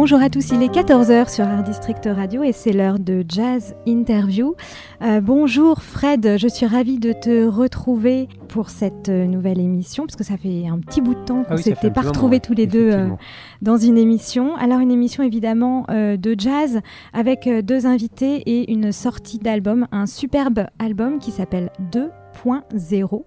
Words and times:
Bonjour 0.00 0.22
à 0.22 0.30
tous, 0.30 0.48
il 0.52 0.62
est 0.62 0.74
14h 0.74 1.28
sur 1.28 1.44
Art 1.44 1.62
District 1.62 2.08
Radio 2.10 2.42
et 2.42 2.52
c'est 2.52 2.72
l'heure 2.72 2.98
de 2.98 3.22
Jazz 3.28 3.76
Interview. 3.86 4.54
Euh, 5.02 5.20
bonjour 5.20 5.82
Fred, 5.82 6.38
je 6.38 6.48
suis 6.48 6.64
ravie 6.64 6.98
de 6.98 7.12
te 7.12 7.46
retrouver 7.46 8.26
pour 8.48 8.70
cette 8.70 9.10
nouvelle 9.10 9.60
émission 9.60 10.06
parce 10.06 10.16
que 10.16 10.24
ça 10.24 10.38
fait 10.38 10.66
un 10.66 10.78
petit 10.78 11.02
bout 11.02 11.14
de 11.14 11.22
temps 11.22 11.42
qu'on 11.42 11.50
Ah 11.50 11.56
oui, 11.56 11.62
ça 11.62 11.72
fait 11.72 11.74
s'était 11.74 11.90
pas 11.90 12.00
retrouvés 12.00 12.36
ouais, 12.36 12.40
tous 12.40 12.54
les 12.54 12.66
deux 12.66 12.90
euh, 12.92 13.08
dans 13.60 13.76
une 13.76 13.98
émission. 13.98 14.56
Alors 14.56 14.80
une 14.80 14.90
émission 14.90 15.22
évidemment 15.22 15.84
euh, 15.90 16.16
de 16.16 16.34
jazz 16.34 16.80
avec 17.12 17.46
deux 17.46 17.84
invités 17.84 18.36
et 18.46 18.72
une 18.72 18.92
sortie 18.92 19.38
d'album, 19.38 19.86
un 19.92 20.06
superbe 20.06 20.64
album 20.78 21.18
qui 21.18 21.30
s'appelle 21.30 21.70
2.0. 21.92 23.24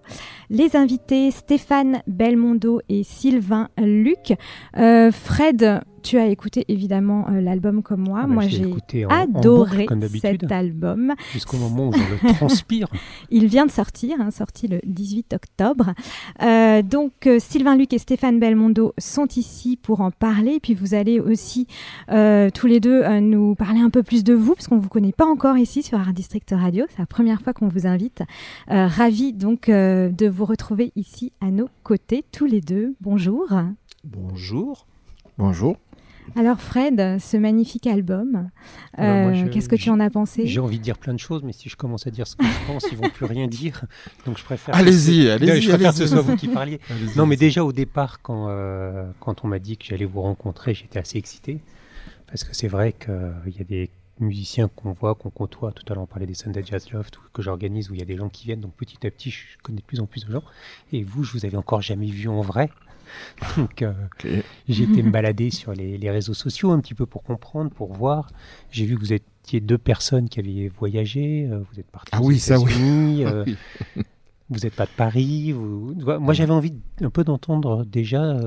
Les 0.50 0.76
invités 0.76 1.30
Stéphane 1.30 2.02
Belmondo 2.08 2.82
et 2.90 3.04
Sylvain 3.04 3.70
Luc. 3.78 4.34
Euh, 4.78 5.12
Fred, 5.12 5.84
tu 6.04 6.18
as 6.18 6.28
écouté 6.28 6.66
évidemment 6.68 7.26
euh, 7.30 7.42
l'album 7.42 7.82
comme 7.82 8.02
moi. 8.02 8.20
Ah 8.24 8.28
bah, 8.28 8.34
moi 8.34 8.44
j'ai 8.48 8.66
en- 9.06 9.10
adoré 9.10 9.76
boucle, 9.78 9.86
comme 9.88 10.00
d'habitude. 10.02 10.38
cet 10.42 10.52
album. 10.52 11.14
Jusqu'au 11.32 11.58
moment 11.58 11.90
où 11.90 11.94
je 11.94 12.28
le 12.28 12.34
transpire. 12.36 12.88
Il 13.32 13.48
vient 13.48 13.66
de 13.66 13.72
sortir, 13.72 14.18
hein, 14.20 14.30
sorti 14.32 14.68
le 14.68 14.80
18 14.86 15.34
octobre. 15.34 15.94
Euh, 16.42 16.82
donc 16.82 17.26
euh, 17.28 17.40
Sylvain 17.40 17.76
Luc 17.76 17.94
et 17.94 17.98
Stéphane 17.98 18.40
Belmondo 18.40 18.94
sont 18.98 19.28
ici 19.36 19.78
pour 19.82 20.02
en 20.02 20.12
parler. 20.12 20.60
Puis 20.62 20.74
vous 20.74 20.94
allez 20.94 21.20
aussi 21.20 21.68
euh, 22.12 22.50
tous 22.54 22.68
les 22.68 22.80
deux 22.80 23.02
euh, 23.04 23.20
nous 23.20 23.56
parler 23.56 23.80
un 23.80 23.90
peu 23.90 24.04
plus 24.04 24.24
de 24.24 24.34
vous, 24.34 24.54
parce 24.56 24.68
qu'on 24.68 24.76
ne 24.76 24.82
vous 24.82 24.90
connaît 24.90 25.12
pas 25.14 25.26
encore 25.26 25.58
ici 25.58 25.84
sur 25.84 25.98
Art 26.00 26.14
District 26.14 26.54
Radio. 26.56 26.86
C'est 26.90 27.00
la 27.00 27.06
première 27.06 27.42
fois 27.42 27.54
qu'on 27.54 27.70
vous 27.70 27.88
invite. 27.88 28.22
Euh, 28.70 28.88
ravi 28.88 29.34
donc 29.34 29.70
euh, 29.70 30.10
de 30.10 30.28
vous 30.28 30.46
retrouver 30.46 30.92
ici 30.96 31.32
à 31.42 31.50
nos 31.52 31.70
côtés, 31.84 32.24
tous 32.32 32.46
les 32.46 32.62
deux. 32.62 32.94
Bonjour. 33.02 33.48
Bonjour. 34.04 34.86
Bonjour. 35.38 35.78
Alors 36.36 36.60
Fred, 36.60 37.20
ce 37.20 37.38
magnifique 37.38 37.88
album, 37.88 38.50
euh, 39.00 39.48
qu'est-ce 39.52 39.70
que 39.70 39.76
tu 39.76 39.90
en 39.90 40.00
as 40.00 40.10
pensé 40.10 40.48
J'ai 40.48 40.60
envie 40.60 40.80
de 40.80 40.84
dire 40.84 40.98
plein 40.98 41.14
de 41.14 41.20
choses, 41.20 41.44
mais 41.44 41.54
si 41.54 41.70
je 41.70 41.76
commence 41.76 42.08
à 42.08 42.12
dire 42.12 42.26
ce 42.28 42.36
que 42.36 42.44
je 42.46 42.68
pense, 42.68 42.86
ils 42.92 42.98
vont 42.98 43.10
plus 43.10 43.26
rien 43.26 43.48
dire. 43.62 43.86
Donc 44.26 44.38
je 44.38 44.44
préfère. 44.44 44.76
Allez-y, 44.76 45.26
que- 45.26 45.30
allez-y, 45.32 45.62
Je 45.62 45.70
préfère 45.70 45.92
que 45.92 45.98
ce 45.98 46.08
soit 46.08 46.22
vous 46.22 46.36
qui 46.36 46.48
parliez. 46.48 46.80
Non, 47.16 47.26
mais 47.26 47.36
déjà 47.36 47.64
au 47.64 47.72
départ, 47.74 48.22
quand, 48.22 48.48
euh, 48.50 49.06
quand 49.20 49.44
on 49.46 49.48
m'a 49.48 49.60
dit 49.60 49.78
que 49.78 49.86
j'allais 49.86 50.06
vous 50.06 50.22
rencontrer, 50.22 50.74
j'étais 50.74 51.00
assez 51.00 51.18
excité. 51.18 51.60
Parce 52.28 52.44
que 52.44 52.56
c'est 52.56 52.68
vrai 52.68 52.94
qu'il 52.94 53.54
y 53.56 53.62
a 53.62 53.64
des 53.64 53.90
musiciens 54.20 54.68
qu'on 54.76 54.92
voit, 54.94 55.14
qu'on 55.16 55.30
côtoie. 55.30 55.72
Tout 55.72 55.84
à 55.92 55.94
l'heure, 55.96 56.04
on 56.04 56.08
parlait 56.08 56.26
des 56.26 56.34
Sunday 56.34 56.64
Jazz 56.66 56.90
Loft, 56.92 57.20
que 57.34 57.42
j'organise, 57.42 57.92
où 57.92 57.94
il 57.94 58.00
y 58.00 58.04
a 58.04 58.06
des 58.06 58.18
gens 58.18 58.30
qui 58.30 58.46
viennent. 58.46 58.62
Donc 58.62 58.74
petit 58.74 59.06
à 59.06 59.12
petit, 59.12 59.30
je 59.30 59.44
connais 59.62 59.80
de 59.80 59.84
plus 59.84 60.00
en 60.00 60.06
plus 60.08 60.26
de 60.26 60.32
gens. 60.32 60.44
Et 60.92 61.04
vous, 61.04 61.24
je 61.24 61.32
vous 61.34 61.46
avais 61.46 61.58
encore 61.58 61.82
jamais 61.82 62.08
vu 62.08 62.28
en 62.28 62.42
vrai. 62.42 62.70
Donc 63.58 63.82
euh, 63.82 63.94
j'ai 64.68 64.84
été 64.84 65.04
me 65.04 65.12
balader 65.12 65.50
sur 65.50 65.74
les, 65.74 65.98
les 65.98 66.12
réseaux 66.12 66.34
sociaux 66.34 66.72
un 66.72 66.80
petit 66.80 66.94
peu 66.94 67.06
pour 67.06 67.24
comprendre, 67.24 67.72
pour 67.72 67.94
voir. 67.94 68.30
J'ai 68.72 68.86
vu 68.86 68.96
que 68.96 69.00
vous 69.02 69.14
étiez 69.14 69.60
deux 69.60 69.78
personnes 69.78 70.30
qui 70.30 70.40
avaient 70.40 70.70
voyagé. 70.70 71.48
euh, 71.52 71.60
Vous 71.72 71.80
êtes 71.80 71.90
partis 71.92 72.10
Ah 72.14 72.22
aux 72.22 72.26
oui, 72.28 72.40
ça, 72.40 72.60
oui. 72.60 73.24
Euh, 73.26 73.46
vous 74.50 74.60
n'êtes 74.60 74.76
pas 74.76 74.86
de 74.86 74.92
Paris. 74.96 75.52
Vous... 75.52 75.96
Moi, 76.20 76.34
j'avais 76.34 76.52
envie 76.52 76.74
un 77.02 77.10
peu 77.10 77.24
d'entendre 77.24 77.86
déjà. 77.86 78.38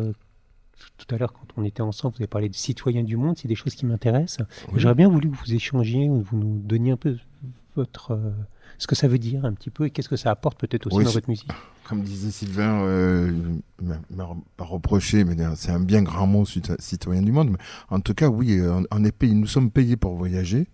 tout 0.99 1.15
à 1.15 1.19
l'heure, 1.19 1.32
quand 1.32 1.47
on 1.56 1.65
était 1.65 1.81
ensemble, 1.82 2.15
vous 2.16 2.22
avez 2.22 2.28
parlé 2.28 2.49
de 2.49 2.55
citoyens 2.55 3.03
du 3.03 3.16
monde. 3.16 3.37
C'est 3.38 3.49
des 3.49 3.55
choses 3.55 3.75
qui 3.75 3.87
m'intéressent. 3.87 4.47
Oui. 4.69 4.75
J'aurais 4.81 4.94
bien 4.94 5.09
voulu 5.09 5.31
que 5.31 5.37
vous 5.37 5.55
échangiez, 5.55 6.09
ou 6.09 6.21
vous 6.21 6.37
nous 6.38 6.59
donniez 6.59 6.93
un 6.93 6.97
peu 6.97 7.16
votre 7.75 8.19
ce 8.78 8.87
que 8.87 8.94
ça 8.94 9.09
veut 9.09 9.19
dire 9.19 9.44
un 9.44 9.53
petit 9.53 9.70
peu 9.70 9.87
et 9.87 9.91
qu'est-ce 9.91 10.09
que 10.09 10.16
ça 10.16 10.31
apporte 10.31 10.59
peut-être 10.59 10.87
aussi 10.87 10.97
Oui, 10.97 11.04
dans 11.04 11.10
votre 11.10 11.28
musique. 11.28 11.50
Comme 11.88 12.03
disait 12.03 12.31
Sylvain, 12.31 12.82
euh, 12.82 13.32
pas 14.56 14.64
reproché, 14.64 15.25
mais 15.25 15.37
c'est 15.54 15.70
un 15.70 15.81
bien 15.81 16.03
grand 16.03 16.26
mot, 16.26 16.44
citoyen 16.44 17.22
du 17.22 17.32
monde. 17.32 17.50
Mais 17.50 17.59
en 17.91 18.00
tout 18.00 18.14
cas, 18.14 18.28
oui, 18.28 18.59
euh, 18.59 18.72
on, 18.72 18.84
on 18.91 19.04
est 19.04 19.12
payé, 19.12 19.34
nous 19.34 19.47
sommes 19.47 19.70
payés 19.70 19.97
pour 19.97 20.14
voyager 20.16 20.66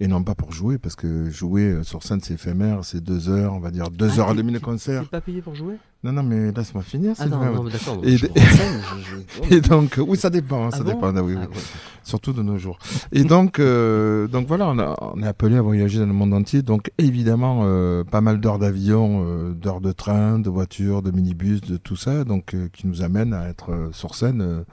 et 0.00 0.06
non 0.08 0.22
pas 0.22 0.34
pour 0.34 0.52
jouer, 0.52 0.78
parce 0.78 0.94
que 0.94 1.30
jouer 1.30 1.62
euh, 1.62 1.82
sur 1.82 2.02
scène, 2.02 2.20
c'est 2.22 2.34
éphémère, 2.34 2.84
c'est 2.84 3.02
deux 3.02 3.28
heures, 3.30 3.54
on 3.54 3.60
va 3.60 3.70
dire 3.70 3.90
deux 3.90 4.18
heures 4.20 4.30
et 4.30 4.34
demie 4.34 4.52
de 4.52 4.58
concert. 4.58 5.02
T'es 5.02 5.08
pas 5.08 5.20
payé 5.20 5.40
pour 5.40 5.54
jouer? 5.54 5.76
Non, 6.04 6.12
non, 6.12 6.22
mais 6.22 6.52
laisse-moi 6.52 6.82
finir, 6.82 7.14
Ah 7.18 7.26
non, 7.26 7.38
non, 7.54 7.64
d'accord. 7.64 8.00
Et- 8.04 8.16
je 8.18 8.26
je- 8.26 9.58
donc, 9.68 9.98
oui, 10.06 10.16
ça 10.18 10.30
dépend, 10.30 10.66
hein, 10.66 10.70
Ah 10.72 10.76
ça 10.76 10.84
bon? 10.84 10.90
dépend, 10.90 11.12
ah 11.16 11.22
oui, 11.22 11.34
oui. 11.34 11.42
Ah, 11.44 11.48
ouais. 11.48 11.62
surtout 12.04 12.32
de 12.32 12.42
nos 12.42 12.58
jours. 12.58 12.78
Et 13.10 13.24
donc, 13.24 13.58
euh, 13.58 14.28
donc 14.28 14.46
voilà, 14.46 14.68
on, 14.68 14.78
a- 14.78 14.94
on 15.14 15.22
est 15.22 15.26
appelé 15.26 15.56
à 15.56 15.62
voyager 15.62 15.98
dans 15.98 16.06
le 16.06 16.12
monde 16.12 16.34
entier. 16.34 16.62
Donc 16.62 16.90
évidemment, 16.98 17.62
euh, 17.64 18.04
pas 18.04 18.20
mal 18.20 18.38
d'heures 18.40 18.58
d'avion, 18.58 19.24
euh, 19.26 19.52
d'heures 19.54 19.80
de 19.80 19.92
train, 19.92 20.38
de 20.38 20.50
voitures, 20.50 21.02
de 21.02 21.10
minibus, 21.10 21.62
de 21.62 21.76
tout 21.78 21.96
ça, 21.96 22.24
donc 22.24 22.54
qui 22.72 22.86
nous 22.86 23.02
amène 23.02 23.32
à 23.32 23.48
être 23.48 23.88
sur 23.92 24.14
scène 24.14 24.64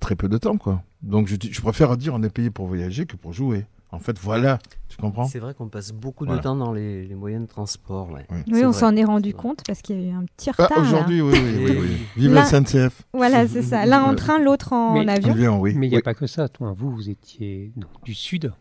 très 0.00 0.16
peu 0.16 0.28
de 0.28 0.38
temps, 0.38 0.56
quoi. 0.56 0.82
Donc 1.02 1.28
je, 1.28 1.36
je 1.40 1.60
préfère 1.60 1.96
dire 1.96 2.14
on 2.14 2.22
est 2.22 2.30
payé 2.30 2.50
pour 2.50 2.66
voyager 2.66 3.06
que 3.06 3.16
pour 3.16 3.32
jouer. 3.32 3.66
En 3.92 3.98
fait, 3.98 4.16
voilà, 4.20 4.58
tu 4.88 4.96
comprends? 4.98 5.24
C'est 5.26 5.40
vrai 5.40 5.52
qu'on 5.52 5.68
passe 5.68 5.90
beaucoup 5.92 6.24
Voilà. 6.24 6.38
de 6.38 6.42
temps 6.44 6.54
dans 6.54 6.72
les, 6.72 7.06
les 7.06 7.14
moyens 7.16 7.42
de 7.42 7.48
transport. 7.48 8.10
Ouais. 8.10 8.24
Oui. 8.46 8.64
On 8.64 8.72
s'en 8.72 8.94
est 8.94 9.04
rendu 9.04 9.34
compte 9.34 9.62
parce 9.66 9.82
qu'il 9.82 10.00
y 10.00 10.04
a 10.04 10.08
eu 10.08 10.14
un 10.14 10.24
petit 10.36 10.50
Ah, 10.56 10.62
retard. 10.62 10.78
Aujourd'hui, 10.78 11.20
oui, 11.20 11.32
oui, 11.34 11.64
oui, 11.70 11.76
oui. 11.80 11.96
Vive 12.16 12.32
la 12.34 12.44
SNCF. 12.44 13.02
Voilà, 13.12 13.48
c'est 13.48 13.62
ça. 13.62 13.86
L'un 13.86 14.02
en 14.02 14.14
train, 14.14 14.38
l'autre 14.38 14.72
en 14.72 14.94
Mais- 15.02 15.10
avion. 15.10 15.32
Avion, 15.32 15.60
oui. 15.60 15.74
Mais 15.74 15.86
il 15.86 15.90
n'y 15.90 15.96
a 15.96 15.98
Oui. 15.98 16.02
pas 16.02 16.14
que 16.14 16.26
ça. 16.28 16.48
Toi, 16.48 16.72
vous, 16.76 16.90
vous 16.92 17.10
étiez 17.10 17.72
donc, 17.76 17.90
du 18.04 18.14
sud. 18.14 18.52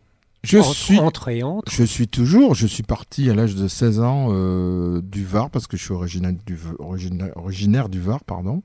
Je 0.41 0.57
entre, 0.57 0.73
suis 0.73 0.97
entre 0.99 1.27
et 1.27 1.43
entre. 1.43 1.69
Je 1.71 1.83
suis 1.83 2.07
toujours, 2.07 2.55
je 2.55 2.65
suis 2.65 2.81
parti 2.83 3.29
à 3.29 3.35
l'âge 3.35 3.55
de 3.55 3.67
16 3.67 3.99
ans 3.99 4.29
euh, 4.31 5.01
du 5.01 5.25
Var 5.25 5.49
parce 5.49 5.67
que 5.67 5.75
je 5.77 5.83
suis 5.83 5.93
originaire 5.93 6.31
du, 6.45 6.57
originaire, 6.79 7.33
originaire 7.35 7.89
du 7.89 7.99
Var, 7.99 8.23
pardon. 8.23 8.63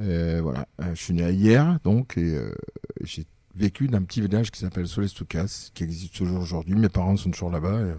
Euh, 0.00 0.40
voilà, 0.42 0.66
Euh, 0.82 0.94
je 0.94 1.02
suis 1.02 1.14
né 1.14 1.22
à 1.24 1.30
hier, 1.30 1.78
donc, 1.84 2.18
et 2.18 2.34
euh, 2.34 2.50
j'ai 3.04 3.24
vécu 3.56 3.88
dans 3.88 3.98
un 3.98 4.02
petit 4.02 4.20
village 4.20 4.50
qui 4.50 4.60
s'appelle 4.60 4.86
Solestoukas, 4.86 5.70
qui 5.74 5.84
existe 5.84 6.14
toujours 6.14 6.40
aujourd'hui. 6.40 6.74
Mes 6.74 6.88
parents 6.88 7.16
sont 7.16 7.30
toujours 7.30 7.50
là-bas. 7.50 7.68
euh, 7.68 7.94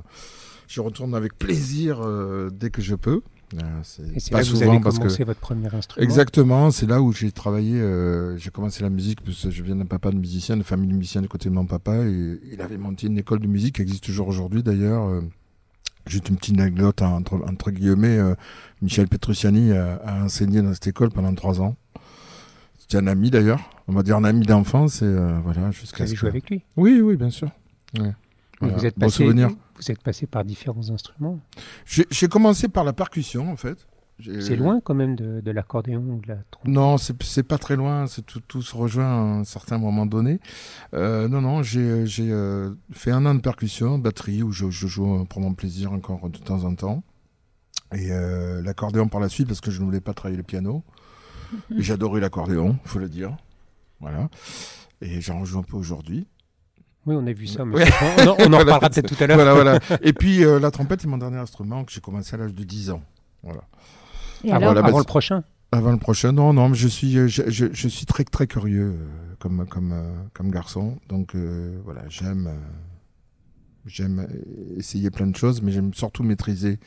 je 0.68 0.82
retourne 0.82 1.16
avec 1.16 1.38
plaisir 1.38 2.00
euh, 2.02 2.50
dès 2.52 2.70
que 2.70 2.82
je 2.82 2.96
peux. 2.96 3.22
Euh, 3.54 3.60
c'est 3.84 4.04
pas 4.30 4.40
là 4.40 4.44
que 4.44 4.50
vous 4.50 4.56
souvent 4.58 4.72
avez 4.74 4.82
parce 4.82 5.00
que 5.00 5.24
votre 5.24 5.40
premier 5.40 5.74
instrument. 5.74 6.04
Exactement, 6.04 6.70
c'est 6.72 6.86
là 6.86 7.02
où 7.02 7.14
j'ai 7.14 7.32
travaillé. 7.32 7.80
euh, 7.80 8.38
j'ai 8.38 8.50
commencé 8.50 8.84
la 8.84 8.90
musique 8.90 9.22
parce 9.22 9.44
que 9.44 9.50
je 9.50 9.64
viens 9.64 9.78
d'un 9.78 9.86
papa 9.86 10.12
de 10.12 10.18
musicien, 10.18 10.58
de 10.58 10.64
famille 10.64 10.90
de 10.90 10.96
musicien 10.96 11.22
du 11.22 11.30
côté 11.30 11.48
de 11.50 11.54
mon 11.54 11.66
papa. 11.66 11.96
Et 12.06 12.40
il 12.52 12.62
avait 12.62 12.78
monté 12.78 13.08
une 13.08 13.18
école 13.18 13.40
de 13.40 13.48
musique 13.48 13.76
qui 13.76 13.82
existe 13.82 14.04
toujours 14.04 14.28
aujourd'hui 14.28 14.64
d'ailleurs. 14.64 15.06
Euh, 15.08 15.22
Juste 16.06 16.30
une 16.30 16.38
petite 16.38 16.58
anecdote 16.58 17.02
entre, 17.02 17.36
entre 17.46 17.70
guillemets. 17.70 18.18
euh, 18.18 18.34
Michel 18.82 19.10
Petrucciani 19.10 19.74
a, 19.74 19.96
a 19.96 20.24
enseigné 20.24 20.62
dans 20.62 20.74
cette 20.74 20.88
école 20.88 21.10
pendant 21.12 21.34
trois 21.36 21.60
ans. 21.60 21.76
C'était 22.78 22.98
un 22.98 23.08
ami 23.08 23.30
d'ailleurs. 23.30 23.60
On 23.88 23.94
va 23.94 24.04
dire 24.04 24.18
un 24.18 24.24
ami 24.24 24.46
d'enfance 24.46 25.02
et 25.02 25.06
euh, 25.06 25.40
voilà 25.44 25.68
Vous 25.68 25.72
jusqu'à 25.72 26.04
avez 26.04 26.12
ce 26.12 26.16
joué 26.18 26.30
avec 26.30 26.50
lui. 26.50 26.64
Oui, 26.76 27.00
oui, 27.02 27.16
bien 27.16 27.30
sûr. 27.30 27.50
Ouais. 27.98 28.04
Mais 28.04 28.14
Voilà, 28.60 28.76
Vous 28.78 28.86
êtes 28.86 28.98
bon 29.00 29.06
passé. 29.06 29.24
souvenir. 29.24 29.50
Vous 29.78 29.92
êtes 29.92 30.02
passé 30.02 30.26
par 30.28 30.44
différents 30.44 30.90
instruments. 30.90 31.40
J'ai 31.86 32.28
commencé 32.28 32.68
par 32.68 32.84
la 32.84 32.94
percussion 32.94 33.52
en 33.52 33.56
fait. 33.56 33.88
C'est 34.42 34.56
loin 34.56 34.82
quand 34.84 34.96
même 34.96 35.16
de, 35.16 35.42
de 35.42 35.52
l'accordéon 35.52 36.02
ou 36.02 36.20
de 36.20 36.30
la 36.30 36.38
trompette. 36.50 36.74
Non, 36.74 36.98
c'est 36.98 37.44
pas 37.44 37.60
très 37.60 37.76
loin, 37.76 38.08
c'est 38.08 38.26
tout, 38.26 38.40
tout 38.40 38.64
se 38.64 38.76
rejoint 38.76 39.06
à 39.06 39.40
un 39.40 39.44
certain 39.44 39.78
moment 39.78 40.08
donné. 40.08 40.40
Euh, 40.96 41.28
non, 41.28 41.40
non, 41.42 41.62
j'ai 41.62 42.04
euh, 42.20 42.74
fait 42.92 43.12
un 43.12 43.28
an 43.28 43.36
de 43.36 43.42
percussion, 43.42 44.00
batterie, 44.00 44.42
où 44.42 44.52
je, 44.52 44.72
je 44.72 44.88
joue 44.88 45.24
pour 45.26 45.40
mon 45.40 45.54
plaisir 45.54 45.94
encore 45.94 46.28
de 46.32 46.40
temps 46.40 46.64
en 46.64 46.74
temps. 46.74 47.04
Et 47.94 48.12
euh, 48.12 48.64
l'accordéon 48.64 49.08
par 49.08 49.20
la 49.22 49.30
suite, 49.30 49.48
parce 49.48 49.62
que 49.62 49.70
je 49.70 49.80
ne 49.82 49.86
voulais 49.86 50.02
pas 50.02 50.16
travailler 50.16 50.38
le 50.38 50.44
piano. 50.44 50.84
J'adorais 51.78 52.20
l'accordéon, 52.20 52.80
il 52.84 52.90
faut 52.90 52.98
le 53.00 53.10
dire. 53.10 53.38
Voilà. 54.00 54.30
Et 55.02 55.22
j'en 55.22 55.44
joue 55.46 55.60
un 55.60 55.64
peu 55.64 55.78
aujourd'hui. 55.78 56.28
Oui, 57.06 57.16
on 57.18 57.26
a 57.26 57.32
vu 57.32 57.48
ça, 57.48 57.64
mais 57.66 57.86
on, 58.20 58.22
en- 58.22 58.26
on 58.26 58.30
en 58.30 58.36
Voilà. 58.50 58.58
reparlera 58.60 58.90
peut-être 58.90 59.16
tout 59.16 59.24
à 59.24 59.28
l'heure. 59.28 59.38
Voilà, 59.38 59.54
voilà. 59.54 59.80
Et 60.02 60.14
puis 60.14 60.44
euh, 60.44 60.60
la 60.60 60.72
trompette 60.72 61.04
est 61.04 61.08
mon 61.08 61.18
dernier 61.18 61.38
instrument 61.38 61.86
que 61.86 61.92
j'ai 61.92 62.02
commencé 62.02 62.36
à 62.36 62.38
l'âge 62.38 62.54
de 62.54 62.64
10 62.64 62.90
ans. 62.92 63.02
Voilà. 63.44 63.62
Et 64.44 64.50
Avant, 64.52 64.58
alors, 64.58 64.68
voilà, 64.74 64.82
bah, 64.82 64.88
avant 64.90 64.98
le 65.00 65.04
prochain. 65.06 65.44
Avant 65.72 65.92
le 65.92 65.98
prochain, 66.00 66.32
non, 66.32 66.54
non, 66.54 66.70
mais 66.70 66.76
je 66.76 66.88
suis, 66.88 67.18
euh, 67.18 67.28
je, 67.28 67.44
je, 67.50 67.66
je 67.72 67.88
suis 67.88 68.06
très, 68.06 68.24
très 68.24 68.48
curieux 68.48 68.94
euh, 69.00 69.08
comme, 69.40 69.66
comme, 69.68 69.92
euh, 69.94 70.14
comme 70.34 70.50
garçon. 70.52 70.98
Donc 71.10 71.36
euh, 71.36 71.78
voilà, 71.86 72.04
j'aime, 72.10 72.48
euh, 72.48 72.56
j'aime 73.86 74.28
essayer 74.78 75.10
plein 75.12 75.28
de 75.28 75.36
choses, 75.36 75.62
mais 75.62 75.72
j'aime 75.72 75.94
surtout 75.94 76.24
maîtriser 76.24 76.80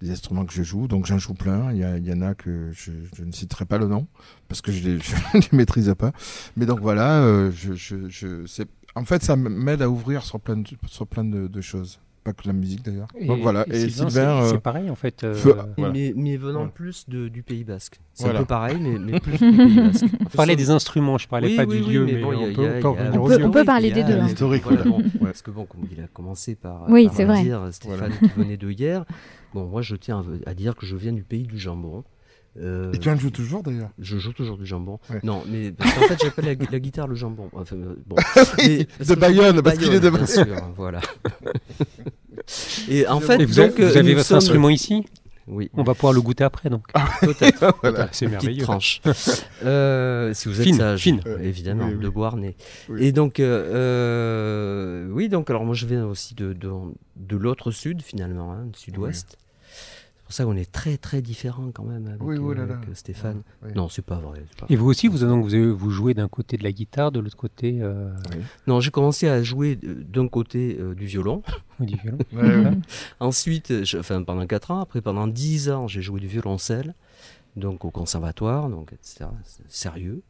des 0.00 0.10
instruments 0.10 0.44
que 0.44 0.52
je 0.52 0.62
joue. 0.62 0.88
Donc 0.88 1.06
j'en 1.06 1.18
joue 1.18 1.34
plein. 1.34 1.72
Il 1.72 2.06
y, 2.06 2.12
en 2.12 2.22
a 2.22 2.34
que 2.34 2.70
je, 2.72 2.92
ne 3.22 3.32
citerai 3.32 3.64
pas 3.64 3.78
le 3.78 3.86
nom 3.86 4.06
parce 4.48 4.60
que 4.60 4.72
je 4.72 4.88
ne 4.88 4.98
les 5.34 5.48
maîtrise 5.56 5.92
pas. 5.98 6.12
Mais 6.56 6.66
donc 6.66 6.80
voilà, 6.80 7.20
euh, 7.22 7.50
je, 7.52 7.74
je, 7.74 8.08
je, 8.08 8.62
en 8.94 9.04
fait, 9.04 9.22
ça 9.22 9.36
m'aide 9.36 9.82
à 9.82 9.90
ouvrir 9.90 10.24
sur 10.24 10.40
plein 10.40 10.62
sur 10.86 11.06
plein 11.06 11.24
de 11.24 11.60
choses. 11.60 12.00
Pas 12.26 12.32
que 12.32 12.46
la 12.48 12.52
musique 12.52 12.84
d'ailleurs. 12.84 13.06
Donc 13.24 13.40
voilà. 13.40 13.64
Et, 13.68 13.88
Sylvain, 13.88 14.10
Sylvain, 14.10 14.10
c'est- 14.10 14.20
euh, 14.20 14.50
c'est 14.50 14.58
pareil 14.60 14.90
en 14.90 14.94
fait. 14.96 15.22
euh, 15.24 15.32
feu- 15.34 15.54
Mais- 15.56 15.62
voilà. 15.78 15.92
Mais, 15.92 16.12
mais 16.16 16.36
venant 16.36 16.52
Voilà. 16.58 16.70
plus 16.72 17.08
de- 17.08 17.28
du 17.28 17.42
Pays 17.42 17.62
Basque. 17.64 18.00
C'est 18.14 18.24
Voilà. 18.24 18.40
un 18.40 18.42
peu 18.42 18.46
pareil, 18.46 18.78
mais, 18.80 18.98
mais 18.98 19.20
plus 19.20 19.32
du 19.38 19.38
Pays 19.56 19.76
Basque. 19.80 20.04
On 20.34 20.36
parlait 20.36 20.56
des 20.56 20.70
instruments, 20.70 21.18
je 21.18 21.28
parlais 21.28 21.48
Oui, 21.48 21.56
pas 21.56 21.64
oui, 21.64 21.76
du 21.80 21.84
oui, 21.86 21.92
lieu, 21.94 22.04
mais 22.04 22.12
mais, 22.14 22.20
bon, 22.22 22.32
il 22.32 22.40
y 22.40 22.44
a- 22.44 22.48
on 22.48 22.52
peut 22.52 22.62
a- 22.88 22.88
On 22.90 23.26
peut- 23.26 23.38
lieu. 23.38 23.44
on 23.46 23.50
peut 23.52 23.64
parler 23.64 23.90
des 23.92 24.02
deux, 24.02 24.14
hein. 24.14 24.26
Ouais. 24.26 25.00
Parce 25.22 25.42
que 25.42 25.50
bon, 25.50 25.64
comme 25.66 25.82
il 25.90 26.00
a 26.02 26.08
commencé 26.08 26.54
par, 26.56 26.86
Oui, 26.88 27.06
par 27.06 27.14
c'est 27.14 27.24
vrai. 27.24 27.42
dire 27.42 27.62
Stéphane 27.70 27.96
Voilà. 27.98 28.14
qui 28.16 28.28
venait 28.40 28.56
de 28.56 28.70
hier, 28.70 29.04
bon, 29.54 29.66
moi 29.66 29.82
je 29.82 29.94
tiens 29.96 30.24
à, 30.46 30.50
à 30.50 30.54
dire 30.54 30.74
que 30.76 30.84
je 30.86 30.96
viens 30.96 31.12
du 31.12 31.22
pays 31.22 31.44
du 31.44 31.58
jambon. 31.58 32.04
Euh, 32.58 32.90
Et 32.92 32.98
tu 32.98 33.08
en 33.10 33.16
joues 33.16 33.30
toujours 33.30 33.62
d'ailleurs? 33.62 33.90
Je 33.98 34.16
joue 34.18 34.32
toujours 34.32 34.56
du 34.56 34.64
jambon. 34.66 34.98
Ouais. 35.10 35.20
Non, 35.22 35.42
mais 35.48 35.72
parce 35.72 35.92
qu'en 35.94 36.00
fait, 36.02 36.16
j'appelle 36.22 36.46
la, 36.46 36.54
gu- 36.54 36.68
la 36.72 36.78
guitare 36.80 37.06
le 37.06 37.14
jambon. 37.14 37.50
Enfin, 37.52 37.76
euh, 37.76 37.94
bon. 38.06 38.16
Mais- 38.58 38.86
De 39.04 39.14
Bayonne, 39.14 39.60
parce 39.62 39.76
qu'il 39.78 39.92
est 39.92 40.00
de 40.00 40.08
bien 40.08 40.20
Bayonne. 40.20 40.26
sûr, 40.26 40.46
voilà. 40.76 41.00
Et 42.88 43.06
en 43.08 43.20
fait, 43.20 43.40
Et 43.40 43.44
vous, 43.44 43.54
donc, 43.54 43.64
avez, 43.78 43.84
vous 43.84 43.96
euh, 43.96 43.98
avez 43.98 44.10
nous 44.10 44.16
votre 44.16 44.26
sommes- 44.28 44.36
instrument 44.38 44.70
ici? 44.70 45.04
Oui, 45.48 45.70
On 45.74 45.84
va 45.84 45.94
pouvoir 45.94 46.12
le 46.12 46.20
goûter 46.20 46.42
après 46.42 46.68
donc. 46.70 46.82
peut-être. 47.20 47.72
Voilà. 47.82 48.08
C'est 48.10 48.26
Petite 48.26 48.42
merveilleux. 48.42 48.64
tranche. 48.64 49.00
Euh, 49.64 50.34
si 50.34 50.48
vous 50.48 50.60
êtes 50.60 50.66
Fine, 50.66 50.76
sage, 50.76 51.00
fine. 51.00 51.20
évidemment, 51.40 51.84
Oui, 51.86 51.94
oui. 51.94 52.04
de. 52.04 52.54
Oui. 52.88 53.04
Et 53.04 53.12
donc, 53.12 53.38
euh, 53.38 55.08
oui, 55.12 55.28
donc 55.28 55.48
alors 55.48 55.64
moi 55.64 55.74
je 55.76 55.86
viens 55.86 56.04
aussi 56.04 56.34
de, 56.34 56.52
de, 56.52 56.70
de 57.14 57.36
l'autre 57.36 57.70
sud 57.70 58.02
finalement, 58.02 58.52
hein, 58.52 58.66
du 58.72 58.78
sud-ouest. 58.78 59.38
C'est 60.28 60.30
pour 60.30 60.34
ça 60.34 60.44
qu'on 60.44 60.56
est 60.56 60.72
très 60.72 60.96
très 60.96 61.22
différents 61.22 61.70
quand 61.72 61.84
même 61.84 62.08
avec, 62.08 62.20
Oui, 62.20 62.36
oui, 62.36 62.52
euh, 62.52 62.58
là, 62.58 62.66
là. 62.66 62.74
avec, 62.82 62.96
Stéphane. 62.96 63.42
Oui. 63.62 63.70
Non, 63.76 63.88
c'est 63.88 64.02
pas 64.02 64.16
vrai. 64.16 64.42
c'est 64.50 64.58
pas 64.58 64.66
Et 64.68 64.74
vous 64.74 64.86
aussi, 64.86 65.06
vous, 65.06 65.18
donc, 65.18 65.44
vous, 65.44 65.54
avez- 65.54 65.70
vous 65.70 65.90
jouez 65.92 66.14
d'un 66.14 66.26
côté 66.26 66.56
de 66.56 66.64
la 66.64 66.72
guitare, 66.72 67.12
de 67.12 67.20
l'autre 67.20 67.36
côté 67.36 67.78
euh, 67.80 68.12
Non, 68.66 68.80
j'ai 68.80 68.90
commencé 68.90 69.28
à 69.28 69.44
jouer 69.44 69.78
euh, 69.84 69.94
d'un 70.02 70.26
côté 70.26 70.78
euh, 70.80 70.96
du 70.96 71.06
violon. 71.06 71.44
du 71.80 71.94
violon. 71.94 72.18
Ouais, 72.32 72.56
ouais. 72.64 72.76
Ensuite, 73.20 73.84
je- 73.84 73.98
enfin 73.98 74.20
pendant 74.24 74.44
4 74.48 74.72
ans, 74.72 74.80
après 74.80 75.00
pendant 75.00 75.28
10 75.28 75.70
ans, 75.70 75.86
j'ai 75.86 76.02
joué 76.02 76.18
du 76.18 76.26
violoncelle, 76.26 76.94
donc 77.54 77.84
au 77.84 77.92
conservatoire, 77.92 78.68
donc 78.68 78.92
etc. 78.92 79.26
C'est 79.44 79.62
Sérieux. 79.70 80.22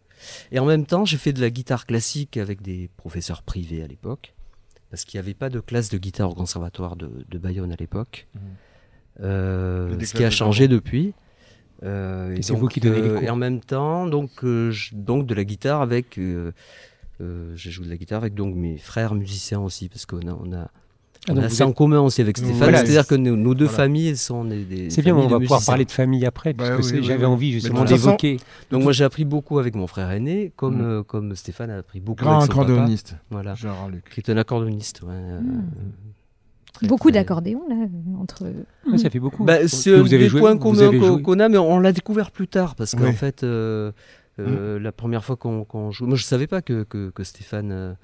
Et 0.53 0.59
en 0.59 0.67
même 0.67 0.85
temps, 0.85 1.07
j'ai 1.07 1.17
fait 1.17 1.33
de 1.33 1.41
la 1.41 1.49
guitare 1.49 1.87
classique 1.87 2.37
avec 2.37 2.61
des 2.61 2.91
professeurs 2.99 3.43
privés 3.43 3.83
à 3.83 3.87
l'époque, 3.87 4.35
parce 4.91 5.07
qu'il 5.07 5.19
n'y 5.19 5.25
avait 5.25 5.35
pas 5.35 5.49
de 5.49 5.61
classe 5.61 5.89
de 5.89 5.97
guitare 5.97 6.31
au 6.31 6.35
conservatoire 6.35 6.97
de, 6.97 7.11
de 7.29 7.39
Bayonne 7.39 7.73
à 7.73 7.77
l'époque. 7.77 8.27
Mhm. 8.35 8.41
Euh, 9.23 9.99
ce 10.01 10.15
qui 10.15 10.25
a 10.25 10.31
changé 10.31 10.69
depuis. 10.69 11.15
Euh, 11.83 12.35
Et 12.37 12.43
c'est 12.43 12.55
vous 12.55 12.69
qui 12.69 12.81
donnez 12.81 13.01
les 13.03 13.09
euh, 13.09 13.15
cours. 13.15 13.23
Et 13.23 13.31
en 13.31 13.37
même 13.37 13.61
temps, 13.61 14.07
donc, 14.07 14.31
euh, 14.45 14.71
je- 14.71 14.95
donc 14.95 15.27
de 15.27 15.35
la 15.35 15.45
guitare 15.45 15.83
avec. 15.83 16.19
euh, 16.19 16.53
euh, 17.21 17.53
j'ai 17.57 17.71
joué 17.71 17.87
de 17.87 17.91
la 17.91 17.97
guitare 17.97 18.19
avec 18.19 18.35
donc 18.35 18.55
mes 18.55 18.77
frères 18.79 19.15
musiciens 19.15 19.61
aussi, 19.61 19.89
parce 19.89 20.05
qu'on 20.07 20.27
a, 20.29 20.33
on 20.43 20.53
a, 20.53 20.69
Ah, 21.29 21.33
on 21.33 21.37
a 21.39 21.49
ça 21.49 21.67
en 21.67 21.73
commun 21.73 22.01
aussi 22.01 22.21
avec 22.21 22.37
Stéphane. 22.39 22.57
Voilà, 22.57 22.79
C'est-à-dire 22.79 23.07
que 23.07 23.15
nos, 23.15 23.37
nos 23.37 23.55
deux 23.55 23.65
voilà. 23.65 23.77
familles 23.85 24.17
sont 24.17 24.45
des. 24.45 24.65
des 24.65 24.91
C'est 24.91 25.03
bien, 25.03 25.17
on 25.17 25.27
va 25.27 25.41
pouvoir 25.41 25.65
parler 25.65 25.85
de 25.85 25.91
famille 25.91 26.25
après, 26.25 26.55
parce 26.55 26.69
Bah 26.71 26.77
que 26.77 26.83
oui, 26.83 26.89
c'est- 26.89 26.97
oui, 26.99 27.03
j'avais 27.05 27.27
oui. 27.27 27.33
envie 27.33 27.53
justement 27.53 27.85
d'évoquer. 27.85 28.37
Donc 28.71 28.83
moi 28.85 28.93
j'ai 28.93 29.05
appris 29.05 29.25
beaucoup 29.25 29.59
avec 29.59 29.75
mon 29.75 29.87
frère 29.87 30.11
aîné, 30.11 30.53
comme, 30.57 30.81
euh, 30.83 31.03
comme 31.03 31.35
Stéphane 31.35 31.71
a 31.71 31.79
appris 31.79 32.01
beaucoup 32.01 32.23
Grand 32.25 32.39
avec 32.41 32.53
son 32.53 32.59
papa. 32.59 32.71
accordéoniste, 32.71 33.17
Voilà, 33.31 33.55
Gérard 33.55 33.89
Luc. 33.89 34.05
qui 34.11 34.21
est 34.21 34.31
un 34.31 34.37
accordoniste. 34.37 35.03
ouais, 35.03 35.15
Mhm. 35.15 35.65
Très, 36.78 36.87
Beaucoup 36.87 37.11
très- 37.11 37.19
d'accordéons 37.20 37.62
là 37.69 37.75
euh, 37.76 38.20
entre. 38.23 38.44
Ouais, 38.90 38.99
ça 38.99 39.11
fait 39.11 39.20
beaucoup. 39.20 39.44
Bah, 39.44 39.58
Que 39.58 39.67
c'est 39.69 39.94
un 39.94 40.02
vous 40.02 40.14
avez 40.14 40.25
des 40.25 40.28
joué- 40.28 40.40
points 40.40 40.56
communs 40.56 41.19
qu'on 41.23 41.38
a, 41.40 41.49
mais 41.49 41.58
on 41.58 41.78
l'a 41.81 41.93
découvert 41.93 42.31
plus 42.31 42.49
tard 42.49 42.75
parce 42.75 42.94
qu'en 42.94 43.05
Oui. 43.05 43.12
fait, 43.12 43.43
euh, 43.43 43.93
euh, 44.38 44.78
la 44.78 44.93
première 44.93 45.25
fois 45.25 45.37
qu'on 45.37 45.64
qu'on 45.64 45.90
joue, 45.90 46.06
moi 46.06 46.17
je 46.17 46.25
savais 46.25 46.46
pas 46.46 46.62
que, 46.62 46.82
que, 46.84 47.11
que 47.11 47.25
Stéphane 47.25 47.70
euh, 47.73 47.94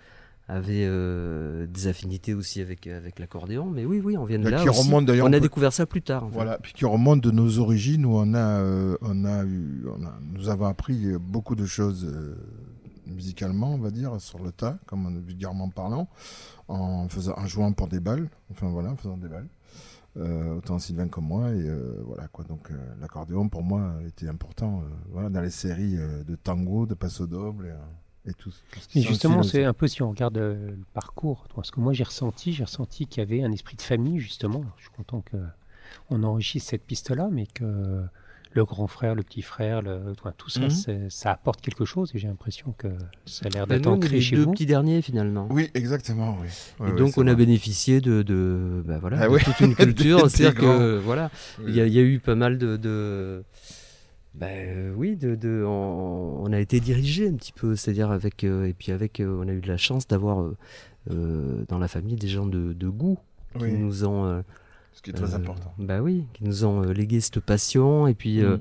avait 0.49 0.85
euh, 0.87 1.67
des 1.67 1.87
affinités 1.87 2.35
aussi 2.35 2.61
avec, 2.61 2.87
avec 2.87 3.19
l'accordéon, 3.19 3.71
mais 3.71 3.85
oui, 3.85 4.01
oui, 4.05 4.17
on 4.19 4.25
vient 4.25 4.39
de 4.39 4.45
Bah, 4.45 4.51
là. 4.51 4.63
qui 4.63 4.69
aussi. 4.69 4.87
remonte 4.87 5.07
d'ailleurs 5.07 5.27
on 5.29 5.33
a 5.33 5.41
découvert 5.41 5.73
ça 5.73 5.87
plus 5.87 6.03
tard. 6.03 6.25
en 6.25 6.29
fait. 6.29 6.35
Voilà, 6.35 6.59
puis 6.61 6.73
qui 6.73 6.85
remonte 6.85 7.21
de 7.23 7.31
nos 7.31 7.59
origines 7.59 8.05
où 8.05 8.15
on 8.17 8.35
a, 8.35 8.39
euh, 8.61 8.97
on 9.03 9.25
a 9.25 9.45
eu, 9.45 9.85
on 9.87 10.05
a, 10.05 10.19
nous 10.35 10.49
avons 10.49 10.67
appris 10.67 11.07
euh, 11.07 11.19
beaucoup 11.19 11.55
de 11.55 11.65
choses 11.67 12.05
euh, 12.13 12.35
musicalement, 13.07 13.75
on 13.75 13.79
va 13.79 13.91
dire, 13.91 14.21
sur 14.21 14.39
le 14.39 14.53
tas, 14.53 14.79
comme 14.87 15.07
on 15.07 15.21
vulgairement 15.21 15.69
parlant, 15.69 16.09
en 16.69 17.09
faisant, 17.09 17.35
en 17.37 17.47
jouant 17.47 17.73
pour 17.73 17.89
des 17.89 18.01
balles, 18.01 18.29
enfin 18.51 18.69
voilà, 18.71 18.91
en 18.91 18.97
faisant 18.97 19.17
des 19.17 19.29
balles. 19.29 19.49
Euh, 20.19 20.57
autant 20.57 20.79
Sylvain 20.79 21.09
comme 21.09 21.25
moi 21.25 21.49
et 21.53 21.63
euh, 21.67 22.03
voilà 22.05 22.29
quoi 22.29 22.45
donc 22.45 22.71
euh, 22.71 22.77
l'accordéon 23.01 23.49
pour 23.49 23.63
moi 23.63 23.95
était 24.07 24.29
important 24.29 24.85
voilà 25.11 25.31
dans 25.31 25.41
les 25.41 25.49
séries 25.49 25.97
de 25.97 26.37
tango 26.37 26.85
de 26.85 26.93
passo 26.93 27.27
doble 27.27 27.75
et, 28.27 28.35
tout, 28.35 28.51
tout 28.51 28.79
ce 28.79 28.89
qui 28.89 28.99
Et 28.99 29.03
justement, 29.03 29.43
c'est 29.43 29.65
un 29.65 29.73
peu 29.73 29.89
si 29.89 30.03
on 30.03 30.11
regarde 30.11 30.37
le 30.37 30.77
parcours, 30.93 31.47
parce 31.57 31.71
que 31.71 31.81
moi 31.81 31.95
j'ai 31.95 32.05
ressenti, 32.05 32.53
j'ai 32.53 32.65
ressenti 32.65 33.07
qu'il 33.07 33.23
y 33.23 33.27
avait 33.27 33.43
un 33.43 33.53
esprit 33.53 33.77
de 33.77 33.83
famille 33.83 34.19
justement. 34.19 34.63
Je 34.77 34.83
suis 34.83 34.93
content 34.93 35.23
que 35.23 35.39
on 36.11 36.23
enrichisse 36.25 36.65
cette 36.65 36.85
piste-là, 36.85 37.31
mais 37.33 37.47
que 37.47 38.05
le 38.55 38.65
grand 38.65 38.87
frère, 38.87 39.15
le 39.15 39.23
petit 39.23 39.43
frère, 39.43 39.83
le, 39.83 40.13
enfin, 40.19 40.33
tout 40.37 40.49
ça, 40.51 40.61
Mhm. 40.61 41.09
ça 41.11 41.31
apporte 41.33 41.61
quelque 41.61 41.85
chose. 41.85 42.11
Et 42.15 42.19
j'ai 42.19 42.29
l'impression 42.29 42.75
que 42.77 42.89
ça 43.27 43.47
a 43.47 43.49
l'air 43.49 43.67
d'être 43.67 43.87
ancré 43.87 44.17
les 44.17 44.21
chez 44.21 44.37
deux 44.37 44.45
vous. 44.45 44.53
petits 44.53 44.67
derniers 44.67 45.01
finalement. 45.03 45.49
oui 45.51 45.71
exactement 45.75 46.37
oui 46.41 46.49
Ouais, 46.81 46.91
Et 46.91 46.95
donc 46.95 47.17
on 47.17 47.27
a 47.27 47.35
bénéficié 47.35 48.01
de, 48.01 48.23
de, 48.23 48.83
ben 48.85 48.99
voilà, 48.99 49.19
Ah 49.21 49.29
de 49.29 49.33
oui. 49.35 49.41
toute 49.45 49.61
une 49.61 49.75
culture. 49.77 50.23
Des 50.25 50.29
C'est-à-dire 50.29 50.61
que 50.61 50.99
voilà, 50.99 51.31
Oui. 51.61 51.65
il 51.69 51.75
y, 51.77 51.81
a- 51.81 51.87
il 51.87 51.93
y 51.93 51.99
a 51.99 52.03
eu 52.03 52.19
pas 52.19 52.35
mal 52.35 52.59
de, 52.59 52.77
de 52.77 53.43
ben, 54.35 54.49
euh, 54.51 54.95
oui, 54.97 55.17
de, 55.17 55.35
de- 55.35 55.63
on, 55.67 56.43
on 56.43 56.53
a 56.53 56.59
été 56.61 56.81
dirigé 56.81 57.29
un 57.29 57.35
petit 57.35 57.53
peu, 57.53 57.77
c'est-à-dire 57.77 58.11
avec 58.11 58.45
euh, 58.45 58.65
et 58.67 58.73
puis 58.73 58.93
avec, 58.93 59.21
euh, 59.21 59.41
on 59.43 59.49
a 59.49 59.53
eu 59.53 59.61
de 59.61 59.69
la 59.69 59.77
chance 59.77 60.07
d'avoir 60.07 60.45
dans 61.07 61.79
la 61.79 61.89
famille 61.89 62.15
des 62.17 62.29
gens 62.29 62.47
de, 62.47 62.73
de 62.73 62.89
goût 62.89 63.19
qui 63.59 63.65
Oui, 63.65 63.73
nous 63.73 64.05
ont, 64.05 64.25
euh, 64.25 64.41
ce 64.93 65.03
qui 65.03 65.11
est 65.11 65.15
très 65.15 65.35
euh, 65.35 65.37
important 65.37 65.73
bah 65.79 66.01
oui, 66.01 66.25
qui 66.35 66.45
nous 66.45 66.65
ont 66.65 66.83
euh, 66.83 66.93
légué 66.93 67.21
cette 67.21 67.41
passion 67.41 68.07
et 68.07 68.15
puis. 68.15 68.41
euh, 68.43 68.59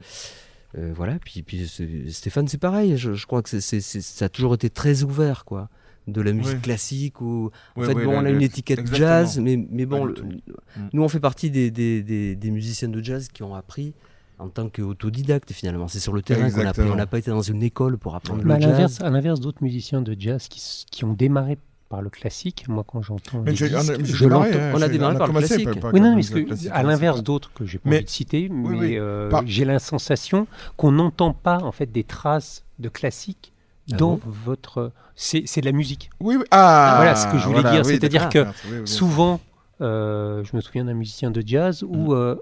voilà, 0.96 1.18
puis, 1.20 1.42
puis 1.44 1.68
Stéphane, 2.12 2.48
c'est 2.48 2.58
pareil. 2.58 2.96
Je, 2.98 3.14
je 3.14 3.26
crois 3.28 3.42
que 3.42 3.50
c'est- 3.50 3.60
c'est- 3.62 3.82
c'est- 3.82 4.00
ça 4.02 4.26
a 4.26 4.30
toujours 4.30 4.54
été 4.54 4.70
très 4.70 5.04
ouvert, 5.04 5.44
quoi. 5.44 5.68
De 6.08 6.22
la 6.22 6.32
musique 6.34 6.56
Oui. 6.56 6.62
classique 6.62 7.20
ou 7.22 7.52
en 7.76 7.82
Oui, 7.82 7.88
fait, 7.88 7.94
oui, 7.94 8.06
bon, 8.06 8.12
là, 8.14 8.20
on 8.22 8.26
a 8.26 8.30
une 8.30 8.42
étiquette 8.42 8.80
exactement. 8.80 9.08
jazz, 9.08 9.40
mais, 9.40 9.58
mais 9.70 9.86
bon, 9.86 10.06
le-. 10.06 10.14
Mm. 10.14 10.90
nous, 10.94 11.04
on 11.04 11.08
fait 11.10 11.20
partie 11.20 11.52
des, 11.52 11.70
des, 11.72 12.02
des, 12.02 12.36
des 12.36 12.52
musiciens 12.52 12.88
de 12.88 13.04
jazz 13.04 13.28
qui 13.28 13.44
ont 13.44 13.54
appris 13.54 13.94
en 14.40 14.48
tant 14.50 14.68
qu'autodidacte, 14.70 15.52
finalement. 15.52 15.88
C'est 15.88 16.00
sur 16.00 16.14
le 16.14 16.22
terrain 16.24 16.50
qu'on 16.50 16.62
a 16.66 16.70
appris. 16.70 16.90
On 16.90 16.96
n'a 16.96 17.06
pas 17.06 17.20
été 17.20 17.30
dans 17.30 17.42
une 17.44 17.62
école 17.62 17.98
pour 18.00 18.16
apprendre 18.16 18.42
à 18.50 18.56
le 18.56 18.62
jazz. 18.62 18.72
l'inverse, 18.72 19.02
à 19.02 19.10
l'inverse 19.12 19.40
d'autres 19.42 19.62
musiciens 19.62 20.02
de 20.02 20.16
jazz 20.18 20.48
qui, 20.48 20.86
qui 20.90 21.06
ont 21.06 21.14
démarré 21.14 21.58
par 21.92 22.02
le 22.02 22.10
classique, 22.10 22.66
moi 22.70 22.86
quand 22.88 23.02
j'entends 23.02 23.44
je 23.46 24.26
l'entends. 24.26 24.46
hein, 24.46 24.72
on 24.74 24.82
a 24.82 24.88
démarré 24.88 25.18
par 25.18 25.28
le 25.28 25.34
classique. 25.34 25.68
Oui, 25.92 26.00
non, 26.00 26.16
parce 26.16 26.30
que, 26.30 26.70
à 26.72 26.84
l'inverse 26.84 27.22
d'autres 27.22 27.52
que 27.54 27.66
j'ai 27.66 27.80
pas 27.80 27.90
Mais- 27.90 27.98
envie 27.98 28.06
de 28.06 28.10
citer, 28.10 28.48
mais 28.50 28.70
oui. 28.80 28.98
euh, 28.98 29.30
Par- 29.30 29.44
j'ai 29.46 29.66
la 29.66 29.78
sensation 29.78 30.48
qu'on 30.78 30.94
n'entend 30.94 31.34
pas 31.34 31.58
en 31.62 31.74
fait 31.74 31.92
des 31.92 32.06
traces 32.06 32.64
de 32.80 32.88
classique 32.88 33.52
Ah 33.92 33.98
dans 33.98 34.14
bon 34.14 34.22
votre. 34.26 34.94
C'est 35.16 35.44
c'est 35.46 35.60
de 35.60 35.66
la 35.66 35.74
musique. 35.74 36.10
Oui, 36.22 36.38
oui. 36.38 36.46
Ah, 36.52 36.94
Voilà 36.96 37.16
ce 37.18 37.28
que 37.28 37.38
je 37.38 37.46
voulais 37.46 37.62
dire, 37.62 37.82
oui, 37.86 37.92
c'est-à-dire 38.00 38.30
que 38.30 38.46
Oui. 38.72 38.88
Souvent, 38.88 39.42
euh, 39.82 40.44
je 40.46 40.56
me 40.56 40.62
souviens 40.62 40.86
d'un 40.86 40.94
musicien 40.94 41.30
de 41.30 41.44
jazz 41.46 41.84
où 41.84 42.14
euh, 42.14 42.36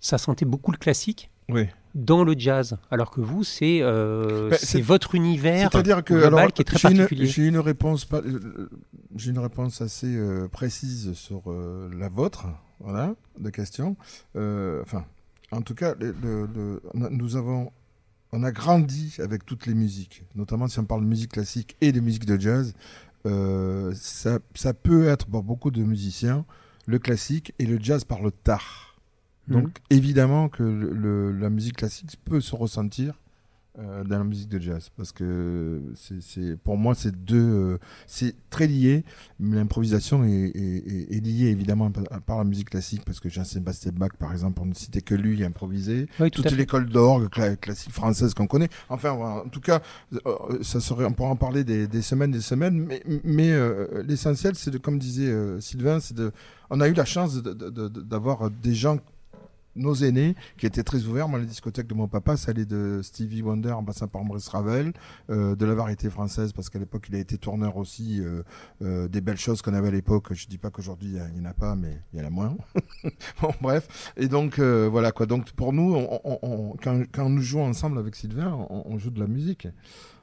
ça 0.00 0.16
sentait 0.16 0.46
beaucoup 0.46 0.72
le 0.72 0.78
classique 0.78 1.30
Oui. 1.50 1.66
Dans 1.98 2.24
le 2.24 2.34
jazz, 2.38 2.76
alors 2.90 3.10
que 3.10 3.20
vous, 3.20 3.44
c'est 3.44 3.80
euh, 3.82 4.50
Ben, 4.50 4.56
c'est 4.58 4.66
c'est- 4.66 4.80
votre 4.80 5.14
univers 5.14 5.70
C'est-à-dire 5.70 6.02
que 6.04 6.14
global 6.14 6.34
alors, 6.38 6.52
qui 6.52 6.62
est 6.62 6.64
très 6.64 6.78
j'ai 6.78 6.88
une- 6.90 6.96
particulier. 6.98 7.26
J'ai 7.26 7.46
une 7.46 7.58
réponse 7.58 8.06
euh, 8.12 8.68
j'ai 9.16 9.30
une 9.30 9.38
réponse 9.38 9.80
assez 9.82 10.14
euh, 10.16 10.48
précise 10.48 11.12
sur 11.14 11.42
euh, 11.50 11.90
la 11.98 12.08
vôtre, 12.08 12.46
voilà, 12.80 13.14
de 13.38 13.50
question. 13.50 13.96
Enfin, 14.34 15.04
en 15.50 15.62
tout 15.62 15.74
cas, 15.74 15.94
le- 15.98 16.14
le- 16.22 16.48
le- 16.54 16.82
on 16.94 17.02
a- 17.02 17.10
nous 17.10 17.36
avons, 17.36 17.70
on 18.32 18.42
a 18.42 18.52
grandi 18.52 19.16
avec 19.18 19.44
toutes 19.46 19.66
les 19.66 19.74
musiques, 19.74 20.24
notamment 20.34 20.68
si 20.68 20.78
on 20.78 20.84
parle 20.84 21.02
de 21.02 21.06
musique 21.08 21.32
classique 21.32 21.76
et 21.80 21.92
de 21.92 22.00
musique 22.00 22.24
de 22.26 22.38
jazz. 22.40 22.74
ça, 23.94 24.38
ça 24.54 24.72
peut 24.74 25.06
être 25.08 25.26
pour 25.26 25.42
beaucoup 25.42 25.70
de 25.70 25.82
musiciens 25.82 26.44
le 26.86 26.98
classique 26.98 27.52
et 27.58 27.66
le 27.66 27.78
jazz 27.80 28.04
par 28.04 28.22
le 28.22 28.30
tard. 28.30 28.87
Donc 29.48 29.64
Mhm. 29.64 29.72
évidemment 29.90 30.48
que 30.48 30.62
le- 30.62 30.92
le- 30.92 31.32
la 31.32 31.50
musique 31.50 31.76
classique 31.76 32.16
peut 32.24 32.40
se 32.40 32.54
ressentir 32.54 33.14
euh, 33.80 34.02
dans 34.02 34.18
la 34.18 34.24
musique 34.24 34.48
de 34.48 34.58
jazz. 34.58 34.90
Parce 34.96 35.12
que 35.12 35.80
c'est 35.94 36.56
pour 36.64 36.76
moi 36.76 36.96
c'est 36.96 37.14
deux 37.24 37.38
euh, 37.38 37.78
c'est 38.08 38.34
très 38.50 38.66
lié. 38.66 39.04
L'improvisation 39.38 40.24
est, 40.24 40.30
est- 40.30 41.12
est- 41.16 41.20
liée 41.24 41.46
évidemment 41.46 41.88
par, 42.26 42.38
la 42.38 42.44
musique 42.44 42.70
classique. 42.70 43.04
Parce 43.04 43.20
que 43.20 43.28
Jean-Sébastien 43.28 43.92
Bach 43.92 44.10
par 44.18 44.32
exemple 44.32 44.54
pour 44.54 44.66
ne 44.66 44.74
citer 44.74 45.00
que 45.00 45.14
lui 45.14 45.44
improvisé. 45.44 46.08
Oui, 46.18 46.30
tout 46.32 46.42
toute 46.42 46.50
l'école 46.56 46.88
d'orgue 46.88 47.28
cla- 47.28 47.56
classique 47.56 47.92
française 47.92 48.34
qu'on 48.34 48.48
connaît. 48.48 48.68
Enfin 48.88 49.12
en 49.12 49.48
tout 49.48 49.60
cas 49.60 49.80
euh, 50.26 50.58
ça 50.62 50.80
serait 50.80 51.04
on 51.04 51.12
pourra 51.12 51.30
en 51.30 51.36
parler 51.36 51.62
des, 51.62 51.86
des 51.86 52.02
semaines 52.02 52.32
des 52.32 52.40
semaines. 52.40 52.84
Mais, 52.84 53.02
mais 53.22 53.52
euh, 53.52 54.02
l'essentiel 54.06 54.56
c'est 54.56 54.72
de 54.72 54.78
comme 54.78 54.98
disait 54.98 55.28
euh, 55.30 55.60
Sylvain 55.60 56.00
c'est 56.00 56.14
de 56.16 56.32
on 56.70 56.80
a 56.80 56.88
eu 56.88 56.94
la 56.94 57.04
chance 57.04 57.40
de- 57.40 57.52
de- 57.52 57.70
de- 57.70 57.88
de- 57.88 58.00
d'avoir 58.02 58.50
des 58.50 58.74
gens 58.74 58.98
nos 59.78 59.94
aînés 59.94 60.34
qui 60.56 60.66
étaient 60.66 60.82
très 60.82 61.04
ouverts. 61.04 61.28
Moi, 61.28 61.38
les 61.38 61.46
discothèques 61.46 61.86
de 61.86 61.94
mon 61.94 62.08
papa, 62.08 62.36
ça 62.36 62.50
allait 62.50 62.64
de 62.64 63.00
Stevie 63.02 63.42
Wonder 63.42 63.72
en 63.72 63.84
passant 63.84 64.08
par 64.08 64.24
Maurice 64.24 64.48
Ravel, 64.48 64.92
euh, 65.30 65.54
de 65.54 65.66
la 65.66 65.74
variété 65.74 66.10
française, 66.10 66.52
parce 66.52 66.68
qu'à 66.68 66.78
l'époque, 66.78 67.06
il 67.08 67.16
a 67.16 67.18
été 67.18 67.38
tourneur 67.38 67.76
aussi, 67.76 68.20
euh, 68.20 68.42
euh, 68.82 69.08
des 69.08 69.20
belles 69.20 69.38
choses 69.38 69.62
qu'on 69.62 69.74
avait 69.74 69.88
à 69.88 69.92
l'époque. 69.92 70.32
Je 70.32 70.46
dis 70.46 70.58
pas 70.58 70.70
qu'aujourd'hui, 70.70 71.10
il 71.14 71.40
n'y 71.40 71.46
en 71.46 71.50
a 71.50 71.54
pas, 71.54 71.74
mais 71.76 72.00
il 72.12 72.20
y 72.20 72.22
en 72.22 72.26
a 72.26 72.30
moins. 72.30 72.56
bon, 73.40 73.52
bref. 73.60 74.12
Et 74.16 74.28
donc, 74.28 74.58
voilà 74.58 75.12
quoi. 75.12 75.26
Donc, 75.26 75.50
pour 75.52 75.72
nous, 75.72 76.06
quand, 76.82 77.02
quand 77.12 77.28
nous 77.28 77.42
jouons 77.42 77.64
ensemble 77.64 77.98
avec 77.98 78.14
Sylvain, 78.14 78.66
on 78.70 78.98
joue 78.98 79.10
de 79.10 79.20
la 79.20 79.26
musique. 79.26 79.68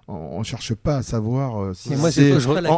On, 0.07 0.13
on 0.39 0.43
cherche 0.43 0.75
pas 0.75 0.97
à 0.97 1.01
savoir 1.03 1.59
euh, 1.59 1.73
si 1.73 1.89
c'est. 1.89 2.11
c'est- 2.11 2.39
je 2.39 2.45
pose 2.45 2.53
pas 2.55 2.61
la 2.61 2.77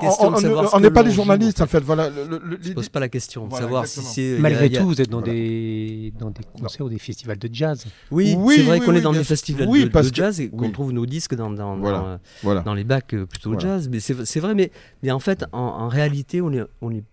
on- 0.74 0.80
n'est 0.80 0.92
pas 0.92 1.04
des 1.04 1.12
journalistes, 1.12 1.60
en 1.62 1.68
fait. 1.68 1.82
Voilà. 1.82 2.10
le- 2.10 2.26
le- 2.26 2.42
le- 2.42 2.58
Je 2.62 2.72
pose 2.72 2.88
pas 2.88 3.02
la 3.02 3.10
question 3.10 3.44
de 3.44 3.50
Voilà, 3.50 3.66
savoir 3.66 3.84
exactement. 3.84 4.08
si 4.14 4.34
c'est. 4.36 4.40
Malgré 4.40 4.70
tout, 4.70 4.86
vous 4.86 5.02
êtes 5.02 5.10
dans 5.10 5.20
voilà. 5.20 5.34
des 5.34 6.14
dans 6.18 6.30
des 6.30 6.42
concerts 6.62 6.86
ou 6.86 6.90
des 6.90 7.00
festivals 7.00 7.38
de 7.38 7.50
jazz. 7.52 7.86
Oui, 8.12 8.36
Oui, 8.38 8.56
c'est 8.58 8.62
vrai 8.64 8.80
oui, 8.80 8.86
qu'on 8.86 8.92
oui, 8.94 9.00
est 9.00 9.02
dans 9.02 9.12
des 9.12 9.26
festivals 9.26 9.68
Oui, 9.68 9.90
de, 9.90 10.14
jazz 10.14 10.40
et 10.40 10.50
qu'on 10.50 10.72
trouve 10.72 10.94
nos 10.94 11.06
disques 11.06 11.36
dans, 11.36 11.50
dans, 11.52 11.76
Voilà. 11.76 11.98
dans, 11.98 12.08
euh, 12.08 12.18
Voilà. 12.44 12.62
dans 12.62 12.74
les 12.74 12.86
bacs 12.86 13.14
euh, 13.14 13.26
plutôt 13.26 13.52
Voilà. 13.52 13.76
jazz. 13.76 13.90
Mais 13.92 14.00
c'est 14.00 14.26
c'est 14.26 14.40
vrai, 14.40 14.56
mais, 14.56 14.72
mais 15.04 15.12
en 15.12 15.20
fait, 15.20 15.44
en, 15.52 15.60
en 15.60 15.88
réalité, 15.90 16.42
on 16.42 16.54
est, 16.54 16.64
on, 16.82 16.92
est, 16.92 17.04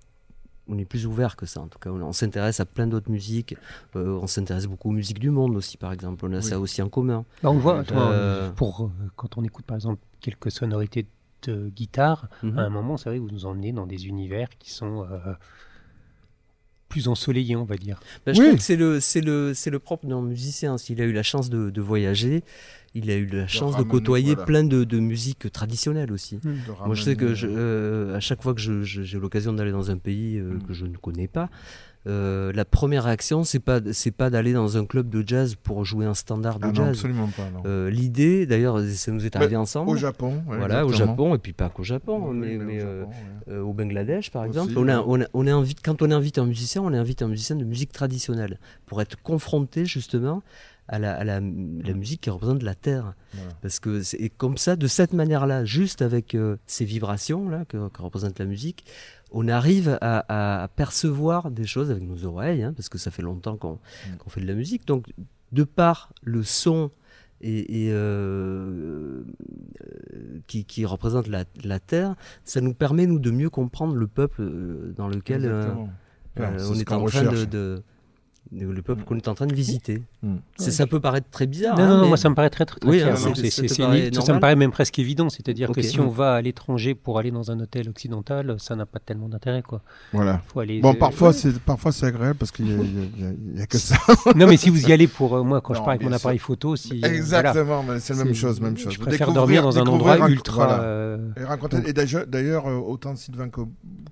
on 0.69 0.79
est 0.79 0.85
plus 0.85 1.07
ouvert 1.07 1.37
que 1.37 1.47
ça. 1.47 1.61
En 1.61 1.67
tout 1.69 1.79
cas, 1.79 1.91
on, 1.91 2.01
on 2.03 2.13
s'intéresse 2.13 2.61
à 2.61 2.65
plein 2.65 2.87
d'autres 2.87 3.11
musiques. 3.11 3.55
Euh, 3.97 4.19
on 4.23 4.27
s'intéresse 4.27 4.67
beaucoup 4.67 4.89
aux 4.89 4.93
musiques 4.93 5.19
du 5.19 5.31
monde 5.31 5.57
aussi, 5.57 5.77
par 5.77 5.93
exemple. 5.93 6.25
On 6.27 6.33
a 6.33 6.37
Oui. 6.37 6.43
ça 6.43 6.59
aussi 6.59 6.81
en 6.83 6.89
commun. 6.89 7.25
Bah, 7.43 7.51
on 7.51 7.59
voit, 7.59 7.85
toi, 7.85 8.11
Euh, 8.11 8.51
pour, 8.53 8.85
euh, 8.85 8.91
quand 9.17 9.37
on 9.37 9.45
écoute 9.45 9.65
par 9.67 9.77
exemple 9.77 10.01
quelques 10.21 10.51
sonorités 10.51 11.07
de 11.43 11.69
guitare, 11.69 12.29
Mhm. 12.43 12.59
à 12.59 12.63
un 12.63 12.71
moment, 12.71 12.97
c'est 12.97 13.11
vrai 13.11 13.19
que 13.19 13.23
vous 13.23 13.31
nous 13.31 13.45
emmenez 13.47 13.73
dans 13.73 13.87
des 13.87 14.07
univers 14.07 14.49
qui 14.59 14.71
sont 14.71 15.05
euh, 15.11 15.35
plus 16.89 17.09
ensoleillés, 17.09 17.57
on 17.57 17.65
va 17.65 17.77
dire. 17.77 17.99
Bah, 18.25 18.33
je 18.33 18.39
Oui. 18.41 18.47
crois 18.47 18.57
que 18.57 18.63
c'est 18.63 18.77
le, 18.77 19.01
c'est 19.01 19.21
le, 19.21 19.53
c'est 19.53 19.71
le 19.71 19.79
propre 19.79 20.07
d'un 20.07 20.23
musicien. 20.23 20.79
S'il 20.79 21.01
a 21.01 21.05
eu 21.05 21.13
la 21.13 21.23
chance 21.25 21.51
de, 21.51 21.71
de 21.71 21.81
voyager, 21.81 22.45
il 22.95 23.11
a 23.11 23.17
eu 23.17 23.27
la 23.27 23.47
chance 23.47 23.77
de 23.77 23.83
côtoyer 23.83 24.35
voilà. 24.35 24.47
plein 24.47 24.65
de, 24.65 24.85
de 24.85 24.99
musiques 25.01 25.51
traditionnelles 25.53 26.13
aussi. 26.13 26.37
de 26.39 26.51
Moi, 26.87 26.95
je 26.95 27.03
sais 27.03 27.17
que 27.17 27.35
je, 27.35 27.47
euh, 27.51 28.17
à 28.17 28.21
chaque 28.21 28.43
fois 28.43 28.55
que 28.55 28.61
j'ai 28.61 29.19
l'occasion 29.19 29.53
d'aller 29.53 29.73
dans 29.73 29.91
un 29.91 29.99
pays 29.99 30.39
euh, 30.39 30.55
Mm. 30.55 30.63
que 30.63 30.73
je 30.75 30.87
ne 30.87 30.97
connais 30.97 31.27
pas, 31.29 31.49
euh, 32.07 32.53
la 32.53 32.67
première 32.67 33.05
réaction, 33.05 33.45
c'est 33.45 33.61
pas, 33.61 33.81
c'est 33.93 34.11
pas 34.11 34.29
d'aller 34.29 34.53
dans 34.53 34.77
un 34.77 34.85
club 34.85 35.09
de 35.09 35.25
jazz 35.27 35.55
pour 35.55 35.87
jouer 35.87 36.05
un 36.05 36.13
standard 36.13 36.59
de 36.59 36.67
Ah 36.67 36.69
non, 36.69 36.75
jazz. 36.75 36.89
absolument 36.91 37.29
pas. 37.29 37.49
non. 37.51 37.63
Euh, 37.65 37.89
L'idée, 37.89 38.45
d'ailleurs, 38.47 38.79
ça 38.83 39.11
nous 39.11 39.25
est 39.25 39.35
arrivé 39.37 39.57
ensemble. 39.57 39.91
Au 39.91 39.97
Japon. 39.97 40.43
ouais, 40.47 40.59
voilà, 40.59 40.85
au. 40.85 40.93
Japon, 40.93 41.35
et 41.35 41.39
puis 41.39 41.55
pas 41.55 41.71
qu'au 41.71 41.83
Japon, 41.83 42.29
Oui, 42.29 42.37
mais, 42.37 42.59
mais 42.59 42.83
au 42.83 42.87
euh, 42.87 43.05
ouais. 43.49 43.57
au 43.57 43.73
Bangladesh, 43.73 44.31
par 44.31 44.43
Aussi, 44.43 44.51
exemple. 44.51 44.75
On 44.77 44.87
a, 44.89 44.99
ouais. 44.99 45.05
on 45.07 45.21
a- 45.23 45.27
on 45.33 45.47
est 45.47 45.51
invite, 45.51 45.79
quand 45.83 46.03
on 46.03 46.11
invite 46.11 46.39
un 46.39 46.45
musicien, 46.47 46.83
on 46.83 46.93
invite 46.93 47.23
un 47.23 47.29
musicien 47.29 47.57
de 47.57 47.65
musique 47.65 47.93
traditionnelle 47.93 48.59
pour 48.87 49.01
être 49.01 49.21
confronté 49.23 49.87
justement 49.87 50.43
à 50.89 50.99
la, 50.99 51.15
à 51.15 51.25
la, 51.25 51.41
la 51.41 51.95
musique 51.95 52.21
qui 52.23 52.31
représente 52.31 52.63
la 52.63 52.75
terre. 52.75 53.15
Voilà. 53.33 53.51
Parce 53.63 53.81
que 53.81 54.03
c'est 54.03 54.29
comme 54.29 54.57
ça, 54.59 54.77
de 54.77 54.87
cette 54.87 55.13
manière-là, 55.13 55.65
juste 55.65 56.03
avec 56.03 56.35
euh, 56.35 56.57
ces 56.67 56.85
vibrations-là 56.85 57.65
que, 57.65 57.89
que 57.89 58.03
représente 58.03 58.39
la 58.39 58.45
musique, 58.45 58.85
on 59.33 59.49
arrive 59.49 59.99
à, 60.01 60.63
à 60.63 60.69
percevoir 60.69 61.51
des 61.51 61.67
choses 61.67 61.91
avec 61.91 62.03
nos 62.05 62.25
oreilles, 62.25 62.63
hein, 62.63 62.73
parce 62.77 62.89
que 62.89 62.99
ça 62.99 63.11
fait 63.11 63.23
longtemps 63.23 63.57
qu'on 63.57 63.75
Mm. 63.75 64.17
qu'on 64.19 64.31
fait 64.31 64.41
de 64.41 64.47
la 64.47 64.55
musique. 64.55 64.87
Donc, 64.87 65.07
de 65.53 65.65
par 65.65 66.13
le 66.23 66.43
son 66.43 66.91
et, 67.41 67.87
et, 67.87 67.91
euh, 67.93 69.23
euh, 69.85 70.41
qui, 70.47 70.65
qui 70.65 70.85
représente 70.85 71.27
la, 71.29 71.45
la 71.65 71.81
terre, 71.81 72.15
ça 72.45 72.61
nous 72.61 72.75
permet 72.75 73.07
nous 73.07 73.19
de 73.19 73.31
mieux 73.31 73.51
comprendre 73.51 73.95
le 73.95 74.07
peuple 74.07 74.43
dans 74.97 75.09
lequel 75.09 75.45
euh, 75.47 75.69
on 76.71 76.75
est 76.81 76.85
en 76.93 77.05
train 77.07 77.23
de- 77.47 77.83
le 78.53 78.83
peuple 78.83 79.05
qu'on 79.05 79.17
est 79.17 79.27
en 79.29 79.35
train 79.35 79.47
de 79.47 79.55
visiter. 79.55 80.03
Mm. 80.23 80.37
C'est- 80.57 80.71
Ça 80.71 80.87
peut 80.87 81.01
paraître 81.01 81.29
très 81.31 81.47
bizarre. 81.47 81.77
non, 81.77 81.83
hein, 81.85 81.89
non, 81.89 81.95
non, 81.97 82.03
mais- 82.03 82.09
moi 82.09 82.17
ça 82.17 82.29
me 82.29 82.35
paraît 82.35 82.51
très 82.51 82.65
très, 82.67 82.79
très 82.79 82.89
Oui, 82.89 82.99
clair. 82.99 83.15
hein, 83.15 83.17
ça 83.17 83.31
te 83.31 83.41
c'est 83.49 83.77
paraît 83.83 84.09
une- 84.09 84.15
ça 84.21 84.33
me 84.35 84.41
paraît 84.41 84.55
même 84.57 84.71
presque 84.71 84.99
évident. 84.99 85.29
C'est-à-dire 85.31 85.71
que 85.73 85.83
si 85.83 85.99
on 86.01 86.09
va 86.09 86.35
à 86.35 86.41
l'étranger 86.43 86.95
pour 86.95 87.19
aller 87.19 87.31
dans 87.31 87.51
un 87.51 87.59
hôtel 87.61 87.89
occidental, 87.89 88.57
ça 88.59 88.77
n'a 88.77 88.87
pas 88.87 88.99
tellement 88.99 89.29
d'intérêt. 89.29 89.63
quoi. 89.63 89.81
Voilà. 90.13 90.41
Faut 90.49 90.61
aller, 90.61 90.81
Bon, 90.81 90.93
euh, 90.93 90.99
parfois, 90.99 91.29
ouais. 91.29 91.35
c'est 91.35 91.59
parfois 91.61 91.91
c'est 91.93 92.07
agréable 92.07 92.37
parce 92.39 92.51
qu'il 92.53 92.69
y, 92.69 93.61
a- 93.63 93.67
que 93.67 93.79
ça. 93.79 93.97
non, 94.37 94.47
mais 94.47 94.57
si 94.57 94.71
vous 94.71 94.87
y 94.89 94.93
allez 94.93 95.09
pour 95.09 95.37
euh, 95.37 95.43
moi, 95.43 95.61
quand 95.61 95.75
je 95.75 95.81
pars 95.81 95.91
avec 95.91 96.03
mon 96.03 96.13
appareil 96.13 96.39
photo, 96.39 96.77
si 96.77 97.01
euh, 97.05 97.09
Exactement, 97.09 97.83
mais 97.83 97.99
c'est 98.01 98.15
la 98.15 98.25
même 98.25 98.35
chose, 98.35 98.61
même 98.61 98.77
chose. 98.77 98.93
Je 98.93 98.99
préfère 98.99 99.29
Découvrir- 99.29 99.35
dormir 99.35 99.63
dans 99.63 99.79
un 99.79 99.87
endroit 99.87 100.29
ultra. 100.29 100.77
voilà. 101.37 101.83
Et 101.87 101.93
d'ailleurs- 101.93 102.67
autant 102.67 103.17
Sylvain 103.17 103.49
que, 103.49 103.61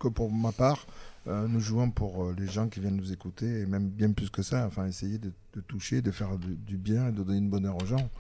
que 0.01 0.09
pour 0.09 0.31
ma 0.33 0.53
part, 0.53 0.87
euh, 1.29 1.47
nous 1.49 1.61
jouons 1.61 1.91
pour 1.91 2.25
euh, 2.25 2.35
les 2.39 2.47
gens 2.49 2.69
qui 2.69 2.81
viennent 2.81 2.97
nous 2.97 3.13
écouter, 3.13 3.61
et 3.61 3.67
même 3.67 3.89
bien 3.89 4.13
plus 4.13 4.31
que 4.31 4.43
ça, 4.43 4.67
enfin 4.67 4.87
essayer 4.87 5.19
de, 5.19 5.33
de 5.55 5.61
toucher, 5.61 6.03
de 6.03 6.11
faire 6.11 6.37
du, 6.39 6.55
du 6.57 6.77
bien 6.77 7.09
et 7.09 7.13
de 7.13 7.23
donner 7.23 7.39
une 7.39 7.51
bonne 7.51 7.67
heure 7.67 7.81
aux 7.81 7.87
gens. 7.87 8.11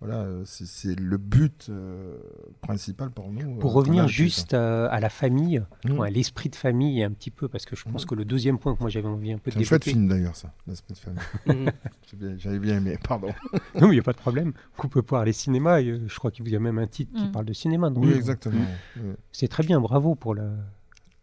Voilà, 0.00 0.18
euh, 0.20 0.42
c'est- 0.44 0.94
le 0.98 1.16
but 1.18 1.66
euh, 1.70 2.16
principal 2.60 3.10
pour 3.10 3.32
nous. 3.32 3.56
Pour 3.56 3.72
euh, 3.72 3.74
revenir 3.74 4.06
juste 4.06 4.54
euh, 4.54 4.86
à 4.92 5.00
la 5.00 5.08
famille, 5.10 5.60
Mm. 5.84 5.92
ou 5.98 6.02
à 6.04 6.10
l'esprit 6.10 6.48
de 6.50 6.54
famille 6.56 7.02
un 7.02 7.10
petit 7.10 7.32
peu, 7.32 7.48
parce 7.48 7.64
que 7.64 7.74
je 7.74 7.82
pense 7.84 8.04
Mm. 8.04 8.08
que 8.08 8.14
le 8.14 8.24
deuxième 8.24 8.58
point 8.60 8.74
que 8.76 8.80
moi 8.80 8.90
j'avais 8.90 9.08
envie 9.08 9.32
un 9.32 9.38
peu 9.38 9.50
de 9.50 9.56
C'est 9.56 9.60
un 9.60 9.64
chouette 9.64 9.84
développer, 9.84 9.90
film 9.98 10.08
d'ailleurs, 10.08 10.36
ça, 10.36 10.52
l'esprit 10.68 10.94
de 10.94 10.98
famille. 10.98 11.20
Bien- 12.16 12.34
J'avais 12.38 12.58
bien 12.60 12.76
aimé, 12.76 12.96
pardon. 13.06 13.28
non 13.74 13.82
mais 13.82 13.88
il 13.88 13.90
n'y 13.90 13.98
a 13.98 14.02
pas 14.02 14.12
de 14.12 14.18
problème, 14.18 14.52
qu'on 14.76 14.88
peut 14.88 15.02
voir 15.06 15.24
les 15.24 15.32
cinémas, 15.32 15.80
et, 15.80 15.88
euh, 15.90 16.00
je 16.08 16.16
crois 16.16 16.30
qu'il 16.30 16.48
y 16.48 16.54
a 16.56 16.60
même 16.60 16.78
un 16.78 16.86
titre 16.86 17.12
qui 17.20 17.28
parle 17.30 17.44
de 17.46 17.52
cinéma. 17.52 17.90
donc, 17.90 18.04
Oui, 18.04 18.12
euh, 18.12 18.16
exactement. 18.16 18.64
Oui. 18.96 19.12
C'est 19.32 19.48
très 19.48 19.64
bien, 19.64 19.80
bravo 19.80 20.14
pour, 20.14 20.34
la... 20.36 20.48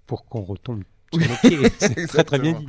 pour 0.05 0.25
qu'on 0.25 0.41
retombe 0.41 0.83
Oui. 1.13 1.23
C'est 1.79 2.07
très 2.07 2.23
très 2.23 2.39
bien 2.39 2.53
dit. 2.53 2.67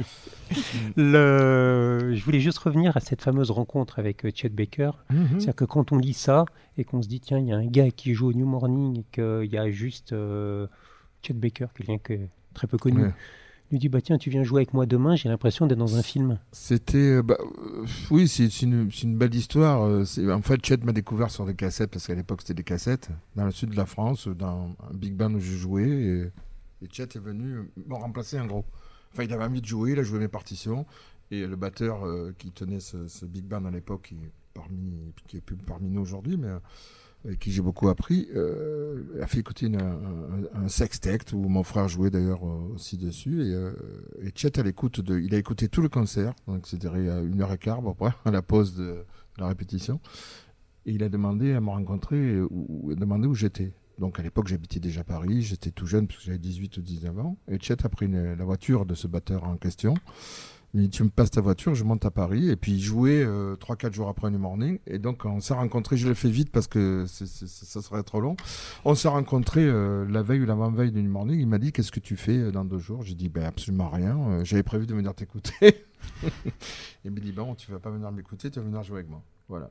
Le... 0.97 2.13
Je 2.15 2.25
voulais 2.25 2.41
juste 2.41 2.59
revenir 2.59 2.97
à 2.97 3.01
cette 3.01 3.23
fameuse 3.23 3.51
rencontre 3.51 3.99
avec 3.99 4.25
euh, 4.25 4.31
Chet 4.35 4.49
Baker. 4.49 4.91
Mhm. 5.11 5.29
C'est-à-dire 5.31 5.55
que 5.55 5.65
quand 5.65 5.93
on 5.93 5.99
lit 5.99 6.15
ça 6.15 6.45
et 6.79 6.85
qu'on 6.85 7.03
se 7.03 7.09
dit, 7.09 7.21
tiens, 7.21 7.39
il 7.39 7.47
y 7.47 7.53
a 7.53 7.57
un 7.57 7.67
gars 7.67 7.91
qui 7.91 8.15
joue 8.15 8.29
au 8.29 8.33
New 8.33 8.47
Morning 8.47 9.01
et 9.01 9.05
qu'il 9.13 9.53
y 9.53 9.59
a 9.59 9.71
juste 9.71 10.13
euh, 10.13 10.67
Chet 11.23 11.35
Baker, 11.35 11.67
quelqu'un 11.75 11.99
que 11.99 12.15
très 12.55 12.67
peu 12.67 12.79
connu, 12.79 13.03
Ouais. 13.03 13.13
lui 13.73 13.79
dit, 13.79 13.89
bah 13.89 14.01
tiens, 14.01 14.17
tu 14.19 14.31
viens 14.31 14.45
jouer 14.45 14.61
avec 14.61 14.73
moi 14.73 14.87
demain, 14.87 15.17
j'ai 15.17 15.29
l'impression 15.29 15.67
d'être 15.67 15.79
dans 15.79 15.97
un 15.97 16.03
film. 16.03 16.39
C'était, 16.53 17.17
euh, 17.17 17.23
bah, 17.23 17.37
euh, 17.41 17.85
oui, 18.11 18.29
c'est 18.29 18.63
une, 18.63 18.89
belle 19.17 19.35
histoire. 19.35 19.81
En 19.83 20.43
fait, 20.43 20.65
Chet 20.65 20.79
m'a 20.85 20.93
découvert 20.93 21.31
sur 21.31 21.45
des 21.45 21.55
cassettes 21.55 21.91
parce 21.91 22.07
qu'à 22.07 22.15
l'époque 22.15 22.43
c'était 22.43 22.55
des 22.55 22.63
cassettes 22.63 23.09
dans 23.35 23.45
le 23.45 23.51
sud 23.51 23.71
de 23.71 23.77
la 23.77 23.87
France, 23.87 24.29
dans 24.29 24.77
un 24.91 24.95
big 24.95 25.15
band 25.15 25.35
où 25.35 25.41
je 25.41 25.57
jouais. 25.57 25.89
Et, 25.89 26.25
et 26.83 26.89
Chet 26.91 27.05
est 27.05 27.19
venu 27.19 27.71
me 27.87 27.95
remplacer 27.95 28.39
en 28.39 28.47
gros. 28.47 28.65
Enfin, 29.13 29.25
il 29.25 29.33
avait 29.33 29.45
envie 29.45 29.61
de 29.61 29.67
jouer, 29.67 29.93
il 29.93 29.99
a 29.99 30.03
joué 30.03 30.19
mes 30.19 30.29
partitions 30.29 30.87
et 31.31 31.47
le 31.47 31.57
batteur 31.57 32.07
euh, 32.07 32.35
qui 32.39 32.53
tenait 32.53 32.81
ce, 32.81 33.25
big 33.25 33.45
band 33.45 33.65
à 33.65 33.71
l'époque, 33.71 34.03
qui 34.09 34.17
parmi, 34.55 35.13
qui 35.27 35.37
est 35.37 35.41
plus 35.41 35.57
parmi 35.57 35.91
nous 35.91 36.01
aujourd'hui, 36.01 36.37
mais 36.37 36.49
euh, 37.27 37.35
qui 37.35 37.51
j'ai 37.51 37.63
beaucoup 37.63 37.89
appris, 37.89 38.29
euh, 38.35 39.23
a 39.23 39.27
fait 39.27 39.39
écouter 39.39 39.71
un, 39.75 40.69
sextet 40.69 41.33
où 41.33 41.49
mon 41.49 41.63
frère 41.63 41.89
jouait 41.89 42.11
d'ailleurs 42.11 42.45
euh, 42.45 42.75
aussi 42.75 42.97
dessus. 42.97 43.43
Et, 43.43 44.27
et 44.27 44.33
Chet, 44.35 44.59
à 44.59 44.63
l'écoute 44.63 45.01
de, 45.01 45.19
il 45.19 45.35
a 45.35 45.39
écouté 45.39 45.69
tout 45.69 45.83
le 45.83 45.89
concert, 45.89 46.35
donc 46.47 46.67
c'était 46.67 46.89
à 46.89 47.21
une 47.21 47.41
heure 47.41 47.53
et 47.53 47.59
quart, 47.59 47.81
après, 47.87 48.13
à 48.25 48.31
la 48.31 48.43
pause 48.43 48.75
de, 48.75 49.05
la 49.39 49.49
répétition. 49.49 50.01
Et 50.87 50.93
il 50.93 51.03
a 51.03 51.09
demandé 51.09 51.53
à 51.53 51.61
me 51.61 51.71
rencontrer, 51.71 52.41
ou, 52.41 52.67
ou 52.69 52.95
demandé 52.95 53.27
où 53.27 53.35
j'étais. 53.35 53.73
Donc 53.99 54.19
à 54.19 54.23
l'époque, 54.23 54.49
j'habitais 54.49 54.81
déjà 54.81 55.05
Paris, 55.05 55.43
j'étais 55.43 55.71
tout 55.71 55.87
jeune, 55.87 56.07
parce 56.07 56.19
que 56.19 56.27
j'avais 56.27 56.39
18 56.39 56.77
ou 56.77 56.83
19 56.83 57.19
ans. 57.19 57.37
Et 57.49 57.59
Chet 57.59 57.85
a 57.85 57.89
pris 57.89 58.09
la 58.09 58.45
voiture 58.45 58.87
de 58.87 58.95
ce 58.95 59.07
batteur 59.07 59.45
en 59.45 59.57
question. 59.57 59.95
Il 60.75 60.83
dit, 60.83 60.91
tu 60.91 61.05
me 61.05 61.09
passes 61.09 61.31
ta 61.31 61.41
voiture, 61.41 61.75
je 61.75 61.85
monte 61.85 62.05
à 62.05 62.11
Paris. 62.11 62.51
Et 62.51 62.57
puis 62.57 62.73
il 62.73 62.81
jouait 62.81 63.25
euh, 63.25 63.57
3-4 63.57 63.95
jours 63.95 64.09
après 64.11 64.31
New 64.31 64.39
Morning. 64.39 64.79
Et 64.87 64.99
donc 64.99 65.25
on 65.25 65.41
s'est 65.41 65.55
rencontrés, 65.55 65.97
je 65.97 66.07
le 66.07 66.13
fais 66.13 66.29
vite 66.29 66.51
parce 66.51 66.67
que 66.67 67.07
ça 67.07 67.81
serait 67.81 68.03
trop 68.03 68.21
long. 68.21 68.37
On 68.85 68.95
s'est 68.95 69.09
rencontrés 69.09 69.65
euh, 69.65 70.05
la 70.11 70.23
veille 70.23 70.43
ou 70.43 70.45
l'avant-veille 70.45 70.93
de 70.93 71.01
New 71.01 71.11
Morning. 71.11 71.41
Il 71.41 71.47
m'a 71.47 71.59
dit, 71.59 71.73
qu'est-ce 71.73 71.93
que 71.93 72.01
tu 72.01 72.17
fais 72.17 72.37
euh, 72.37 72.53
dans 72.53 72.67
deux 72.67 72.79
jours? 72.79 73.03
J'ai 73.03 73.15
dit, 73.15 73.31
ben, 73.31 73.45
absolument 73.45 73.89
rien. 73.89 74.19
Euh, 74.19 74.45
J'avais 74.45 74.63
prévu 74.63 74.87
de 74.87 74.95
venir 74.95 75.15
t'écouter. 75.15 75.87
il 77.07 77.11
me 77.11 77.21
dit, 77.21 77.33
bon, 77.33 77.55
tu 77.55 77.71
vas 77.71 77.79
pas 77.79 77.91
venir 77.91 78.13
m'écouter, 78.13 78.51
tu 78.51 78.59
vas 78.61 78.67
venir 78.67 78.83
jouer 78.83 78.99
avec 78.99 79.09
moi. 79.09 79.23
Voilà. 79.49 79.71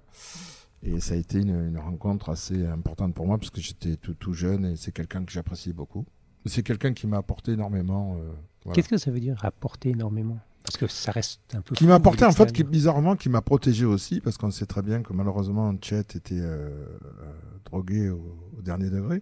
Et 0.86 1.00
ça 1.00 1.16
a 1.16 1.18
été 1.18 1.40
une, 1.42 1.68
une 1.70 1.78
rencontre 1.80 2.30
assez 2.30 2.66
importante 2.66 3.14
pour 3.16 3.26
moi 3.26 3.38
parce 3.38 3.50
que 3.50 3.60
j'étais 3.60 3.96
tout, 3.96 4.14
tout 4.14 4.34
jeune 4.34 4.66
et 4.66 4.76
c'est 4.76 4.92
quelqu'un 4.92 5.26
que 5.26 5.32
j'apprécie 5.32 5.74
beaucoup. 5.74 6.06
C'est 6.46 6.62
quelqu'un 6.62 6.94
qui 6.94 7.08
m'a 7.08 7.18
apporté 7.18 7.54
énormément. 7.54 8.18
euh, 8.20 8.32
voilà. 8.64 8.76
Qu'est-ce 8.76 8.90
que 8.90 8.98
ça 8.98 9.10
veut 9.10 9.20
dire 9.20 9.44
apporter 9.44 9.90
énormément? 9.90 10.38
Parce 10.64 10.78
que 10.78 10.88
ça 10.88 11.12
reste 11.12 11.42
un 11.56 11.62
peu. 11.62 11.74
Qui 11.76 11.86
m'a 11.86 11.96
apporté, 11.96 12.24
en 12.26 12.32
fait, 12.32 12.52
qui, 12.52 12.64
bizarrement, 12.64 13.16
qui 13.16 13.30
m'a 13.30 13.42
protégé 13.42 13.86
aussi, 13.86 14.20
parce 14.22 14.38
qu'on 14.38 14.50
sait 14.52 14.66
très 14.68 14.82
bien 14.84 15.02
que 15.04 15.14
malheureusement, 15.14 15.74
Chet 15.82 16.00
était 16.16 16.40
euh, 16.40 16.70
euh, 17.04 17.32
drogué 17.66 18.10
au, 18.10 18.36
au 18.58 18.62
dernier 18.62 18.90
degré. 18.90 19.22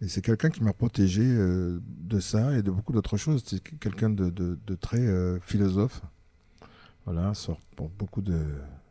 Et 0.00 0.08
c'est 0.08 0.22
quelqu'un 0.22 0.48
qui 0.48 0.62
m'a 0.62 0.72
protégé 0.72 1.22
euh, 1.24 1.80
de 1.86 2.20
ça 2.20 2.56
et 2.56 2.62
de 2.62 2.70
beaucoup 2.70 2.92
d'autres 2.92 3.16
choses. 3.16 3.42
C'est 3.46 3.60
quelqu'un 3.78 4.10
de, 4.10 4.30
de- 4.30 4.58
de 4.66 4.74
très 4.74 5.38
philosophe. 5.40 6.02
Voilà, 7.04 7.34
sur 7.34 7.58
bon, 7.76 7.90
beaucoup 7.98 8.22
de 8.22 8.38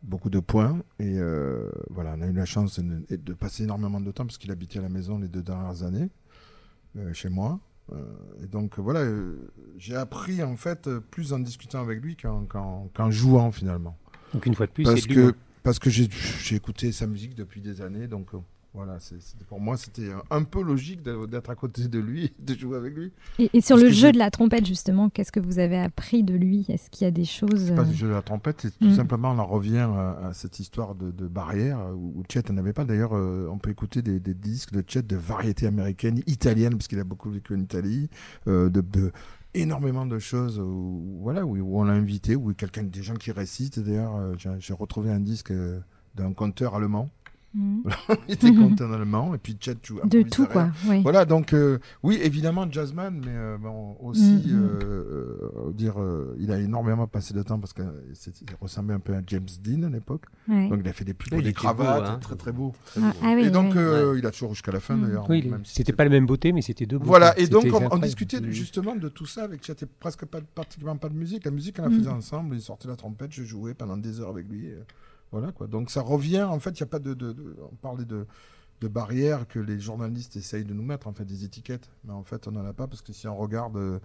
beaucoup 0.03 0.29
de 0.29 0.39
points. 0.39 0.79
Et 0.99 1.17
euh, 1.17 1.69
voilà, 1.89 2.15
on 2.17 2.21
a 2.21 2.27
eu 2.27 2.33
la 2.33 2.45
chance 2.45 2.79
de, 2.79 3.15
de 3.15 3.33
passer 3.33 3.63
énormément 3.63 4.01
de 4.01 4.11
temps 4.11 4.25
parce 4.25 4.37
qu'il 4.37 4.51
habitait 4.51 4.79
à 4.79 4.81
la 4.81 4.89
maison 4.89 5.17
les 5.17 5.27
deux 5.27 5.41
dernières 5.43 5.83
années 5.83 6.09
euh, 6.97 7.13
chez 7.13 7.29
moi. 7.29 7.59
Euh, 7.91 8.03
et 8.43 8.47
donc 8.47 8.77
voilà, 8.77 9.03
j'ai 9.77 9.95
appris 9.95 10.43
en 10.43 10.55
fait 10.57 10.89
plus 11.11 11.33
en 11.33 11.39
discutant 11.39 11.81
avec 11.81 12.01
lui 12.01 12.15
qu'en 12.15 13.11
jouant 13.11 13.51
finalement. 13.51 13.97
Donc 14.33 14.45
une 14.45 14.53
fois 14.53 14.67
de 14.67 14.71
plus, 14.71 14.83
parce 14.83 15.07
que 15.07 15.33
parce 15.63 15.79
que 15.79 15.89
j'ai 15.89 16.07
j'ai 16.39 16.55
écouté 16.55 16.91
sa 16.91 17.07
musique 17.07 17.33
depuis 17.33 17.61
des 17.61 17.81
années, 17.81 18.07
donc 18.07 18.27
euh, 18.75 18.77
voilà, 18.77 18.97
pour 19.47 19.59
moi 19.59 19.77
c'était 19.77 20.11
un- 20.11 20.23
un 20.37 20.43
peu 20.43 20.61
logique 20.61 21.01
d'être 21.01 21.49
à 21.49 21.55
côté 21.55 21.87
de 21.87 21.99
lui, 21.99 22.33
de 22.39 22.53
jouer 22.53 22.77
avec 22.77 22.95
lui. 22.95 23.11
Et, 23.39 23.49
et 23.53 23.61
sur 23.61 23.75
Parce 23.75 23.83
le 23.83 23.89
jeu 23.91 24.11
de 24.11 24.17
la 24.17 24.29
trompette, 24.31 24.65
justement, 24.65 25.09
qu'est-ce 25.09 25.31
que 25.31 25.39
vous 25.39 25.59
avez 25.59 25.77
appris 25.79 26.23
de 26.23 26.33
lui? 26.35 26.65
Est-ce 26.69 26.89
qu'il 26.89 27.05
y 27.05 27.07
a 27.07 27.11
des 27.11 27.25
choses 27.25 27.71
pas 27.71 27.81
euh, 27.81 27.85
du 27.85 27.95
jeu 27.95 28.07
de 28.07 28.13
la 28.13 28.21
trompette, 28.21 28.61
c'est 28.61 28.77
tout 28.77 28.85
Mm. 28.89 28.95
simplement 28.95 29.31
on 29.31 29.39
en 29.39 29.45
revient 29.45 29.77
à, 29.77 30.27
à 30.27 30.33
cette 30.33 30.59
histoire 30.59 30.95
de, 30.95 31.11
de 31.11 31.27
barrière 31.27 31.79
euh, 31.79 31.93
où, 31.93 32.23
Chet 32.31 32.43
n'avait 32.51 32.73
pas. 32.73 32.85
D'ailleurs, 32.85 33.15
euh, 33.15 33.47
on 33.51 33.57
peut 33.57 33.71
écouter 33.71 34.01
des, 34.01 34.19
des 34.19 34.33
disques 34.33 34.71
de 34.71 34.83
Chet 34.87 35.01
de 35.03 35.15
variété 35.15 35.65
américaine, 35.67 36.21
italienne, 36.27 36.73
parce 36.73 36.87
qu'il 36.87 36.99
a 36.99 37.03
beaucoup 37.03 37.29
vécu 37.31 37.55
en 37.55 37.59
Italie, 37.59 38.09
euh, 38.47 38.69
de, 38.69 38.81
de- 38.81 39.11
énormément 39.55 40.05
de 40.05 40.19
choses 40.19 40.59
où, 40.59 41.19
voilà, 41.21 41.43
où, 41.45 41.57
où 41.57 41.79
on 41.79 41.83
l'a 41.85 41.93
invité, 41.93 42.35
où 42.35 42.53
quelqu'un, 42.53 42.83
des 42.83 43.01
gens 43.01 43.15
qui 43.15 43.31
récitent. 43.31 43.79
D'ailleurs, 43.79 44.15
euh, 44.15 44.35
j'ai 44.59 44.73
retrouvé 44.73 45.09
un 45.11 45.19
disque 45.19 45.49
euh, 45.51 45.79
d'un 46.15 46.33
conteur 46.33 46.75
allemand. 46.75 47.09
Mhm. 47.53 47.83
Il 48.27 48.33
était 48.35 48.51
Mhm. 48.51 48.69
conteur 48.69 48.91
allemand, 48.93 49.33
et 49.33 49.37
puis 49.39 49.57
Chet 49.59 49.75
joue 49.83 49.99
un 50.03 50.07
De 50.07 50.21
tout, 50.21 50.45
quoi, 50.45 50.69
oui. 50.87 51.01
Voilà, 51.01 51.25
donc 51.25 51.49
oui, 51.53 51.77
oui, 52.03 52.19
évidemment 52.21 52.69
jazzman, 52.71 53.19
mais 53.25 53.31
euh, 53.33 53.57
bon, 53.57 53.97
aussi 54.01 54.43
Mhm. 54.45 54.53
euh, 54.53 54.79
euh, 55.67 55.71
dire, 55.73 55.99
euh, 55.99 56.35
il 56.39 56.51
a 56.51 56.59
énormément 56.59 57.07
passé 57.07 57.33
de 57.33 57.41
temps 57.41 57.59
parce 57.59 57.73
qu'il 57.73 57.85
ressemblait 58.61 58.93
un 58.93 58.99
peu 58.99 59.13
à 59.15 59.21
James 59.25 59.47
Dean 59.63 59.83
à 59.83 59.89
l'époque. 59.89 60.25
Ouais. 60.47 60.69
Donc 60.69 60.81
il 60.83 60.87
a 60.89 60.93
fait 60.93 61.05
des 61.05 61.13
pubs, 61.13 61.33
Oui, 61.33 61.39
il 61.39 61.43
des 61.45 61.53
cravates, 61.53 62.03
beau, 62.03 62.09
hein. 62.09 62.19
très 62.21 62.35
très 62.35 62.51
beau. 62.51 62.73
Ah, 63.01 63.13
ah 63.23 63.33
oui, 63.35 63.45
et 63.45 63.49
donc 63.49 63.71
oui. 63.73 63.77
euh, 63.79 64.15
il 64.17 64.25
a 64.25 64.31
toujours 64.31 64.53
jusqu'à 64.53 64.71
la 64.71 64.79
fin 64.79 64.95
Mhm. 64.95 65.05
d'ailleurs. 65.05 65.29
Oui, 65.29 65.41
il- 65.45 65.55
c'était 65.63 65.93
pas 65.93 66.03
la 66.03 66.09
même 66.11 66.25
beauté, 66.27 66.51
mais 66.53 66.61
c'était 66.61 66.85
deux 66.85 66.97
beautés. 66.97 67.07
Voilà, 67.09 67.37
et 67.39 67.47
donc 67.47 67.65
on, 67.91 67.97
discutait 67.97 68.39
justement 68.51 68.95
de 68.95 69.09
tout 69.09 69.25
ça 69.25 69.43
avec 69.43 69.65
Chet, 69.65 69.73
et 69.81 69.85
presque 69.99 70.25
pas, 70.25 70.39
pratiquement 70.53 70.95
pas 70.97 71.09
de 71.09 71.15
musique. 71.15 71.45
La 71.45 71.51
musique, 71.51 71.77
on 71.79 71.83
la 71.83 71.89
Mm. 71.89 71.97
faisait 71.97 72.09
ensemble, 72.09 72.55
il 72.55 72.61
sortait 72.61 72.87
la 72.87 72.95
trompette, 72.95 73.31
je 73.31 73.43
jouais 73.43 73.73
pendant 73.73 73.97
des 73.97 74.19
heures 74.19 74.29
avec 74.29 74.47
lui. 74.47 74.67
et 74.67 74.75
voilà 75.31 75.51
quoi. 75.51 75.67
Donc 75.67 75.89
ça 75.89 76.01
revient, 76.01 76.43
en 76.43 76.59
fait, 76.59 76.71
il 76.79 76.83
n'y 76.83 76.87
a 76.87 76.91
pas 76.91 76.99
de, 76.99 77.13
de- 77.13 77.33
de- 77.33 77.55
On 77.71 77.75
parlait 77.75 78.05
de, 78.05 78.25
de 78.81 78.87
barrières 78.87 79.47
que 79.47 79.59
les 79.59 79.79
journalistes 79.79 80.35
essayent 80.37 80.63
de 80.65 80.73
nous 80.73 80.83
mettre, 80.83 81.07
en 81.07 81.13
fait, 81.13 81.25
des 81.25 81.43
étiquettes. 81.43 81.89
Mais 82.05 82.13
en 82.13 82.23
fait, 82.23 82.47
on 82.47 82.51
n'en 82.51 82.65
a 82.65 82.73
pas 82.73 82.87
parce 82.87 83.01
que 83.01 83.11
si 83.13 83.27
on 83.27 83.35
regarde 83.35 83.75
euh, 83.77 83.99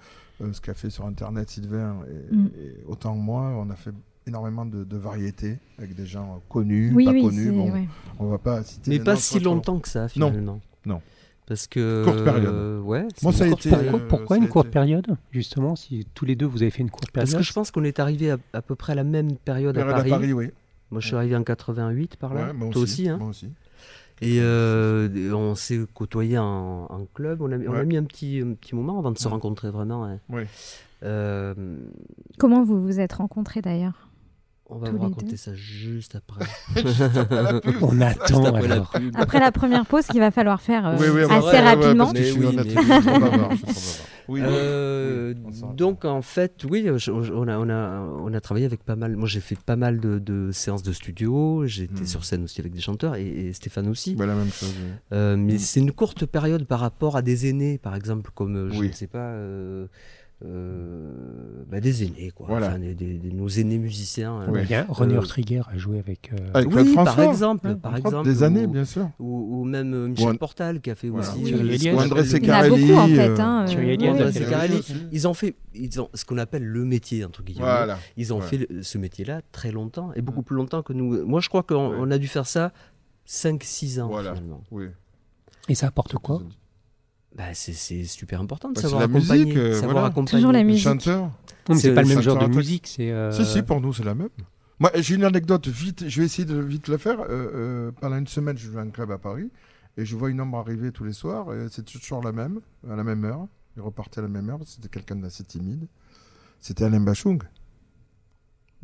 ce 0.52 0.60
qu'a 0.60 0.74
fait 0.74 0.90
sur 0.90 1.06
Internet 1.06 1.48
Sylvain, 1.50 1.98
et, 2.08 2.34
Mm. 2.34 2.50
et 2.58 2.76
autant 2.86 3.14
que 3.14 3.20
moi, 3.20 3.42
on 3.56 3.70
a 3.70 3.76
fait 3.76 3.92
énormément 4.26 4.64
de, 4.66 4.84
de 4.84 4.96
variétés 4.96 5.58
avec 5.78 5.94
des 5.94 6.06
gens 6.06 6.40
connus, 6.48 6.90
Oui, 6.94 7.04
pas 7.04 7.12
oui, 7.12 7.22
connus. 7.22 7.52
Bon, 7.52 7.70
ouais. 7.72 7.88
On 8.18 8.26
va 8.28 8.38
pas 8.38 8.62
citer 8.62 8.90
Mais 8.90 8.98
pas 8.98 9.16
si 9.16 9.38
longtemps 9.40 9.78
que 9.78 9.88
ça, 9.88 10.02
Non. 10.16 10.30
finalement. 10.30 10.60
Non. 10.86 11.00
Parce 11.46 11.66
que. 11.66 12.02
Courte 12.04 12.24
période. 12.24 12.46
euh, 12.46 12.80
ouais. 12.80 13.06
Moi, 13.22 13.32
ça 13.32 13.44
a 13.44 13.48
été, 13.48 13.72
euh, 13.72 13.98
Pourquoi 14.08 14.36
ça 14.36 14.42
a 14.42 14.44
une 14.46 14.50
courte 14.50 14.66
été- 14.66 14.72
période, 14.72 15.06
justement, 15.30 15.76
si 15.76 16.06
tous 16.14 16.24
les 16.24 16.36
deux 16.36 16.46
vous 16.46 16.62
avez 16.62 16.70
fait 16.70 16.80
une 16.82 16.90
courte 16.90 17.10
période 17.10 17.30
Parce 17.30 17.38
que 17.38 17.46
je 17.46 17.52
pense 17.52 17.70
qu'on 17.70 17.84
est 17.84 18.00
arrivé 18.00 18.30
à, 18.30 18.38
à 18.54 18.62
peu 18.62 18.74
près 18.74 18.92
à 18.92 18.96
la 18.96 19.04
même 19.04 19.36
période, 19.36 19.74
Période 19.74 19.92
à 19.92 19.96
à 19.96 19.98
Paris. 19.98 20.10
Paris, 20.10 20.32
oui. 20.32 20.50
Moi, 20.90 21.00
je 21.00 21.06
suis 21.08 21.16
arrivé 21.16 21.34
en 21.36 21.42
88 21.42 22.16
par 22.16 22.34
là. 22.34 22.46
Ouais, 22.46 22.52
moi 22.52 22.68
Toi 22.70 22.82
aussi, 22.82 23.08
hein 23.08 23.18
Moi 23.18 23.28
aussi. 23.28 23.50
Et 24.20 24.38
euh, 24.40 25.08
on 25.34 25.54
s'est 25.56 25.80
côtoyé 25.92 26.38
en, 26.38 26.86
en 26.88 27.04
club. 27.14 27.42
On 27.42 27.50
a, 27.50 27.56
on 27.58 27.72
a 27.72 27.78
Ouais. 27.78 27.84
mis 27.84 27.96
un 27.96 28.04
petit, 28.04 28.40
un 28.44 28.54
petit 28.54 28.74
moment 28.76 28.98
avant 28.98 29.10
de 29.10 29.18
se 29.18 29.24
Ouais. 29.26 29.30
rencontrer 29.32 29.70
vraiment. 29.70 30.04
hein. 30.04 30.20
Ouais. 30.28 30.46
Euh, 31.02 31.54
Comment 32.38 32.62
vous 32.62 32.80
vous 32.80 33.00
êtes 33.00 33.12
rencontrés 33.14 33.60
d'ailleurs? 33.60 34.08
On 34.70 34.78
va 34.78 34.88
Tous 34.88 34.96
vous 34.96 35.02
raconter 35.02 35.36
ça 35.36 35.54
juste 35.54 36.16
après. 36.16 36.44
On 37.82 38.00
attend 38.00 38.44
après 38.44 38.68
la 38.68 38.80
pub. 38.80 39.14
Après 39.14 39.38
la 39.40 39.52
première 39.52 39.84
pause 39.86 40.06
qu'il 40.06 40.20
va 40.20 40.30
falloir 40.30 40.60
faire 40.62 40.86
euh, 40.86 40.96
Oui, 40.98 41.06
oui, 41.14 41.22
assez 41.22 41.32
ouais, 41.32 41.38
ouais, 41.40 41.50
ouais, 41.52 41.60
rapidement. 41.60 42.10
Mais 42.12 42.32
oui, 44.26 44.40
Euh, 44.42 45.34
donc 45.76 46.04
en 46.06 46.22
fait, 46.22 46.64
oui, 46.68 46.88
je- 46.96 47.10
on 47.10 47.46
a, 47.48 47.58
on, 47.58 47.68
a, 47.68 48.00
on 48.00 48.32
a 48.32 48.40
travaillé 48.40 48.64
avec 48.66 48.82
pas 48.82 48.96
mal. 48.96 49.16
Moi, 49.16 49.28
j'ai 49.28 49.40
fait 49.40 49.58
pas 49.58 49.76
mal 49.76 50.00
de, 50.00 50.18
de 50.18 50.50
séances 50.52 50.82
de 50.82 50.92
studio. 50.92 51.66
J'étais 51.66 52.02
Hmm. 52.02 52.06
sur 52.06 52.24
scène 52.24 52.44
aussi 52.44 52.60
avec 52.60 52.72
des 52.72 52.80
chanteurs 52.80 53.16
et, 53.16 53.26
et 53.26 53.52
Stéphane 53.52 53.88
aussi. 53.88 54.14
Bah, 54.14 54.24
la 54.26 54.34
même 54.34 54.50
chose. 54.50 54.74
oui. 54.82 54.90
Euh, 55.12 55.36
mais 55.36 55.54
Mm. 55.54 55.58
c'est 55.58 55.80
une 55.80 55.92
courte 55.92 56.24
période 56.26 56.64
par 56.64 56.80
rapport 56.80 57.16
à 57.16 57.22
des 57.22 57.48
aînés, 57.48 57.76
par 57.78 57.94
exemple, 57.94 58.30
comme 58.34 58.56
euh, 58.56 58.70
je 58.72 58.80
Oui. 58.80 58.88
ne 58.88 58.92
sais 58.92 59.06
pas, 59.06 59.34
euh, 60.44 61.64
bah, 61.68 61.80
des 61.80 62.04
aînés, 62.04 62.30
quoi. 62.34 62.46
Voilà. 62.48 62.68
Enfin, 62.68 62.78
des, 62.78 62.94
des- 62.94 63.14
des- 63.18 63.32
nos 63.32 63.48
aînés 63.48 63.78
musiciens. 63.78 64.42
euh, 64.42 64.46
Oui. 64.50 64.60
Il 64.64 64.70
y 64.70 64.74
a 64.74 64.84
René 64.88 65.14
Euh, 65.14 65.18
Ortriguer 65.18 65.62
a 65.72 65.76
joué 65.76 65.98
avec. 65.98 66.30
euh, 66.32 66.36
Avec 66.54 66.68
oui, 66.74 66.94
par 66.94 67.04
François, 67.06 67.24
exemple, 67.30 67.66
ouais, 67.68 67.74
par 67.76 67.96
exemple, 67.96 68.28
Des 68.28 68.42
années, 68.42 68.66
ou- 68.66 68.70
bien 68.70 68.84
sûr. 68.84 69.08
Ou, 69.18 69.60
ou 69.60 69.64
même 69.64 70.08
Michel 70.08 70.38
Portal 70.38 70.80
qui 70.80 70.90
a 70.90 70.94
fait 70.94 71.08
Voilà. 71.08 71.28
aussi. 71.30 71.42
Oui, 71.44 71.52
Ou 71.92 71.98
André 71.98 72.24
Secarelli. 72.24 72.92
en 72.94 73.06
fait. 73.08 73.40
hein, 73.40 73.64
ils 75.12 75.26
ont 75.28 75.34
fait 75.34 75.54
ils 75.74 76.00
ont, 76.00 76.08
ce 76.14 76.24
qu'on 76.24 76.38
appelle 76.38 76.64
le 76.64 76.84
métier, 76.84 77.24
entre 77.24 77.42
guillemets. 77.42 77.62
Voilà. 77.64 77.98
Ils 78.16 78.32
ont 78.32 78.38
Ouais. 78.40 78.46
fait 78.46 78.66
le- 78.70 78.82
ce 78.82 78.96
métier-là 78.98 79.40
très 79.50 79.72
longtemps 79.72 80.12
et 80.14 80.22
beaucoup 80.22 80.42
plus 80.42 80.54
longtemps 80.56 80.82
que 80.82 80.92
nous. 80.92 81.26
Moi, 81.26 81.40
je 81.40 81.48
crois 81.48 81.62
qu'on 81.64 81.90
Ouais. 81.90 81.96
on 81.98 82.10
a 82.10 82.18
dû 82.18 82.28
faire 82.28 82.46
ça 82.46 82.72
5-6 83.26 84.00
ans 84.00 84.08
Voilà. 84.08 84.34
finalement. 84.34 84.62
Oui. 84.70 84.86
Et 85.68 85.74
ça 85.74 85.86
apporte 85.88 86.14
quoi? 86.18 86.42
Bah, 87.36 87.52
c'est- 87.54 87.72
c'est 87.72 88.04
super 88.04 88.40
important 88.40 88.68
de 88.70 88.74
Bah, 88.74 88.82
savoir 88.82 89.00
la 89.00 89.06
accompagner. 89.06 89.44
musique, 89.44 89.58
euh, 89.58 89.74
savoir 89.74 89.92
voilà. 89.92 90.06
accompagner. 90.08 90.38
Toujours 90.38 90.52
la 90.52 90.62
musique. 90.64 90.84
chanteur. 90.84 91.30
C'est- 91.74 91.92
pas 91.94 92.02
le 92.02 92.08
même 92.08 92.20
genre 92.20 92.38
de 92.38 92.54
musique. 92.54 92.86
C'est. 92.86 93.10
euh, 93.10 93.32
Si, 93.32 93.44
si, 93.44 93.62
pour 93.62 93.80
nous, 93.80 93.92
c'est 93.92 94.04
la 94.04 94.14
même. 94.14 94.28
Moi, 94.78 94.90
j'ai 94.96 95.14
une 95.14 95.24
anecdote 95.24 95.66
vite, 95.68 96.08
je 96.08 96.20
vais 96.20 96.26
essayer 96.26 96.44
de 96.44 96.58
vite 96.58 96.88
le 96.88 96.96
faire. 96.96 97.20
Euh, 97.20 97.26
euh, 97.30 97.90
pendant 98.00 98.16
une 98.18 98.26
semaine, 98.26 98.56
je 98.58 98.66
jouais 98.70 98.80
à 98.80 98.84
un 98.84 98.90
club 98.90 99.10
à 99.10 99.18
Paris 99.18 99.50
et 99.96 100.04
je 100.04 100.16
vois 100.16 100.30
une 100.30 100.40
ombre 100.40 100.58
arriver 100.58 100.92
tous 100.92 101.04
les 101.04 101.12
soirs 101.12 101.52
et 101.54 101.66
c'est 101.70 101.84
toujours 101.84 102.22
la 102.22 102.32
même, 102.32 102.60
à 102.88 102.94
la 102.96 103.04
même 103.04 103.24
heure. 103.24 103.46
Il 103.76 103.82
repartait 103.82 104.18
à 104.20 104.22
la 104.22 104.28
même 104.28 104.48
heure 104.50 104.58
parce 104.58 104.70
que 104.70 104.76
c'était 104.76 104.88
quelqu'un 104.88 105.16
d'assez 105.16 105.42
timide. 105.44 105.86
C'était 106.60 106.84
Alain 106.84 107.00
Bachung. 107.00 107.40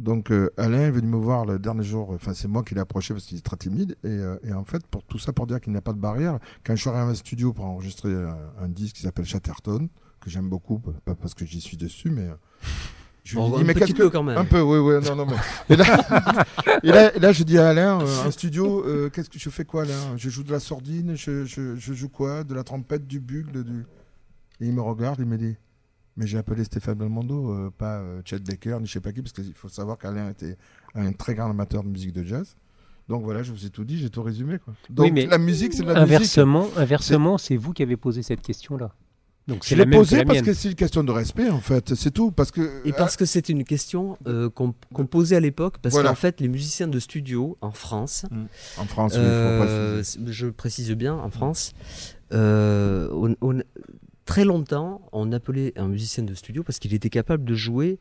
Donc 0.00 0.32
euh, 0.32 0.48
Alain 0.56 0.80
est 0.80 0.90
venu 0.90 1.08
me 1.08 1.16
voir 1.18 1.44
le 1.44 1.58
dernier 1.58 1.82
jour, 1.84 2.10
enfin 2.10 2.32
c'est 2.32 2.48
moi 2.48 2.62
qui 2.62 2.74
l'ai 2.74 2.80
approché 2.80 3.12
parce 3.12 3.26
qu'il 3.26 3.36
est 3.36 3.42
très 3.42 3.56
timide 3.56 3.96
et, 4.02 4.08
euh, 4.08 4.36
et 4.42 4.52
en 4.54 4.64
fait 4.64 4.86
pour 4.86 5.04
tout 5.04 5.18
ça 5.18 5.32
pour 5.34 5.46
dire 5.46 5.60
qu'il 5.60 5.72
n'y 5.72 5.78
a 5.78 5.82
pas 5.82 5.92
de 5.92 5.98
barrière, 5.98 6.38
quand 6.64 6.74
je 6.74 6.80
suis 6.80 6.88
arrivé 6.88 7.04
à 7.04 7.08
un 7.08 7.14
studio 7.14 7.52
pour 7.52 7.66
enregistrer 7.66 8.10
un, 8.12 8.36
un 8.62 8.68
disque 8.68 8.96
qui 8.96 9.02
s'appelle 9.02 9.26
Chatterton, 9.26 9.88
que 10.20 10.30
j'aime 10.30 10.48
beaucoup, 10.48 10.78
pas 11.04 11.14
parce 11.14 11.34
que 11.34 11.44
j'y 11.44 11.60
suis 11.60 11.76
dessus 11.76 12.10
mais... 12.10 12.22
euh, 12.22 12.34
je 13.24 13.32
lui 13.36 13.42
Bon, 13.42 13.56
dis, 13.56 13.60
un 13.62 13.64
mais 13.66 13.74
petit 13.74 13.80
qu'est-ce 13.92 13.92
peu 13.98 14.08
que- 14.08 14.12
quand 14.14 14.22
même. 14.22 14.38
Un 14.38 14.46
peu, 14.46 14.62
oui, 14.62 14.78
oui, 14.78 15.04
non, 15.06 15.14
non, 15.14 15.26
mais. 15.26 15.36
Et 15.68 15.76
là, 15.76 15.84
et 16.82 16.88
là, 16.88 17.14
et 17.14 17.18
là, 17.20 17.32
je 17.32 17.44
dis 17.44 17.58
à 17.58 17.68
Alain, 17.68 18.00
euh, 18.00 18.26
en 18.26 18.30
studio, 18.30 18.82
euh, 18.86 19.10
qu'est-ce 19.10 19.28
que 19.28 19.38
je 19.38 19.50
fais 19.50 19.66
quoi, 19.66 19.82
Alain 19.82 20.16
Je 20.16 20.30
joue 20.30 20.42
de 20.42 20.50
la 20.50 20.58
sordine, 20.58 21.14
je, 21.16 21.44
je, 21.44 21.76
je 21.76 21.92
joue 21.92 22.08
quoi? 22.08 22.44
De 22.44 22.54
la 22.54 22.64
trompette, 22.64 23.06
du 23.06 23.20
bugle, 23.20 23.62
du. 23.62 23.84
Et 24.60 24.66
il 24.68 24.72
me 24.72 24.80
regarde, 24.80 25.20
il 25.20 25.26
me 25.26 25.36
dit, 25.36 25.54
mais 26.20 26.26
j'ai 26.26 26.36
appelé 26.38 26.62
Stéphane 26.64 26.96
Belmondo, 26.98 27.50
euh, 27.50 27.70
pas 27.76 27.98
euh, 28.00 28.20
Chet 28.26 28.38
Baker, 28.40 28.76
ni 28.80 28.86
je 28.86 28.92
sais 28.92 29.00
pas 29.00 29.10
qui, 29.12 29.22
parce 29.22 29.32
qu'il 29.32 29.54
faut 29.54 29.70
savoir 29.70 29.96
qu'Alain 29.96 30.28
était 30.30 30.56
un 30.94 31.12
très 31.12 31.34
grand 31.34 31.48
amateur 31.50 31.82
de 31.82 31.88
musique 31.88 32.12
de 32.12 32.22
jazz. 32.22 32.56
Donc 33.08 33.24
voilà, 33.24 33.42
je 33.42 33.50
vous 33.50 33.64
ai 33.64 33.70
tout 33.70 33.84
dit, 33.84 33.96
j'ai 33.98 34.10
tout 34.10 34.22
résumé. 34.22 34.58
Quoi. 34.58 34.74
Donc 34.90 35.06
Oui, 35.06 35.12
mais 35.12 35.26
la 35.26 35.38
musique, 35.38 35.72
c'est 35.72 35.82
de 35.82 35.88
la 35.90 35.98
Inversement, 36.02 36.68
inversement, 36.76 37.38
c'est 37.38 37.56
vous 37.56 37.72
qui 37.72 37.82
avez 37.82 37.96
posé 37.96 38.22
cette 38.22 38.42
question-là. 38.42 38.92
Donc 39.48 39.56
musique. 39.56 39.64
c'est 39.64 39.74
Je 39.74 39.78
la 39.80 39.84
l'ai 39.84 39.90
même 39.90 39.98
que 40.00 40.04
posé 40.04 40.16
la 40.18 40.24
parce 40.26 40.36
mienne. 40.36 40.44
que 40.44 40.52
c'est 40.52 40.68
une 40.68 40.74
question 40.76 41.02
de 41.02 41.10
respect, 41.10 41.48
en 41.48 41.58
fait, 41.60 41.94
c'est 41.94 42.10
tout. 42.10 42.30
Parce 42.30 42.50
que. 42.50 42.82
Et 42.86 42.92
parce 42.92 43.16
que 43.16 43.24
c'était 43.24 43.52
une 43.54 43.64
question 43.64 44.18
euh, 44.26 44.50
qu'on 44.50 45.06
posait 45.06 45.34
à 45.36 45.40
l'époque, 45.40 45.78
parce 45.82 45.94
Voilà. 45.94 46.10
qu'en 46.10 46.14
fait, 46.14 46.40
les 46.40 46.48
musiciens 46.48 46.86
de 46.86 47.00
studio 47.00 47.56
en 47.62 47.72
France, 47.72 48.26
En 48.78 48.84
France, 48.84 49.14
oui, 49.14 49.18
faut 49.18 49.24
euh, 49.24 49.94
préciser. 49.96 50.24
je 50.32 50.46
précise 50.48 50.90
bien, 50.92 51.14
en 51.14 51.30
France, 51.30 51.72
euh, 52.32 53.08
on- 53.12 53.34
on- 53.40 53.62
très 54.30 54.44
longtemps, 54.44 55.02
on 55.12 55.32
appelait 55.32 55.72
un 55.76 55.88
musicien 55.88 56.22
de 56.24 56.34
studio 56.34 56.62
parce 56.62 56.78
qu'il 56.78 56.94
était 56.94 57.10
capable 57.10 57.44
de 57.44 57.54
jouer 57.54 57.98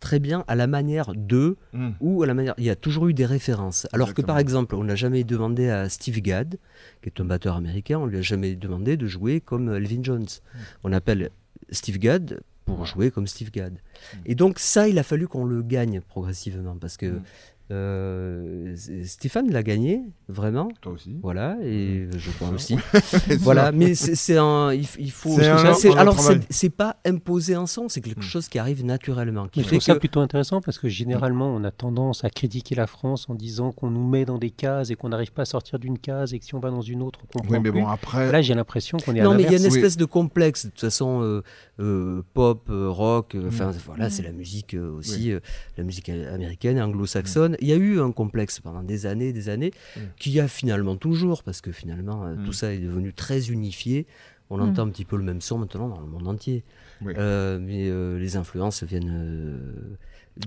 très 0.00 0.18
bien 0.20 0.44
à 0.46 0.54
la 0.54 0.66
manière 0.66 1.12
de 1.14 1.56
Mm. 1.72 1.90
ou 2.00 2.22
à 2.22 2.26
la 2.26 2.34
manière. 2.34 2.54
Il 2.58 2.64
y 2.64 2.70
a 2.70 2.76
toujours 2.76 3.08
eu 3.08 3.14
des 3.14 3.26
références. 3.26 3.86
Alors 3.92 4.14
que 4.14 4.22
par 4.22 4.38
exemple, 4.38 4.74
on 4.76 4.84
n'a 4.84 4.94
jamais 4.94 5.24
demandé 5.24 5.68
à 5.70 5.88
Steve 5.88 6.20
Gadd, 6.20 6.56
qui 7.02 7.08
est 7.08 7.20
un 7.20 7.24
batteur 7.24 7.56
américain, 7.56 7.98
on 7.98 8.06
lui 8.06 8.18
a 8.18 8.22
jamais 8.22 8.54
demandé 8.54 8.96
de 8.96 9.06
jouer 9.06 9.40
comme 9.40 9.72
Elvin 9.74 10.02
Jones. 10.02 10.26
On 10.84 10.92
appelle 10.92 11.30
Steve 11.70 11.98
Gadd 11.98 12.40
pour 12.64 12.84
jouer 12.86 13.10
comme 13.10 13.26
Steve 13.26 13.50
Gadd. 13.50 13.78
Et 14.26 14.34
donc 14.34 14.58
ça, 14.58 14.88
il 14.88 14.98
a 14.98 15.02
fallu 15.02 15.26
qu'on 15.26 15.44
le 15.44 15.62
gagne 15.62 16.00
progressivement 16.00 16.76
parce 16.76 16.96
que 16.96 17.20
euh, 17.70 18.74
Stéphane 19.04 19.50
l'a 19.50 19.62
gagné 19.62 20.02
vraiment. 20.28 20.68
Toi 20.80 20.92
aussi. 20.92 21.16
Voilà 21.22 21.56
et 21.62 22.08
je 22.16 22.30
crois 22.30 22.48
aussi. 22.48 22.76
Voilà, 23.40 23.72
mais 23.72 23.94
c'est 23.94 24.36
un, 24.38 24.72
il, 24.72 25.10
faut. 25.10 25.38
Un- 25.40 25.96
alors 25.96 26.18
c'est 26.50 26.70
pas 26.70 26.96
imposé 27.04 27.56
en 27.56 27.66
son, 27.66 27.88
c'est 27.88 28.00
quelque 28.00 28.22
chose 28.22 28.48
qui 28.48 28.58
arrive 28.58 28.84
naturellement. 28.84 29.48
Qui 29.48 29.62
Je 29.62 29.66
trouve 29.68 29.80
ça 29.80 29.94
que- 29.94 29.98
plutôt 29.98 30.20
intéressant 30.20 30.60
parce 30.60 30.78
que 30.78 30.88
généralement, 30.88 31.48
on 31.54 31.62
a 31.64 31.70
tendance 31.70 32.24
à 32.24 32.30
critiquer 32.30 32.74
la 32.74 32.86
France 32.86 33.26
en 33.28 33.34
disant 33.34 33.72
qu'on 33.72 33.90
nous 33.90 34.06
met 34.06 34.24
dans 34.24 34.38
des 34.38 34.50
cases 34.50 34.90
et 34.90 34.94
qu'on 34.94 35.10
n'arrive 35.10 35.32
pas 35.32 35.42
à 35.42 35.46
sortir 35.46 35.78
d'une 35.78 35.98
case 35.98 36.34
et 36.34 36.38
que 36.38 36.44
si 36.44 36.54
on 36.54 36.60
va 36.60 36.70
dans 36.70 36.80
une 36.82 37.02
autre, 37.02 37.20
on 37.24 37.38
comprend 37.38 37.54
Oui, 37.56 37.60
mais 37.62 37.70
plus. 37.70 37.80
bon, 37.80 37.86
après- 37.88 38.32
Là, 38.32 38.42
j'ai 38.42 38.54
l'impression 38.54 38.98
qu'on 38.98 39.14
est 39.14 39.20
à 39.20 39.24
Non, 39.24 39.34
mais 39.34 39.42
il 39.42 39.50
y 39.52 39.54
a 39.54 39.58
une 39.58 39.64
espèce 39.66 39.96
de 39.96 40.04
complexe. 40.04 40.64
De 40.66 40.70
toute 40.70 40.80
façon, 40.80 41.20
euh, 41.22 41.42
euh, 41.80 42.22
pop, 42.34 42.66
euh, 42.70 42.88
rock, 42.90 43.34
euh, 43.34 43.48
enfin 43.48 43.68
Mm. 43.72 43.74
voilà, 43.86 44.06
Mm. 44.06 44.10
c'est 44.10 44.22
la 44.22 44.32
musique 44.32 44.74
euh, 44.74 44.90
aussi, 44.96 45.24
Oui. 45.26 45.32
euh, 45.32 45.40
la 45.76 45.84
musique 45.84 46.08
américaine, 46.08 46.80
anglo-saxonne. 46.80 47.56
Il 47.60 47.68
y 47.68 47.72
a 47.72 47.76
eu 47.76 48.00
un 48.00 48.12
complexe 48.12 48.60
pendant 48.60 48.82
des 48.82 49.06
années, 49.06 49.32
des 49.32 49.48
années, 49.48 49.72
Mm. 49.96 50.00
qu'il 50.18 50.32
y 50.32 50.40
a 50.40 50.48
finalement 50.48 50.96
toujours, 50.96 51.42
parce 51.42 51.60
que 51.60 51.72
finalement, 51.72 52.24
euh, 52.24 52.34
Mm. 52.36 52.44
tout 52.44 52.52
ça 52.52 52.72
est 52.72 52.78
devenu 52.78 53.12
très 53.12 53.50
unifié. 53.50 54.06
On 54.50 54.58
Mm. 54.58 54.62
entend 54.62 54.82
un 54.86 54.88
petit 54.90 55.04
peu 55.04 55.16
le 55.16 55.22
même 55.24 55.40
son 55.40 55.58
maintenant 55.58 55.88
dans 55.88 56.00
le 56.00 56.06
monde 56.06 56.26
entier. 56.28 56.64
Oui. 57.02 57.12
Euh, 57.16 57.58
mais 57.60 57.88
euh, 57.90 58.18
les 58.18 58.36
influences 58.36 58.82
viennent 58.82 59.12
euh, 59.12 59.96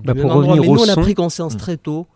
Bah, 0.04 0.15
pour 0.15 0.32
revenir 0.34 0.62
Mais 0.62 0.67
au 0.67 0.76
nous, 0.76 0.82
on 0.82 0.89
a 0.89 0.95
pris 0.95 1.13
conscience 1.15 1.56
Mm. 1.56 1.58
très 1.58 1.78
tôt 1.78 2.08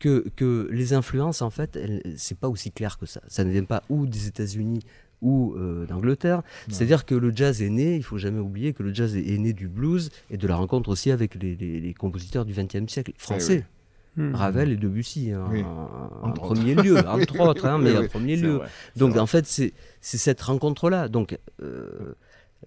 que, 0.00 0.26
que 0.36 0.68
les 0.72 0.92
influences, 0.94 1.42
en 1.42 1.50
fait, 1.50 1.78
c'est 2.16 2.36
pas 2.38 2.48
aussi 2.48 2.70
clair 2.72 2.98
que 2.98 3.06
ça. 3.06 3.20
Ça 3.28 3.44
ne 3.44 3.50
vient 3.50 3.64
pas 3.64 3.82
ou 3.88 4.06
des 4.06 4.26
États-Unis 4.26 4.80
ou 5.22 5.54
euh, 5.56 5.86
d'Angleterre. 5.86 6.42
C'est-à-dire 6.68 7.04
que 7.04 7.14
le 7.14 7.30
jazz 7.34 7.60
est 7.62 7.68
né, 7.68 7.94
il 7.96 8.02
faut 8.02 8.16
jamais 8.16 8.40
oublier 8.40 8.72
que 8.72 8.82
le 8.82 8.92
jazz 8.94 9.14
est, 9.16 9.38
né 9.38 9.52
du 9.52 9.68
blues 9.68 10.10
et 10.30 10.38
de 10.38 10.46
la 10.48 10.56
rencontre 10.56 10.88
aussi 10.88 11.10
avec 11.10 11.34
les, 11.34 11.54
les- 11.56 11.78
les 11.80 11.94
compositeurs 11.94 12.44
du 12.46 12.54
XXe 12.54 12.90
siècle 12.90 13.12
français. 13.18 13.64
Hmm. 14.20 14.34
Ravel 14.34 14.72
et 14.72 14.76
Debussy, 14.76 15.32
hein, 15.32 15.44
Oui. 15.50 15.64
en, 16.22 16.30
premier 16.32 16.74
lieu, 16.74 16.96
entre 17.08 17.40
autres, 17.40 17.66
hein, 17.66 17.78
mais 17.78 17.92
Oui, 17.96 18.04
en 18.04 18.08
premier 18.08 18.36
lieu. 18.36 18.56
vrai, 18.56 18.68
Donc 18.96 19.10
vrai. 19.12 19.20
en 19.20 19.26
fait, 19.26 19.46
c'est 19.46 19.72
cette 20.00 20.40
rencontre-là. 20.42 21.08
Donc 21.08 21.38
euh, 21.62 22.14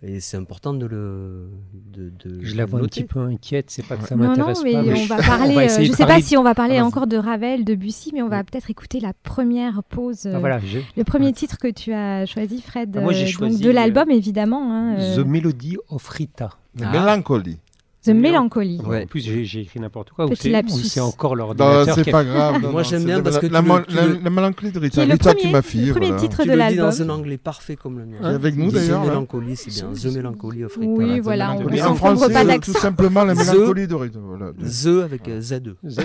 et 0.02 0.20
c'est 0.20 0.38
important 0.38 0.74
de 0.74 0.88
le 0.88 1.50
de, 1.74 2.10
de 2.10 2.44
Je 2.44 2.56
la 2.56 2.66
vois 2.66 2.80
un 2.80 2.86
petit 2.86 3.04
peu 3.04 3.20
inquiète, 3.20 3.70
c'est 3.70 3.86
pas 3.86 3.96
que 3.96 4.08
ça 4.08 4.16
Non, 4.16 4.24
non, 4.24 4.30
m'intéresse 4.30 4.63
mais 4.63 4.74
pas. 4.74 4.82
mais 4.82 5.00
on 5.02 5.06
va 5.16 5.18
parler. 5.18 5.52
on 5.52 5.56
va 5.56 5.62
euh, 5.62 5.68
je 5.84 5.92
sais 5.92 5.98
pas 5.98 6.08
parler- 6.08 6.24
si 6.24 6.36
on 6.36 6.44
va 6.44 6.56
parler 6.56 6.78
Ah, 6.80 6.86
encore 6.86 7.06
de 7.06 7.16
Ravel, 7.16 7.63
de 7.63 7.76
Bussy, 7.76 8.10
mais 8.12 8.24
on 8.24 8.28
va 8.28 8.44
peut-être 8.44 8.72
écouter 8.72 9.00
la 9.00 9.13
première 9.22 9.84
pause. 9.84 10.22
Ah, 10.26 10.30
euh, 10.30 10.39
voilà, 10.39 10.60
Le 10.98 11.04
premier 11.04 11.32
titre 11.32 11.58
que 11.60 11.68
tu 11.70 11.94
as 11.94 12.26
choisi, 12.26 12.60
Fred, 12.62 12.96
Ah, 12.98 13.02
moi, 13.02 13.13
j'ai 13.13 13.26
donc 13.26 13.34
choisi, 13.34 13.62
de 13.62 13.70
l'album 13.70 14.10
évidemment, 14.10 14.74
hein, 14.74 14.96
euh, 14.98 15.16
The 15.24 15.26
Melody 15.28 15.78
of 15.89 16.08
Rita. 16.08 16.50
La 16.80 16.89
Ah. 16.89 16.92
mélancolie. 16.92 17.60
The 18.06 18.10
Melancholy. 18.10 18.82
Ouais. 18.86 19.04
En 19.04 19.08
plus, 19.08 19.22
j'ai 19.22 19.62
écrit 19.62 19.80
n'importe 19.80 20.10
quoi. 20.12 20.28
C'est 20.36 20.50
lapsus. 20.50 20.74
ou 20.74 20.80
c'est 20.80 21.00
encore 21.00 21.32
Non, 21.38 21.46
l'ordinateur 21.46 21.96
c'est 21.96 22.04
qui 22.04 22.12
pas 22.12 22.24
grave. 22.26 22.62
non, 22.62 22.72
Moi, 22.72 22.84
j'aime 22.84 23.06
bien 23.06 23.18
la- 23.18 23.24
parce 23.24 23.39
que 23.39 23.48
la, 23.48 23.62
tu 23.62 23.68
le- 23.70 23.86
tu 23.86 23.96
la- 23.96 24.06
le- 24.08 24.20
la 24.24 24.30
mélancolie 24.30 24.72
de 24.74 24.80
Qui 24.80 24.86
Rita. 24.86 25.04
est 25.04 25.06
le 25.06 25.12
Rita, 25.13 25.30
premier, 25.30 25.42
tu 25.42 25.50
ma 25.52 25.62
fille. 25.62 25.86
le 25.86 25.92
premier 25.94 26.08
voilà. 26.08 26.22
titre 26.22 26.42
Tu 26.44 26.50
de 26.50 26.54
l'album. 26.54 26.86
dans 26.89 27.02
un 27.02 27.10
anglais 27.10 27.38
parfait 27.38 27.76
comme 27.78 28.00
le 28.00 28.06
mien. 28.06 28.18
Qui 28.20 28.26
est 28.26 28.30
avec 28.30 28.56
nous 28.58 28.72
The 28.72 28.74
d'ailleurs. 28.74 29.04
là. 29.04 29.10
Mélancolie, 29.10 29.56
c'est 29.56 29.72
bien. 29.72 29.89
The 29.94 30.16
Melancholy 30.16 30.63
of 30.66 30.76
Rita. 30.76 30.92
Oui, 30.92 31.20
The 31.20 31.24
voilà, 31.24 31.52
on 31.52 31.58
Mélancolie. 31.60 31.82
En 31.84 31.96
français, 31.96 32.34
pas 32.34 32.60
tout 32.60 32.74
simplement 32.74 33.24
la 33.24 33.36
The- 33.36 33.38
mélancolie 33.38 33.88
de 33.88 33.96
Rita. 33.96 34.20
The 34.20 35.04
avec 35.04 35.28
euh, 35.30 35.39
Z2. 35.39 35.74
Z, 35.88 35.98
ouais. 36.00 36.04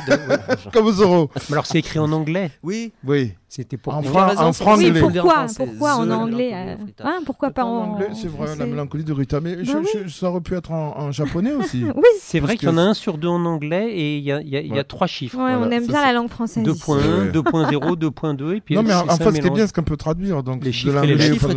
Comme 0.72 0.92
Zorro. 0.92 1.30
Mais 1.48 1.54
alors, 1.54 1.66
c'est 1.66 1.78
écrit 1.78 1.98
en 1.98 2.12
anglais? 2.12 2.52
Oui. 2.62 2.92
Oui. 3.04 3.32
C'était 3.50 3.78
pour 3.78 3.94
En 3.94 4.00
en 4.00 4.52
c'est 4.52 4.62
franglais. 4.62 4.90
Oui, 4.90 5.00
le 5.00 5.10
dire 5.10 5.24
en 5.24 5.28
pourquoi 5.28 5.34
français. 5.48 5.64
Pourquoi 5.66 5.94
en 5.96 6.06
The 6.06 6.10
anglais 6.10 6.50
euh, 6.52 6.74
hein, 7.02 7.20
Pourquoi 7.24 7.50
pas 7.50 7.64
en 7.64 7.92
anglais, 7.94 8.08
c'est 8.12 8.28
vrai, 8.28 8.40
la 8.40 8.46
français 8.54 8.66
mélancolie 8.66 9.04
de 9.04 9.12
Rita. 9.14 9.40
Mais 9.40 9.64
je- 9.64 9.72
Bah 9.72 9.78
je- 10.04 10.08
ça 10.10 10.28
aurait 10.30 10.42
pu 10.42 10.54
être 10.54 10.70
en, 10.70 10.98
en 10.98 11.12
japonais 11.12 11.52
aussi. 11.54 11.82
C'est 12.20 12.40
vrai 12.40 12.56
qu'il 12.56 12.68
y 12.68 12.72
en 12.72 12.78
a 12.78 12.82
un 12.82 12.94
sur 12.94 13.18
deux 13.18 13.28
en 13.28 13.44
anglais 13.44 13.90
et 13.90 14.18
il 14.18 14.24
y, 14.24 14.78
a 14.78 14.84
trois 14.84 15.06
chiffres. 15.06 15.38
Ouais. 15.38 15.54
On 15.54 15.70
aime 15.70 15.86
bien 15.86 16.02
la 16.02 16.12
langue 16.12 16.28
française. 16.28 16.64
2.1, 16.64 17.32
2.0, 17.32 17.96
2.2 17.96 18.56
et 18.56 18.60
puis. 18.60 18.74
Non 18.74 18.82
mais 18.82 18.94
en 18.94 19.06
fait 19.16 19.24
ce 19.32 19.40
qui 19.40 19.46
est 19.46 19.50
bien 19.50 19.66
c'est 19.66 19.74
qu'on 19.74 19.82
peut 19.82 19.96
traduire 19.96 20.42
donc 20.42 20.64
les 20.64 20.72
chiffres, 20.72 21.00
de 21.00 21.06
les 21.06 21.18
chiffres 21.18 21.48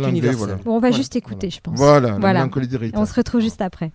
on 0.66 0.78
va 0.78 0.90
juste 0.90 1.16
écouter 1.16 1.50
je 1.50 1.60
pense. 1.60 1.78
Voilà. 1.78 2.16
Voilà. 2.20 2.48
On 2.94 3.06
se 3.06 3.14
retrouve 3.14 3.40
juste 3.40 3.60
après. 3.60 3.92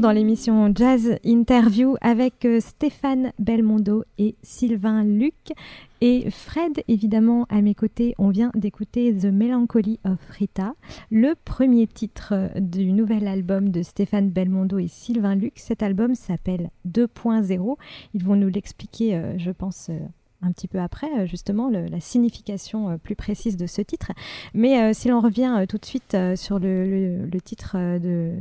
Dans 0.00 0.10
l'émission 0.10 0.72
Jazz 0.74 1.16
Interview 1.24 1.96
avec 2.02 2.44
euh, 2.44 2.60
Stéphane 2.60 3.32
Belmondo 3.38 4.04
et 4.18 4.34
Sylvain 4.42 5.04
Luc. 5.04 5.34
Et 6.02 6.30
Fred, 6.30 6.82
évidemment, 6.86 7.46
à 7.48 7.62
mes 7.62 7.74
côtés, 7.74 8.14
on 8.18 8.28
vient 8.28 8.50
d'écouter 8.54 9.14
The 9.16 9.26
Melancholy 9.26 9.98
of 10.04 10.18
Rita, 10.28 10.74
le 11.10 11.34
premier 11.44 11.86
titre 11.86 12.32
euh, 12.32 12.48
du 12.60 12.92
nouvel 12.92 13.26
album 13.26 13.70
de 13.70 13.82
Stéphane 13.82 14.28
Belmondo 14.28 14.78
et 14.78 14.88
Sylvain 14.88 15.34
Luc. 15.34 15.54
Cet 15.56 15.82
album 15.82 16.14
s'appelle 16.14 16.70
2.0. 16.86 17.76
Ils 18.12 18.24
vont 18.24 18.36
nous 18.36 18.48
l'expliquer, 18.48 19.14
euh, 19.14 19.38
je 19.38 19.50
pense, 19.50 19.90
un 20.42 20.52
petit 20.52 20.68
peu 20.68 20.78
après, 20.78 21.26
justement, 21.26 21.70
la 21.70 22.00
signification 22.00 22.98
plus 22.98 23.16
précise 23.16 23.56
de 23.56 23.66
ce 23.66 23.80
titre. 23.80 24.12
Mais 24.52 24.92
si 24.92 25.08
l'on 25.08 25.20
revient 25.20 25.64
tout 25.66 25.78
de 25.78 25.84
suite 25.86 26.16
sur 26.36 26.58
le, 26.58 27.26
titre 27.42 27.76
de, 27.98 28.34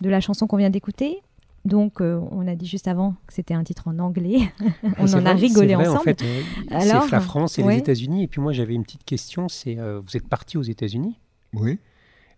de 0.00 0.08
la 0.10 0.20
chanson 0.20 0.46
qu'on 0.46 0.56
vient 0.56 0.70
d'écouter, 0.70 1.18
donc 1.64 2.00
euh, 2.00 2.20
on 2.30 2.46
a 2.46 2.54
dit 2.54 2.66
juste 2.66 2.88
avant 2.88 3.14
que 3.26 3.32
c'était 3.32 3.54
un 3.54 3.64
titre 3.64 3.88
en 3.88 3.98
anglais. 3.98 4.38
on 4.98 5.12
en 5.14 5.24
a 5.26 5.32
rigolé 5.32 5.74
vrai, 5.74 5.86
ensemble. 5.88 5.98
En 5.98 6.02
fait, 6.02 6.22
euh, 6.22 6.42
Alors, 6.70 7.04
c'est 7.04 7.10
la 7.12 7.20
France 7.20 7.58
et 7.58 7.62
ouais. 7.62 7.74
les 7.74 7.78
États-Unis. 7.78 8.22
Et 8.24 8.26
puis 8.28 8.40
moi, 8.40 8.52
j'avais 8.52 8.74
une 8.74 8.82
petite 8.84 9.04
question. 9.04 9.48
C'est 9.48 9.78
euh, 9.78 10.00
vous 10.04 10.16
êtes 10.16 10.28
parti 10.28 10.58
aux 10.58 10.62
États-Unis? 10.62 11.18
Oui. 11.54 11.78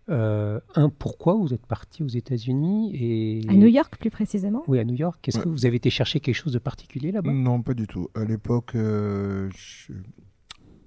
Euh, 0.09 0.61
un, 0.75 0.87
pourquoi 0.87 1.33
vous 1.35 1.53
êtes 1.53 1.65
parti 1.65 2.01
aux 2.01 2.07
États-Unis 2.07 2.95
et 2.95 3.41
À 3.49 3.53
New 3.53 3.67
York, 3.67 3.97
plus 3.99 4.09
précisément? 4.09 4.63
Oui, 4.67 4.79
à 4.79 4.85
New 4.85 4.95
York. 4.95 5.27
Est-ce 5.27 5.39
Ouais. 5.39 5.43
que 5.43 5.49
vous 5.49 5.65
avez 5.65 5.75
été 5.75 5.89
chercher 5.89 6.21
quelque 6.21 6.35
chose 6.35 6.53
de 6.53 6.59
particulier 6.59 7.11
là-bas? 7.11 7.33
Non, 7.33 7.61
pas 7.61 7.73
du 7.73 7.87
tout. 7.87 8.07
À 8.15 8.23
l'époque, 8.23 8.71
euh, 8.75 9.49
je, 9.53 9.91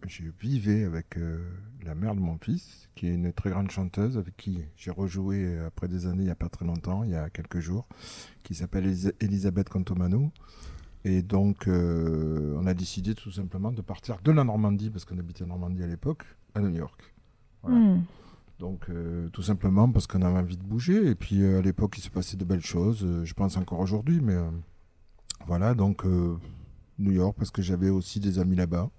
je 0.06 0.22
vivais 0.40 0.85
avec 0.85 1.18
euh, 1.18 1.38
la 1.84 1.94
mère 1.94 2.14
de 2.14 2.20
mon 2.20 2.38
fils, 2.38 2.88
qui 2.94 3.06
est 3.06 3.14
une 3.14 3.32
très 3.32 3.50
grande 3.50 3.70
chanteuse, 3.70 4.16
avec 4.18 4.36
qui 4.36 4.58
j'ai 4.76 4.90
rejoué 4.90 5.44
euh, 5.44 5.66
après 5.66 5.88
des 5.88 6.06
années, 6.06 6.22
il 6.22 6.26
n'y 6.26 6.30
a 6.30 6.34
pas 6.36 6.48
très 6.48 6.64
longtemps, 6.64 7.04
il 7.04 7.10
y 7.10 7.16
a 7.16 7.30
quelques 7.30 7.60
jours, 7.60 7.86
qui 8.42 8.54
s'appelle 8.54 8.86
Elis- 8.86 9.12
Elisabeth 9.20 9.68
Cantomano. 9.68 10.30
Et 11.04 11.22
donc, 11.22 11.66
euh, 11.66 12.54
on 12.58 12.66
a 12.66 12.74
décidé 12.74 13.14
tout 13.14 13.30
simplement 13.30 13.72
de 13.72 13.80
partir 13.80 14.18
de 14.22 14.30
la 14.32 14.44
Normandie, 14.44 14.90
parce 14.90 15.04
qu'on 15.04 15.18
habitait 15.18 15.44
en 15.44 15.48
Normandie 15.48 15.82
à 15.82 15.86
l'époque, 15.86 16.24
à 16.54 16.60
New 16.60 16.74
York. 16.74 17.14
Voilà. 17.62 17.78
Hmm. 17.78 18.02
Donc, 18.58 18.90
euh, 18.90 19.28
tout 19.30 19.42
simplement 19.42 19.90
parce 19.90 20.06
qu'on 20.06 20.20
avait 20.20 20.38
envie 20.38 20.58
de 20.58 20.62
bouger. 20.62 21.06
Et 21.08 21.14
puis, 21.14 21.42
euh, 21.42 21.60
à 21.60 21.62
l'époque, 21.62 21.96
il 21.96 22.02
se 22.02 22.10
passait 22.10 22.36
de 22.36 22.44
belles 22.44 22.64
choses. 22.64 23.06
je 23.24 23.32
pense 23.34 23.56
encore 23.56 23.80
aujourd'hui, 23.80 24.20
mais 24.20 24.36
voilà. 25.46 25.74
Donc, 25.74 26.04
New 26.98 27.12
York, 27.12 27.34
parce 27.38 27.50
que 27.50 27.62
j'avais 27.62 27.88
aussi 27.88 28.20
des 28.20 28.38
amis 28.38 28.56
là-bas. 28.56 28.90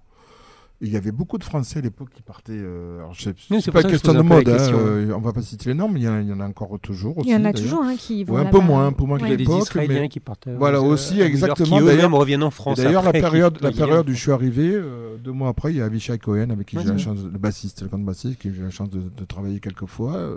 Il 0.84 0.92
y 0.92 0.96
avait 0.96 1.12
beaucoup 1.12 1.38
de 1.38 1.44
Français 1.44 1.78
à 1.78 1.82
l'époque 1.82 2.08
qui 2.12 2.22
partaient. 2.22 2.52
euh, 2.56 2.98
alors, 2.98 3.14
je 3.14 3.22
sais- 3.22 3.30
Oui, 3.30 3.36
c'est 3.50 3.60
c'est 3.66 3.70
pas 3.70 3.84
que 3.84 3.88
question 3.88 4.12
de 4.14 4.20
mode. 4.22 4.48
hein, 4.48 4.52
question. 4.56 4.76
euh, 4.80 5.12
on 5.16 5.20
va 5.20 5.32
pas 5.32 5.40
citer 5.40 5.70
les 5.70 5.74
noms, 5.76 5.88
mais 5.88 6.00
il 6.00 6.02
y, 6.02 6.08
en 6.08 6.14
a- 6.14 6.20
il 6.20 6.26
y 6.28 6.32
en 6.32 6.40
a 6.40 6.46
encore 6.48 6.76
toujours. 6.82 7.18
Aussi, 7.18 7.28
Il 7.28 7.32
y 7.32 7.36
en 7.36 7.44
a 7.44 7.52
toujours 7.52 7.84
hein, 7.84 7.94
qui 7.96 8.24
vont 8.24 8.34
Ouais, 8.34 8.40
un 8.40 8.46
peu 8.46 8.58
moins, 8.58 8.88
un 8.88 8.92
peu 8.92 9.04
moins 9.04 9.16
Il 9.18 9.22
y 9.22 9.24
qu'à 9.28 9.32
a 9.34 9.36
des 9.36 9.44
l'époque. 9.44 9.62
Israéliens 9.62 10.00
mais- 10.00 10.08
qui 10.08 10.18
partent. 10.18 10.48
euh, 10.48 10.56
Voilà, 10.58 10.78
euh, 10.78 10.82
aussi, 10.82 11.20
exactement. 11.20 11.80
D'ailleurs- 11.80 12.10
reviennent 12.10 12.42
en 12.42 12.50
France. 12.50 12.78
D'ailleurs, 12.78 13.04
la 13.04 13.12
période, 13.12 13.58
la 13.62 13.70
période 13.70 14.08
où 14.08 14.12
je 14.12 14.18
suis 14.20 14.32
arrivé, 14.32 14.72
euh, 14.74 15.16
deux 15.22 15.30
mois 15.30 15.50
après, 15.50 15.70
il 15.72 15.76
y 15.76 15.80
a 15.80 15.84
Avishai 15.84 16.18
Cohen 16.18 16.50
avec 16.50 16.66
qui 16.66 16.76
Ouais, 16.76 16.82
j'ai 16.82 16.88
la 16.88 16.94
ouais. 16.94 16.98
chance, 17.00 17.18
le 17.32 17.38
bassiste, 17.38 17.82
le 17.82 17.88
grand 17.88 17.98
bassiste, 18.00 18.40
qui 18.40 18.52
j'ai 18.52 18.60
eu 18.60 18.64
la 18.64 18.70
chance 18.70 18.90
de, 18.90 18.98
de 19.00 19.24
travailler 19.24 19.60
quelques 19.60 19.86
fois. 19.86 20.16
euh, 20.16 20.36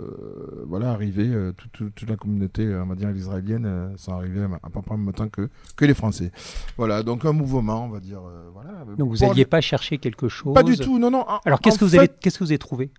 voilà, 0.68 0.90
arrivé, 0.92 1.26
euh, 1.28 1.52
tout- 1.56 1.68
tout- 1.72 1.90
toute 1.94 2.08
la 2.08 2.16
communauté, 2.16 2.72
on 2.82 2.86
va 2.86 2.94
dire, 2.94 3.10
israélienne, 3.10 3.64
euh, 3.66 3.88
sont 3.96 4.12
arrivés 4.12 4.42
à, 4.62 4.70
peu 4.70 4.80
près 4.80 4.94
en 4.94 4.98
même 4.98 5.12
temps 5.12 5.28
que, 5.28 5.48
que 5.74 5.84
les 5.84 5.94
Français. 5.94 6.30
Voilà, 6.78 7.02
donc 7.02 7.24
un 7.24 7.32
mouvement, 7.32 7.84
on 7.86 7.88
va 7.88 7.98
dire. 8.00 8.20
voilà. 8.54 8.70
Donc 8.96 9.08
vous 9.10 9.16
n'alliez 9.26 9.44
pas 9.44 9.60
chercher 9.60 9.98
quelque 9.98 10.28
chose 10.28 10.35
Pas 10.54 10.62
du 10.62 10.76
tout, 10.76 10.98
non, 10.98 11.10
non. 11.10 11.24
en- 11.28 11.40
Alors 11.44 11.60
qu'est-ce 11.60 11.78
que 11.78 11.84
vous 11.84 11.94
avez, 11.96 12.08
qu'est-ce 12.08 12.38
que 12.38 12.44
vous 12.44 12.50
avez 12.50 12.58
trouvé? 12.58 12.90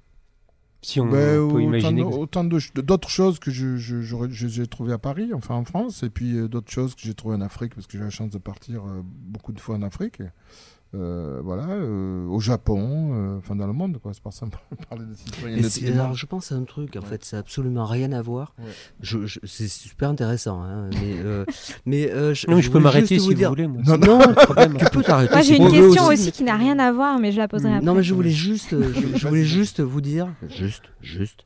Si 0.84 1.00
on 1.00 1.06
ben, 1.06 1.12
peut 1.12 1.38
autant 1.40 1.60
imaginer. 1.60 2.04
autant 2.04 2.44
d'autres 2.44 3.10
choses 3.10 3.40
que 3.40 3.50
je- 3.52 3.78
je- 3.78 4.02
j'aurais- 4.02 4.30
je- 4.30 4.48
j'ai 4.48 4.68
trouvé 4.68 4.94
à 4.94 4.98
Paris, 5.00 5.32
enfin 5.34 5.56
en 5.56 5.66
France, 5.66 6.04
et 6.04 6.10
puis 6.10 6.38
euh, 6.38 6.48
d'autres 6.48 6.72
choses 6.72 6.94
que 6.96 7.02
j'ai 7.02 7.14
trouvées 7.16 7.36
en 7.36 7.42
Afrique, 7.42 7.74
parce 7.74 7.88
que 7.88 7.98
j'ai 7.98 8.04
la 8.04 8.10
chance 8.12 8.30
de 8.30 8.38
partir 8.38 8.84
euh, 8.86 9.02
beaucoup 9.04 9.54
de 9.54 9.60
fois 9.60 9.76
en 9.76 9.82
Afrique. 9.82 10.22
Euh, 10.96 11.42
voilà, 11.44 11.68
euh, 11.68 12.26
au 12.28 12.40
Japon, 12.40 13.10
euh, 13.14 13.38
enfin 13.40 13.58
dans 13.58 13.68
le 13.68 13.74
monde, 13.74 13.98
quoi. 14.02 14.14
C'est 14.14 14.24
pas 14.24 14.32
simple 14.32 14.58
de 14.80 14.86
parler 14.86 15.04
de 15.06 15.12
Et 15.12 15.16
citoyenneté. 15.64 15.92
alors, 15.92 16.14
je 16.14 16.26
pense 16.26 16.52
à 16.54 16.56
un 16.56 16.64
truc, 16.64 16.96
en 16.96 17.02
Ouais. 17.02 17.06
fait, 17.06 17.26
ça 17.26 17.36
n'a 17.38 17.42
absolument 17.42 17.86
rien 17.86 18.14
à 18.14 18.22
voir. 18.22 18.54
Ouais. 18.58 18.66
Je, 19.02 19.26
je- 19.26 19.40
c'est 19.44 19.68
super 19.68 20.10
intéressant, 20.10 20.62
hein, 20.64 20.90
mais, 20.94 21.16
euh, 21.18 21.44
mais 21.86 22.10
euh, 22.10 22.34
je, 22.34 22.48
Non, 22.50 22.62
je 22.62 22.68
peux 22.68 22.74
voulais 22.74 22.84
m'arrêter 22.86 23.20
si 23.20 23.26
vous 23.28 23.34
dire- 23.34 23.50
voulez. 23.50 23.68
moi. 23.68 23.82
Non, 23.86 23.98
Non, 23.98 24.20
problème. 24.34 24.78
tu 24.78 24.86
peux 24.86 25.04
t'arrêter. 25.04 25.34
Moi, 25.34 25.42
j'ai 25.42 25.58
une 25.58 25.70
question 25.70 26.06
aussi. 26.08 26.22
aussi 26.24 26.32
qui 26.32 26.44
n'a 26.46 26.56
rien 26.56 26.80
à 26.80 26.92
voir, 26.94 27.20
mais 27.20 27.34
je 27.34 27.38
la 27.38 27.50
poserai 27.50 27.74
après. 27.74 27.86
Non, 27.86 27.94
mais 27.94 28.04
je 28.04 28.14
voulais 28.14 28.30
juste, 28.32 28.70
je, 28.72 29.18
je 29.18 29.28
voulais 29.28 29.44
juste 29.46 29.82
vous 29.82 30.00
dire, 30.02 30.30
juste, 30.48 30.84
juste, 31.02 31.42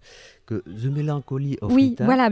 que 0.51 0.63
The 0.69 0.85
Melancholy 0.85 1.57
of 1.61 1.71
Oui, 1.71 1.89
Rita, 1.89 2.05
voilà, 2.05 2.29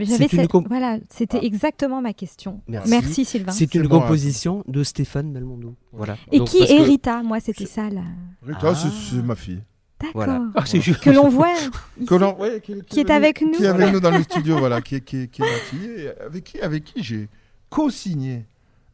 comp- 0.48 0.68
voilà, 0.68 0.98
c'était 1.10 1.40
Ah. 1.42 1.46
exactement 1.46 2.02
ma 2.02 2.14
question. 2.14 2.62
Merci. 2.68 3.26
Sylvain. 3.26 3.52
c'est 3.52 3.74
une 3.76 3.88
bon, 3.88 4.02
composition 4.02 4.64
de 4.68 4.84
Stéphane 4.84 5.32
Belmondo. 5.32 5.76
Voilà. 5.94 6.18
Et 6.32 6.40
Donc, 6.40 6.48
qui 6.50 6.58
est 6.64 6.78
que- 6.78 6.84
Rita 6.84 7.24
Moi, 7.24 7.40
c'était 7.40 7.66
ça 7.66 7.90
là. 7.90 8.02
Rita, 8.46 8.60
Ah. 8.72 8.76
c'est- 8.76 9.22
ma 9.22 9.36
fille. 9.36 9.62
D'accord. 10.02 10.12
Voilà. 10.16 10.44
Ah, 10.56 10.64
c'est 10.66 10.80
juste. 10.82 11.02
Que 11.02 11.10
l'on 11.10 11.28
voit. 11.30 11.54
Que 12.08 12.40
ouais, 12.40 12.62
qui, 12.62 12.82
Qui 12.88 13.00
est 13.02 13.10
avec 13.12 13.42
nous. 13.42 13.52
Qui 13.52 13.64
est 13.64 13.68
avec 13.68 13.92
nous 13.94 14.00
dans 14.00 14.12
le 14.12 14.24
studio, 14.24 14.58
voilà, 14.58 14.82
qui, 14.82 14.96
est- 14.96 15.02
qui, 15.02 15.18
est- 15.24 15.28
qui 15.28 15.42
est 15.42 15.46
ma 15.46 15.52
fille, 15.58 15.90
et 15.90 16.22
avec 16.22 16.44
qui, 16.46 16.60
avec 16.62 16.84
qui 16.86 17.04
j'ai 17.04 17.28
co-signé 17.70 18.46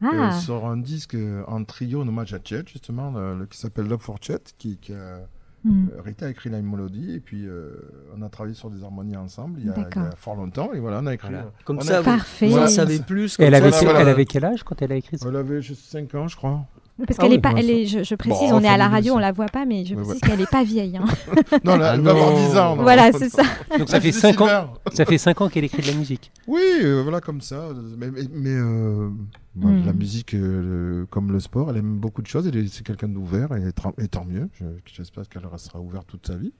euh, 0.02 0.30
sur 0.32 0.66
un 0.66 0.76
disque 0.76 1.16
en 1.48 1.64
trio 1.64 2.02
en 2.02 2.08
hommage 2.08 2.34
à 2.34 2.38
Chet, 2.42 2.64
justement, 2.66 3.10
le- 3.12 3.38
le- 3.38 3.46
qui 3.46 3.56
s'appelle 3.58 3.86
Love 3.86 4.02
for 4.02 4.16
Chet, 4.20 4.38
qui, 4.58 4.76
qui 4.78 4.92
a- 4.92 5.26
hmm. 5.70 5.88
euh, 5.96 6.02
Rita 6.02 6.26
a 6.26 6.30
écrit 6.30 6.50
la 6.50 6.60
mélodie, 6.62 7.14
et 7.14 7.20
puis 7.20 7.46
euh, 7.46 7.70
on 8.16 8.22
a 8.22 8.28
travaillé 8.28 8.54
sur 8.54 8.70
des 8.70 8.82
harmonies 8.82 9.16
ensemble 9.16 9.60
il 9.60 9.66
y 9.66 9.70
a, 9.70 9.74
il 9.76 9.80
y 9.80 9.84
D'accord. 9.84 10.04
a 10.04 10.16
fort 10.16 10.36
longtemps, 10.36 10.70
et 10.72 10.78
voilà, 10.80 11.00
on 11.02 11.06
a 11.06 11.14
écrit. 11.14 11.28
Voilà. 11.28 11.44
euh, 11.46 11.50
Comme 11.64 11.76
on 11.76 11.80
a 11.80 11.84
ça, 11.84 11.98
vous, 12.00 12.04
Parfait. 12.04 12.46
vous 12.46 12.52
en 12.52 12.56
Voilà. 12.56 12.70
savez 12.70 12.98
plus. 13.00 13.36
Elle 13.38 13.50
ça, 13.52 13.56
avait, 13.58 13.70
ça, 13.72 13.78
quel, 13.80 13.88
voilà. 13.88 14.00
elle 14.00 14.08
avait 14.08 14.24
quel 14.24 14.44
âge 14.44 14.62
quand 14.62 14.80
elle 14.82 14.92
a 14.92 14.96
écrit 14.96 15.18
ça? 15.18 15.26
Elle 15.28 15.36
avait 15.36 15.60
juste 15.62 15.82
5 15.90 16.14
ans, 16.14 16.28
je 16.28 16.36
crois. 16.36 16.64
Parce 16.98 17.18
Ah 17.18 17.22
qu'elle 17.24 17.32
oui, 17.32 17.36
est 17.36 17.40
pas, 17.42 17.52
elle 17.54 17.68
est, 17.68 17.84
je, 17.84 18.02
je 18.04 18.14
précise, 18.14 18.48
Bon, 18.50 18.56
on 18.56 18.60
est 18.62 18.68
à 18.68 18.78
la 18.78 18.88
radio, 18.88 19.12
on 19.14 19.18
la 19.18 19.30
voit 19.30 19.46
pas, 19.46 19.66
mais 19.66 19.84
je 19.84 19.94
précise 19.94 20.14
ouais. 20.14 20.20
qu'elle 20.30 20.40
est 20.40 20.50
pas 20.50 20.64
vieille. 20.64 20.96
hein. 20.96 21.04
Non, 21.64 21.76
là, 21.76 21.92
elle 21.94 22.00
va 22.00 22.12
avoir 22.12 22.30
non. 22.30 22.48
10 22.48 22.56
ans. 22.56 22.76
non. 22.76 22.82
voilà, 22.84 23.12
c'est 23.12 23.28
ça. 23.28 23.42
Donc 23.78 23.90
ça 23.90 24.00
fait 24.00 24.12
c'est 24.12 24.32
5 24.32 24.40
ans. 24.40 24.72
Ça 24.94 25.04
fait 25.04 25.18
5 25.18 25.38
ans 25.42 25.48
qu'elle 25.50 25.64
écrit 25.64 25.82
de 25.82 25.88
la 25.88 25.92
musique. 25.94 26.32
Oui, 26.46 26.62
euh, 26.82 27.02
voilà, 27.02 27.20
comme 27.20 27.42
ça. 27.42 27.68
Mais, 27.98 28.10
mais, 28.10 28.22
mais, 28.32 28.50
euh, 28.54 29.10
bah, 29.56 29.68
Hmm. 29.68 29.86
la 29.86 29.92
musique, 29.92 30.34
euh, 30.34 31.00
le- 31.00 31.06
comme 31.06 31.32
le 31.32 31.40
sport, 31.40 31.70
elle 31.70 31.78
aime 31.78 31.96
beaucoup 31.98 32.20
de 32.22 32.26
choses. 32.26 32.46
Elle 32.46 32.56
est- 32.56 32.68
C'est 32.72 32.84
quelqu'un 32.86 33.08
d'ouvert, 33.08 33.48
et, 33.56 33.68
et 34.04 34.08
tant 34.08 34.24
mieux. 34.24 34.48
Je- 34.60 34.64
J'espère 34.84 35.28
qu'elle 35.28 35.46
restera 35.46 35.80
ouverte 35.80 36.06
toute 36.06 36.26
sa 36.26 36.36
vie. 36.36 36.52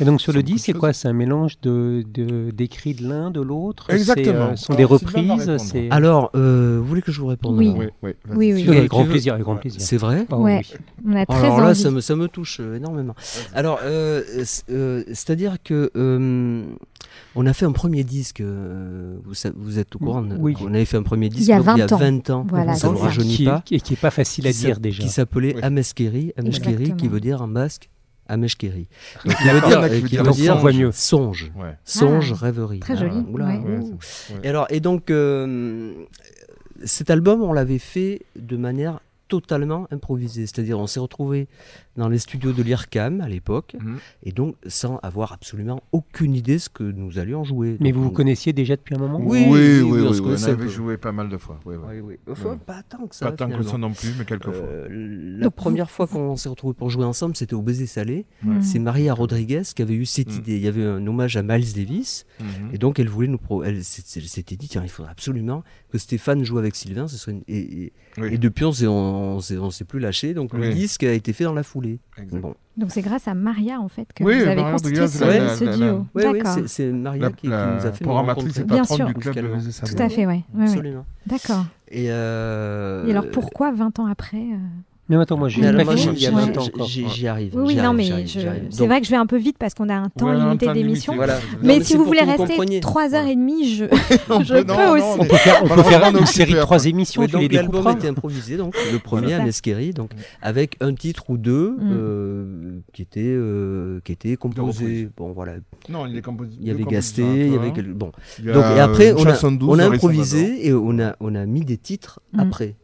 Et 0.00 0.04
donc 0.04 0.20
sur 0.20 0.32
C'est 0.32 0.38
le 0.38 0.42
disque, 0.44 0.66
c'est 0.66 0.72
quoi? 0.72 0.92
C'est 0.92 1.08
un 1.08 1.12
mélange 1.12 1.60
de 1.62 2.04
de- 2.14 2.50
d'écrits 2.52 2.94
de 2.94 3.06
l'un, 3.08 3.30
de 3.30 3.40
l'autre? 3.40 3.90
Exactement. 3.90 4.50
euh, 4.52 4.56
Ce 4.56 4.66
sont 4.66 4.74
des 4.74 4.84
Alors, 4.84 4.90
reprises. 4.92 5.56
C'est 5.58 5.90
Alors, 5.90 6.30
euh, 6.36 6.78
vous 6.80 6.86
voulez 6.86 7.02
que 7.02 7.12
je 7.12 7.20
vous 7.20 7.26
réponde? 7.26 7.56
Oui. 7.58 7.72
Oui, 7.76 7.86
oui. 8.02 8.12
Oui, 8.30 8.52
oui. 8.54 8.64
Oui, 8.68 8.76
avec 8.78 8.90
grand 8.90 9.04
plaisir, 9.04 9.34
avec 9.34 9.44
grand 9.44 9.56
plaisir. 9.56 9.80
C'est 9.80 9.96
vrai? 9.96 10.26
Ah 10.30 10.38
Ouais. 10.38 10.62
oui. 10.70 10.78
On 11.06 11.16
a 11.16 11.26
très 11.26 11.36
Alors 11.38 11.58
là, 11.60 11.66
envie. 11.70 11.80
ça 11.80 11.90
me, 11.90 12.00
ça 12.00 12.14
me 12.16 12.28
touche 12.28 12.58
euh, 12.60 12.76
énormément. 12.76 13.14
Alors, 13.54 13.80
euh, 13.82 14.22
euh, 14.70 15.02
c'est-à-dire 15.08 15.56
que 15.62 15.90
euh, 15.96 16.64
on 17.36 17.46
a 17.46 17.52
fait 17.52 17.64
un 17.66 17.72
premier 17.72 18.04
disque. 18.04 18.40
euh, 18.40 19.16
vous, 19.56 19.78
êtes 19.78 19.94
au 19.96 19.98
courant 19.98 20.24
Oui. 20.38 20.54
On 20.60 20.68
avait 20.74 20.84
fait 20.84 20.96
un 20.96 21.02
premier 21.02 21.28
disque 21.28 21.42
Il 21.42 21.48
y 21.48 21.52
a 21.52 21.58
donc 21.58 21.66
20 21.78 21.92
ans. 21.92 21.98
20 21.98 22.30
ans. 22.30 22.46
Voilà, 22.48 22.74
ça 22.74 22.88
c'est 22.88 22.92
ne 22.94 22.98
rajeunit 22.98 23.36
qui, 23.36 23.44
pas. 23.44 23.62
qui, 23.64 23.80
qui 23.80 23.92
est 23.94 24.00
pas 24.00 24.10
facile 24.10 24.46
à 24.46 24.52
dire 24.52 24.80
déjà. 24.80 25.02
Qui 25.02 25.08
s'appelait 25.08 25.54
Oui. 25.56 25.62
Ameskeri. 25.62 26.32
Ameskeri, 26.36 26.94
qui 26.96 27.08
veut 27.08 27.20
dire 27.20 27.42
en 27.42 27.48
basque 27.48 27.88
Ameshkeri. 28.26 28.86
Donc, 29.26 29.34
qui 29.36 29.48
veut 29.48 29.60
dire, 29.60 29.68
qui 29.68 29.74
euh, 29.74 30.22
veut 30.22 30.30
qui 30.32 30.40
dire 30.40 30.56
voit 30.56 30.72
mieux. 30.72 30.90
songe. 30.92 31.52
Ouais. 31.56 31.76
Songe, 31.84 32.32
Ah, 32.34 32.44
rêverie. 32.46 32.80
très 32.80 32.94
Ah, 32.94 32.96
joli, 32.96 33.22
oula, 33.30 33.46
ouais. 33.48 33.58
Ouais, 33.58 33.78
ouh. 33.80 33.98
c'est- 34.00 34.32
ouais. 34.32 34.40
Et 34.44 34.48
alors, 34.48 34.66
et 34.70 34.80
donc, 34.80 35.10
euh, 35.10 35.92
cet 36.84 37.10
album, 37.10 37.42
on 37.42 37.52
l'avait 37.52 37.78
fait 37.78 38.22
de 38.36 38.56
manière 38.56 39.00
totalement 39.28 39.86
improvisée. 39.90 40.46
C'est-à-dire, 40.46 40.78
on 40.78 40.86
s'est 40.86 41.00
retrouvé 41.00 41.48
dans 41.96 42.08
les 42.08 42.18
studios 42.18 42.52
de 42.52 42.62
l'IRCAM 42.62 43.20
à 43.20 43.28
l'époque, 43.28 43.76
Mhm. 43.80 43.98
et 44.24 44.32
donc 44.32 44.56
sans 44.66 44.98
avoir 45.02 45.32
absolument 45.32 45.82
aucune 45.92 46.34
idée 46.34 46.58
ce 46.58 46.68
que 46.68 46.82
nous 46.84 47.18
allions 47.18 47.44
jouer. 47.44 47.76
Mais 47.80 47.90
Donc, 47.90 47.96
vous 47.98 48.02
vous 48.04 48.08
on- 48.10 48.12
connaissiez 48.12 48.52
déjà 48.52 48.76
depuis 48.76 48.94
un 48.94 48.98
moment 48.98 49.20
Oui, 49.22 49.44
oui, 49.48 49.50
oui, 49.50 49.80
oui, 49.82 50.00
oui, 50.00 50.20
on 50.20 50.26
on 50.30 50.44
avait 50.44 50.56
peu. 50.56 50.68
joué 50.68 50.96
pas 50.96 51.12
mal 51.12 51.28
de 51.28 51.36
fois. 51.36 51.60
Oui, 51.64 51.76
oui. 51.76 51.82
Oui, 51.94 52.00
oui. 52.00 52.32
Enfin, 52.32 52.50
Ouais. 52.50 52.56
pas 52.64 52.82
tant 52.82 53.06
que 53.06 53.14
ça. 53.14 53.30
Pas 53.30 53.36
tant 53.36 53.48
que 53.48 53.62
ça 53.62 53.78
non 53.78 53.92
plus, 53.92 54.10
mais 54.18 54.24
quelques 54.24 54.44
fois. 54.50 54.54
Euh, 54.66 54.88
la 55.38 55.44
Donc, 55.44 55.54
première 55.54 55.90
fois 55.90 56.06
qu'on 56.06 56.36
s'est 56.36 56.48
retrouvés 56.48 56.74
pour 56.74 56.90
jouer 56.90 57.04
ensemble, 57.04 57.36
c'était 57.36 57.54
au 57.54 57.62
Baiser 57.62 57.86
Salé. 57.86 58.26
C'est 58.60 58.78
Maria 58.78 59.14
Rodriguez 59.14 59.62
qui 59.74 59.82
avait 59.82 59.94
eu 59.94 60.06
cette 60.06 60.32
Mm. 60.32 60.38
idée. 60.38 60.56
Il 60.56 60.62
y 60.62 60.68
avait 60.68 60.84
un 60.84 61.06
hommage 61.06 61.36
à 61.36 61.42
Miles 61.42 61.72
Davis. 61.74 62.26
Mhm. 62.40 62.46
Et 62.72 62.78
donc, 62.78 62.98
elle 62.98 63.08
voulait 63.08 63.28
nous. 63.28 63.38
Pro... 63.38 63.62
Elle, 63.62 63.84
s'était 63.84 64.56
dit 64.56 64.68
tiens, 64.68 64.82
il 64.82 64.88
faudrait 64.88 65.12
absolument 65.12 65.62
que 65.90 65.98
Stéphane 65.98 66.44
joue 66.44 66.58
avec 66.58 66.74
Sylvain. 66.74 67.06
Ce 67.08 67.16
serait 67.16 67.32
une- 67.32 67.42
et, 67.46 67.58
et- 67.84 67.92
Oui. 68.18 68.28
et 68.32 68.38
depuis, 68.38 68.64
on 68.64 68.72
s'est, 68.72 68.86
on, 68.86 69.40
s'est, 69.40 69.84
plus 69.84 70.00
lâché. 70.00 70.34
Donc, 70.34 70.52
le 70.54 70.72
disque 70.72 71.02
a 71.04 71.12
été 71.12 71.32
fait 71.32 71.44
dans 71.44 71.52
la 71.52 71.62
foulée. 71.62 71.83
Bon. 72.32 72.54
Donc 72.76 72.90
c'est 72.90 73.02
grâce 73.02 73.28
à 73.28 73.34
Maria 73.34 73.80
en 73.80 73.88
fait 73.88 74.08
que 74.14 74.24
Oui, 74.24 74.34
vous 74.36 74.42
avez 74.46 74.56
Maria 74.56 74.72
constitué 74.72 75.00
Rodriguez, 75.00 75.18
ce, 75.18 75.24
la- 75.24 75.54
ce 75.56 75.64
la- 75.64 75.76
duo. 75.76 76.06
Oui, 76.14 76.22
oui, 76.26 76.38
D'accord. 76.42 76.58
c'est, 76.66 76.92
Maria 76.92 77.22
La, 77.22 77.30
qui, 77.30 77.36
qui 77.42 77.48
nous 77.48 77.52
a 77.54 77.92
fait 77.92 78.04
programmatrice 78.04 78.58
et. 78.58 78.64
Bien 78.64 78.84
sûr. 78.84 79.06
du 79.06 79.14
club 79.14 79.34
de. 79.34 79.94
Tout 79.96 80.02
à 80.02 80.08
fait, 80.08 80.26
ouais. 80.26 80.32
ouais, 80.32 80.42
ouais. 80.54 80.64
Absolument. 80.64 81.06
D'accord. 81.26 81.64
Et, 81.90 82.06
euh, 82.10 83.06
Et 83.06 83.10
alors 83.12 83.30
pourquoi 83.30 83.70
20 83.72 83.98
ans 84.00 84.06
après 84.06 84.38
euh, 84.38 84.56
Mais 85.10 85.16
attends, 85.16 85.36
moi 85.36 85.48
j'ai 85.50 85.60
il 85.60 85.64
y 85.64 85.66
a 85.66 85.72
Ouais. 85.72 85.84
20 85.84 86.56
ans 86.56 86.62
j'y- 86.86 87.02
encore. 87.04 87.12
j'y 87.14 87.28
arrive. 87.28 87.52
Oui, 87.56 87.74
non, 87.76 87.92
mais 87.92 88.26
c'est 88.70 88.86
vrai 88.86 89.00
que 89.00 89.06
je 89.06 89.10
vais 89.10 89.16
un 89.18 89.26
peu 89.26 89.36
vite 89.36 89.56
parce 89.58 89.74
qu'on 89.74 89.88
a 89.90 89.94
un 89.94 90.08
temps 90.08 90.32
limité 90.32 90.72
d'émission. 90.72 91.12
Mais 91.62 91.82
si 91.84 91.96
vous 91.96 92.04
voulez 92.04 92.20
rester 92.22 92.46
compreniez. 92.46 92.80
3h30, 92.80 93.64
je, 93.76 93.84
On 94.30 94.42
je 94.42 94.54
peut- 94.54 94.64
peux 94.64 94.72
aussi. 94.72 95.04
on 95.20 95.24
peut 95.24 95.36
faire, 95.36 95.62
une 96.16 96.24
série 96.26 96.52
de 96.52 96.56
occupé 96.56 96.60
trois 96.60 96.76
après. 96.78 96.88
émissions, 96.88 97.22
l'album 97.22 97.88
était 97.90 98.08
improvisé, 98.08 98.56
donc 98.56 98.74
le 98.92 98.98
premier 98.98 99.34
à 99.34 99.44
Mesqueri, 99.44 99.90
donc 99.92 100.10
avec 100.40 100.76
un 100.80 100.94
titre 100.94 101.28
ou 101.28 101.36
deux 101.36 101.70
Mm. 101.78 101.90
euh, 101.92 102.78
qui 102.94 103.02
étaient 103.02 103.20
euh, 103.24 104.00
qui 104.04 104.12
étaient 104.12 104.36
composés. 104.36 104.84
reprises. 104.84 105.10
Bon 105.16 105.32
voilà, 105.32 105.52
Non, 105.90 106.06
il 106.06 106.16
est 106.16 106.22
composé. 106.22 106.50
il 106.60 106.66
y 106.66 106.70
avait 106.70 106.84
Gasté, 106.84 107.22
il 107.22 107.52
y 107.52 107.56
avait 107.56 107.72
bon. 107.82 108.10
Donc 108.42 108.64
et 108.76 108.80
après 108.80 109.12
on 109.12 109.78
a 109.78 109.84
improvisé 109.86 110.66
et 110.66 110.72
on 110.72 110.98
a 110.98 111.14
on 111.20 111.34
a 111.34 111.44
mis 111.46 111.60
des 111.64 111.76
titres 111.76 112.20
Mm. 112.32 112.40
après 112.40 112.74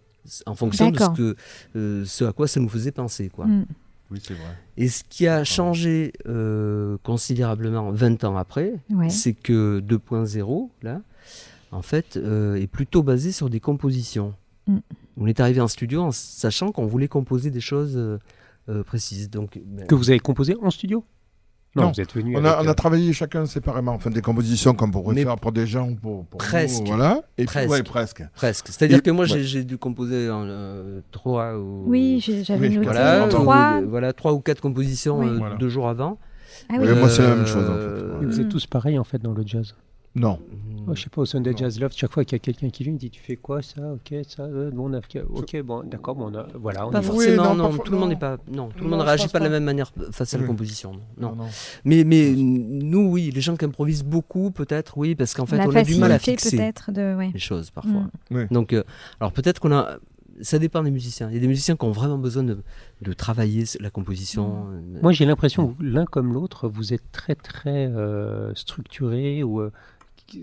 en 0.47 0.55
fonction 0.55 0.91
de 0.91 0.99
ce 0.99 1.11
que 1.11 1.37
euh, 1.77 2.05
ce 2.05 2.25
à 2.25 2.33
quoi 2.33 2.47
ça 2.49 2.61
nous 2.61 2.69
faisait 2.69 2.93
penser 2.93 3.29
quoi. 3.29 3.47
Mm. 3.47 3.67
Oui, 4.11 4.21
c'est 4.23 4.35
vrai. 4.35 4.57
Et 4.77 4.89
ce 4.89 5.05
qui 5.09 5.29
a 5.29 5.45
changé 5.45 6.13
euh, 6.27 6.97
considérablement 7.05 7.93
20 7.93 8.25
ans 8.25 8.37
après, 8.37 8.75
Ouais. 8.91 9.09
c'est 9.09 9.35
que 9.35 9.81
2.0 9.81 10.69
là 10.83 11.01
en 11.71 11.83
fait 11.83 12.17
euh, 12.17 12.57
est 12.57 12.67
plutôt 12.67 13.03
basé 13.03 13.31
sur 13.33 13.49
des 13.51 13.61
compositions. 13.61 14.35
Mm. 14.67 14.79
On 15.17 15.27
est 15.27 15.39
arrivé 15.41 15.61
en 15.61 15.69
studio 15.69 16.03
en 16.03 16.11
sachant 16.13 16.73
qu'on 16.73 16.87
voulait 16.87 17.09
composer 17.09 17.51
des 17.51 17.61
choses 17.61 17.99
précises. 18.87 19.29
Donc 19.31 19.61
ben, 19.65 19.87
Que 19.87 19.95
vous 19.95 20.11
avez 20.11 20.21
composé 20.21 20.57
en 20.63 20.71
studio? 20.71 21.05
Non, 21.77 21.85
Non. 21.85 21.93
vous 21.95 22.01
êtes 22.01 22.13
venu. 22.15 22.37
On 22.37 22.45
a, 22.45 22.61
on 22.63 22.67
a 22.67 22.71
euh, 22.71 22.75
travaillé 22.75 23.13
chacun 23.13 23.47
séparément, 23.47 23.93
enfin 23.93 24.11
des 24.11 24.23
compositions 24.23 24.75
qu'on 24.75 24.91
pourrait 24.91 25.15
Mais 25.15 25.23
faire 25.23 25.37
pour 25.37 25.53
des 25.53 25.69
gens, 25.69 25.95
pour, 25.95 26.27
pour 26.27 26.39
presque. 26.39 26.81
nous, 26.81 26.87
voilà. 26.89 27.21
Et 27.39 27.45
puis, 27.45 27.53
Presque. 27.55 27.71
ouais, 27.71 27.83
presque. 27.85 28.23
presque. 28.35 28.67
C'est-à-dire 28.69 28.99
Et- 28.99 29.03
que 29.03 29.11
moi 29.13 29.25
ouais. 29.31 29.43
j'ai- 29.45 29.63
dû 29.63 29.79
composer 29.79 30.29
en 30.31 30.43
euh, 30.47 31.01
trois 31.13 31.57
ou 31.57 31.85
Oui, 31.87 32.21
j'ai- 32.21 32.43
j'avais 32.43 32.69
Oui, 32.69 32.75
noté 32.75 32.87
voilà, 32.87 33.29
trois. 33.29 33.81
euh, 33.81 33.87
voilà 33.89 34.13
trois 34.13 34.33
ou 34.33 34.41
quatre 34.41 34.61
compositions 34.61 35.21
Oui. 35.21 35.29
euh, 35.29 35.37
Voilà. 35.39 35.57
deux 35.57 35.69
jours 35.69 35.89
avant. 35.89 36.19
Ah 36.69 36.75
oui. 36.81 36.89
Ouais, 36.89 36.95
moi, 36.97 37.09
c'est 37.09 37.23
la 37.23 37.29
même 37.29 37.41
Euh, 37.41 37.47
chose, 37.47 37.71
en 37.71 37.75
fait. 38.19 38.23
Et 38.25 38.27
Vous 38.27 38.41
êtes 38.41 38.49
tous 38.49 38.67
pareils 38.67 38.99
en 38.99 39.05
fait 39.05 39.19
dans 39.23 39.33
le 39.33 39.45
jazz. 39.47 39.75
Non. 40.17 40.41
Moi, 40.87 40.95
je 40.97 41.03
sais 41.05 41.09
pas, 41.11 41.21
au 41.21 41.27
Sunday 41.27 41.53
Non. 41.53 41.57
Jazz 41.57 41.79
Love, 41.79 41.93
chaque 41.95 42.11
fois 42.13 42.25
qu'il 42.25 42.33
y 42.35 42.37
a 42.37 42.39
quelqu'un 42.41 42.69
qui 42.71 42.83
vient, 42.83 42.93
il 42.93 42.99
dit 42.99 43.11
Tu 43.11 43.21
fais 43.21 43.37
quoi 43.37 43.63
ça? 43.63 43.93
Ok, 43.93 44.13
ça, 44.27 44.43
euh, 44.43 44.71
bon, 44.73 44.91
on 44.91 44.95
a- 44.95 45.01
ok, 45.29 45.63
bon, 45.63 45.85
d'accord, 45.85 46.17
bon, 46.17 46.33
on 46.33 46.35
a- 46.37 46.47
voilà. 46.55 46.87
On 46.89 46.91
Pas. 46.91 46.99
Oui, 47.01 47.07
forcément, 47.07 47.55
non, 47.55 47.71
non, 47.71 47.79
tout 47.79 47.93
le 47.93 47.99
monde 47.99 48.09
n'est 48.09 48.17
pas, 48.19 48.39
non, 48.51 48.71
tout 48.71 48.83
le 48.85 48.91
monde 48.91 49.01
je 49.01 49.05
réagit 49.07 49.29
pas 49.29 49.39
de 49.39 49.45
la 49.45 49.51
même 49.51 49.65
manière 49.65 49.93
face 50.11 50.35
à 50.35 50.39
la 50.39 50.47
composition, 50.47 50.93
non. 50.93 51.31
non. 51.31 51.37
non. 51.37 51.47
Mais, 51.85 52.03
mais 52.03 52.33
nous, 52.33 53.09
oui, 53.09 53.31
les 53.33 53.41
gens 53.41 53.57
qui 53.57 53.65
improvisent 53.65 54.03
beaucoup, 54.03 54.51
peut-être, 54.51 54.99
oui, 54.99 55.15
parce 55.15 55.33
qu'en 55.35 55.47
fait, 55.47 55.59
la 55.59 55.69
on 55.69 55.75
a 55.77 55.85
du 55.85 55.95
mal 55.97 56.11
à 56.13 56.19
fixer 56.19 56.57
peut-être 56.57 56.91
de. 56.91 57.15
Ouais. 57.17 57.31
les 57.33 57.39
choses 57.39 57.71
parfois. 57.71 58.01
Mm. 58.03 58.11
Oui. 58.33 58.43
Donc, 58.51 58.73
euh, 58.73 58.83
alors 59.21 59.33
peut-être 59.33 59.61
qu'on 59.61 59.73
a, 59.73 59.99
ça 60.41 60.59
dépend 60.59 60.83
des 60.83 60.91
musiciens. 60.91 61.29
Il 61.29 61.35
y 61.35 61.39
a 61.39 61.41
des 61.41 61.47
musiciens 61.47 61.77
qui 61.77 61.85
ont 61.85 61.93
vraiment 61.93 62.19
besoin 62.19 62.43
de, 62.43 62.59
de 63.03 63.13
travailler 63.13 63.65
la 63.79 63.91
composition. 63.91 64.67
euh, 64.73 65.01
Moi, 65.03 65.13
j'ai 65.13 65.27
l'impression 65.27 65.75
que 65.75 65.83
l'un 65.85 66.05
comme 66.07 66.33
l'autre, 66.33 66.69
vous 66.69 66.93
êtes 66.95 67.13
très, 67.13 67.35
très 67.35 67.87
euh, 67.87 68.53
structuré 68.55 69.43
ou 69.43 69.61
euh, 69.61 69.71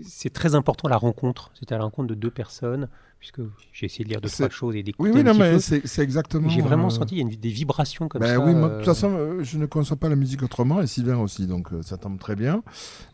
c'est 0.04 0.32
très 0.32 0.54
important 0.54 0.88
la 0.88 0.96
rencontre. 0.96 1.50
C'est 1.58 1.72
à 1.72 1.78
la 1.78 1.84
rencontre 1.84 2.08
de 2.08 2.14
deux 2.14 2.30
personnes, 2.30 2.88
puisque 3.18 3.40
j'ai 3.72 3.86
essayé 3.86 4.04
de 4.04 4.10
lire 4.10 4.20
deux, 4.20 4.28
trois 4.28 4.48
choses 4.50 4.76
et 4.76 4.82
d'écouter 4.82 5.10
Oui, 5.10 5.14
oui, 5.14 5.20
un 5.28 5.32
non, 5.32 5.38
mais 5.38 5.58
c'est 5.58 6.02
exactement. 6.02 6.48
J'ai 6.48 6.60
vraiment 6.62 6.86
euh, 6.86 6.90
senti 6.90 7.14
il 7.16 7.18
y 7.18 7.20
a 7.20 7.24
une- 7.28 7.34
des 7.40 7.48
vibrations 7.48 8.08
comme 8.08 8.20
Ben 8.20 8.36
ça. 8.36 8.44
oui, 8.44 8.54
moi, 8.54 8.68
de 8.68 8.74
euh, 8.74 8.76
toute 8.78 8.86
façon, 8.86 9.10
euh, 9.12 9.42
je 9.42 9.58
ne 9.58 9.66
conçois 9.66 9.96
pas 9.96 10.08
la 10.08 10.16
musique 10.16 10.42
autrement, 10.42 10.80
et 10.80 10.86
Sylvain 10.86 11.18
aussi, 11.18 11.46
donc 11.46 11.72
euh, 11.72 11.82
ça 11.82 11.96
tombe 11.96 12.18
très 12.18 12.36
bien. 12.36 12.62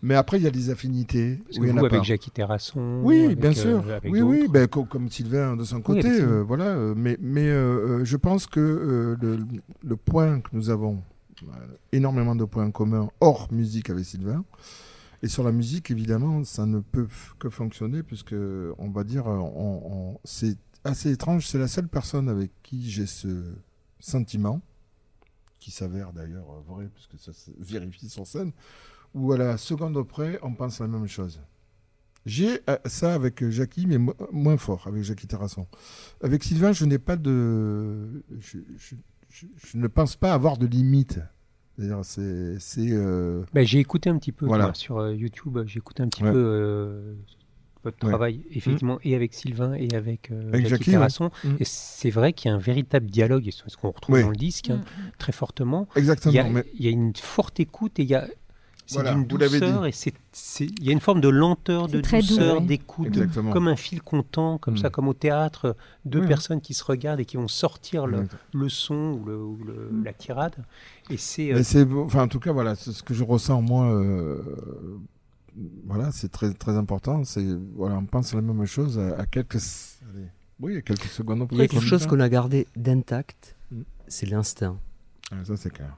Mais 0.02 0.14
après, 0.14 0.38
il 0.38 0.42
y 0.42 0.46
a 0.46 0.50
des 0.50 0.70
affinités. 0.70 1.40
parce 1.44 1.56
où 1.58 1.60
que 1.62 1.66
il 1.66 1.68
y 1.68 1.72
en 1.72 1.74
vous, 1.76 1.84
a 1.84 1.88
avec 1.88 2.00
pas. 2.00 2.04
Jackie 2.04 2.30
Terrasson. 2.30 3.00
Oui, 3.02 3.24
avec, 3.26 3.40
bien 3.40 3.50
euh, 3.50 3.54
sûr. 3.54 3.84
oui, 4.04 4.20
oui, 4.22 4.46
ben, 4.50 4.66
co- 4.66 4.84
comme 4.84 5.08
Sylvain 5.10 5.56
de 5.56 5.64
son 5.64 5.80
côté, 5.80 6.08
euh, 6.20 6.42
voilà. 6.42 6.64
euh, 6.66 6.94
mais 6.96 7.16
mais 7.20 7.48
euh, 7.48 8.00
euh, 8.00 8.04
je 8.04 8.16
pense 8.16 8.46
que 8.46 8.60
euh, 8.60 9.16
le, 9.20 9.38
le 9.82 9.96
point 9.96 10.40
que 10.40 10.48
nous 10.52 10.68
avons, 10.70 11.02
euh, 11.44 11.46
énormément 11.92 12.36
de 12.36 12.44
points 12.44 12.70
communs 12.70 13.08
hors 13.20 13.48
musique 13.52 13.88
avec 13.90 14.04
Sylvain, 14.04 14.44
et 15.24 15.28
sur 15.28 15.42
la 15.42 15.52
musique, 15.52 15.90
évidemment, 15.90 16.44
ça 16.44 16.66
ne 16.66 16.80
peut 16.80 17.08
que 17.38 17.48
fonctionner, 17.48 18.02
puisque, 18.02 18.34
on 18.78 18.90
va 18.90 19.04
dire, 19.04 19.26
euh, 19.26 20.12
c'est 20.24 20.58
assez 20.84 21.10
étrange, 21.12 21.48
c'est 21.48 21.58
la 21.58 21.66
seule 21.66 21.88
personne 21.88 22.28
avec 22.28 22.50
qui 22.62 22.90
j'ai 22.90 23.06
ce 23.06 23.54
sentiment, 23.98 24.60
qui 25.58 25.70
s'avère 25.70 26.12
d'ailleurs 26.12 26.60
vrai, 26.68 26.90
puisque 26.94 27.18
ça 27.18 27.32
se 27.32 27.50
vérifie 27.58 28.10
sur 28.10 28.26
scène, 28.26 28.52
où 29.14 29.32
à 29.32 29.38
la 29.38 29.56
seconde 29.56 30.06
près, 30.06 30.38
on 30.42 30.52
pense 30.52 30.80
la 30.80 30.88
même 30.88 31.06
chose. 31.08 31.40
J'ai 32.26 32.60
euh, 32.68 32.76
ça 32.84 33.14
avec 33.14 33.42
euh, 33.42 33.50
Jackie, 33.50 33.86
mais 33.86 33.96
mo- 33.96 34.14
moins 34.30 34.58
fort, 34.58 34.86
avec 34.86 35.04
Jackie 35.04 35.26
Terrasson. 35.26 35.66
Avec 36.22 36.44
Sylvain, 36.44 36.72
je 36.72 36.84
n'ai 36.84 36.98
pas 36.98 37.16
de. 37.16 38.22
Je 38.40 38.58
ne 39.74 39.86
pense 39.88 40.16
pas 40.16 40.34
avoir 40.34 40.58
de 40.58 40.66
limite. 40.66 41.18
C'est-à-dire, 41.76 41.98
c'est. 42.04 42.58
c'est, 42.60 42.88
euh, 42.90 43.42
Ben, 43.52 43.66
j'ai 43.66 43.80
écouté 43.80 44.08
un 44.10 44.18
petit 44.18 44.32
peu 44.32 44.46
Voilà. 44.46 44.72
sur 44.74 44.98
euh, 44.98 45.14
YouTube, 45.14 45.58
j'ai 45.66 45.78
écouté 45.78 46.02
un 46.02 46.08
petit 46.08 46.22
Ouais. 46.22 46.30
peu 46.32 46.38
euh, 46.38 47.14
votre 47.82 47.96
Ouais. 48.04 48.10
travail, 48.10 48.40
effectivement, 48.52 48.98
et 49.02 49.14
avec 49.14 49.34
Sylvain 49.34 49.74
et 49.74 49.94
avec, 49.94 50.30
euh, 50.30 50.48
Avec 50.48 50.62
Jackie, 50.62 50.70
Jackie, 50.70 50.90
Terrasson. 50.92 51.30
ouais. 51.44 51.50
Mm. 51.50 51.56
Et 51.60 51.64
c'est 51.64 52.10
vrai 52.10 52.32
qu'il 52.32 52.48
y 52.48 52.52
a 52.52 52.56
un 52.56 52.60
véritable 52.60 53.06
dialogue, 53.10 53.46
et 53.48 53.50
c'est 53.50 53.68
ce 53.68 53.76
qu'on 53.76 53.90
retrouve 53.90 54.14
Oui. 54.16 54.22
dans 54.22 54.30
le 54.30 54.36
disque, 54.36 54.70
hein, 54.70 54.76
Mm. 54.76 55.10
très 55.18 55.32
fortement. 55.32 55.88
Exactement. 55.96 56.32
Il 56.32 56.36
y, 56.36 56.38
a, 56.38 56.48
mais 56.48 56.64
il 56.78 56.84
y 56.84 56.88
a 56.88 56.90
une 56.92 57.14
forte 57.16 57.58
écoute 57.60 57.98
et 57.98 58.02
il 58.04 58.08
y 58.08 58.14
a 58.14 58.28
c'est 58.86 58.94
Voilà, 58.96 59.14
d'une 59.14 59.24
douceur 59.26 59.86
et 59.86 59.92
c'est 59.92 60.12
c'est- 60.32 60.66
il 60.66 60.84
y 60.84 60.90
a 60.90 60.92
une 60.92 61.00
forme 61.00 61.20
de 61.20 61.28
lenteur, 61.28 61.88
de 61.88 62.00
douceur, 62.00 62.60
d'écoute, 62.60 63.06
Exactement. 63.06 63.50
comme 63.52 63.68
un 63.68 63.76
fil 63.76 64.02
content, 64.02 64.58
comme 64.58 64.74
Mm. 64.74 64.78
ça, 64.78 64.90
comme 64.90 65.08
au 65.08 65.14
théâtre, 65.14 65.74
deux 66.04 66.26
personnes 66.26 66.60
qui 66.60 66.74
se 66.74 66.84
regardent 66.84 67.20
et 67.20 67.24
qui 67.24 67.36
vont 67.36 67.48
sortir 67.48 68.06
le, 68.06 68.26
son 68.68 69.18
ou, 69.20 69.24
le- 69.24 69.38
ou 69.42 69.58
le- 69.64 69.88
Mm. 69.92 70.04
la 70.04 70.12
tirade. 70.12 70.54
Et 71.10 71.16
c'est 71.16 71.52
euh, 71.52 71.56
Mais 71.56 71.62
c'est, 71.64 71.90
enfin, 71.92 72.24
en 72.24 72.28
tout 72.28 72.40
cas, 72.40 72.52
voilà, 72.52 72.74
c'est 72.74 72.92
ce 72.92 73.02
que 73.02 73.14
je 73.14 73.24
ressens 73.24 73.62
moi. 73.62 73.86
euh, 73.90 74.42
voilà, 75.86 76.10
c'est 76.12 76.30
très 76.30 76.52
très 76.52 76.76
important. 76.76 77.24
C'est 77.24 77.46
voilà, 77.76 77.96
on 77.96 78.04
pense 78.06 78.34
la 78.34 78.40
même 78.42 78.66
chose 78.66 78.98
à, 78.98 79.20
à 79.20 79.26
quelques, 79.26 79.56
allez, 80.12 80.26
oui, 80.60 80.76
à 80.76 80.82
quelques 80.82 81.04
secondes 81.04 81.46
Il 81.52 81.58
y 81.58 81.62
a 81.62 81.68
quelque 81.68 81.84
chose 81.84 82.06
qu'on 82.06 82.20
a 82.20 82.28
gardé 82.28 82.66
d'intact, 82.76 83.56
Mm. 83.70 83.82
c'est 84.08 84.26
l'instinct. 84.26 84.76
Ah, 85.30 85.36
ça 85.44 85.56
c'est 85.56 85.70
clair. 85.70 85.96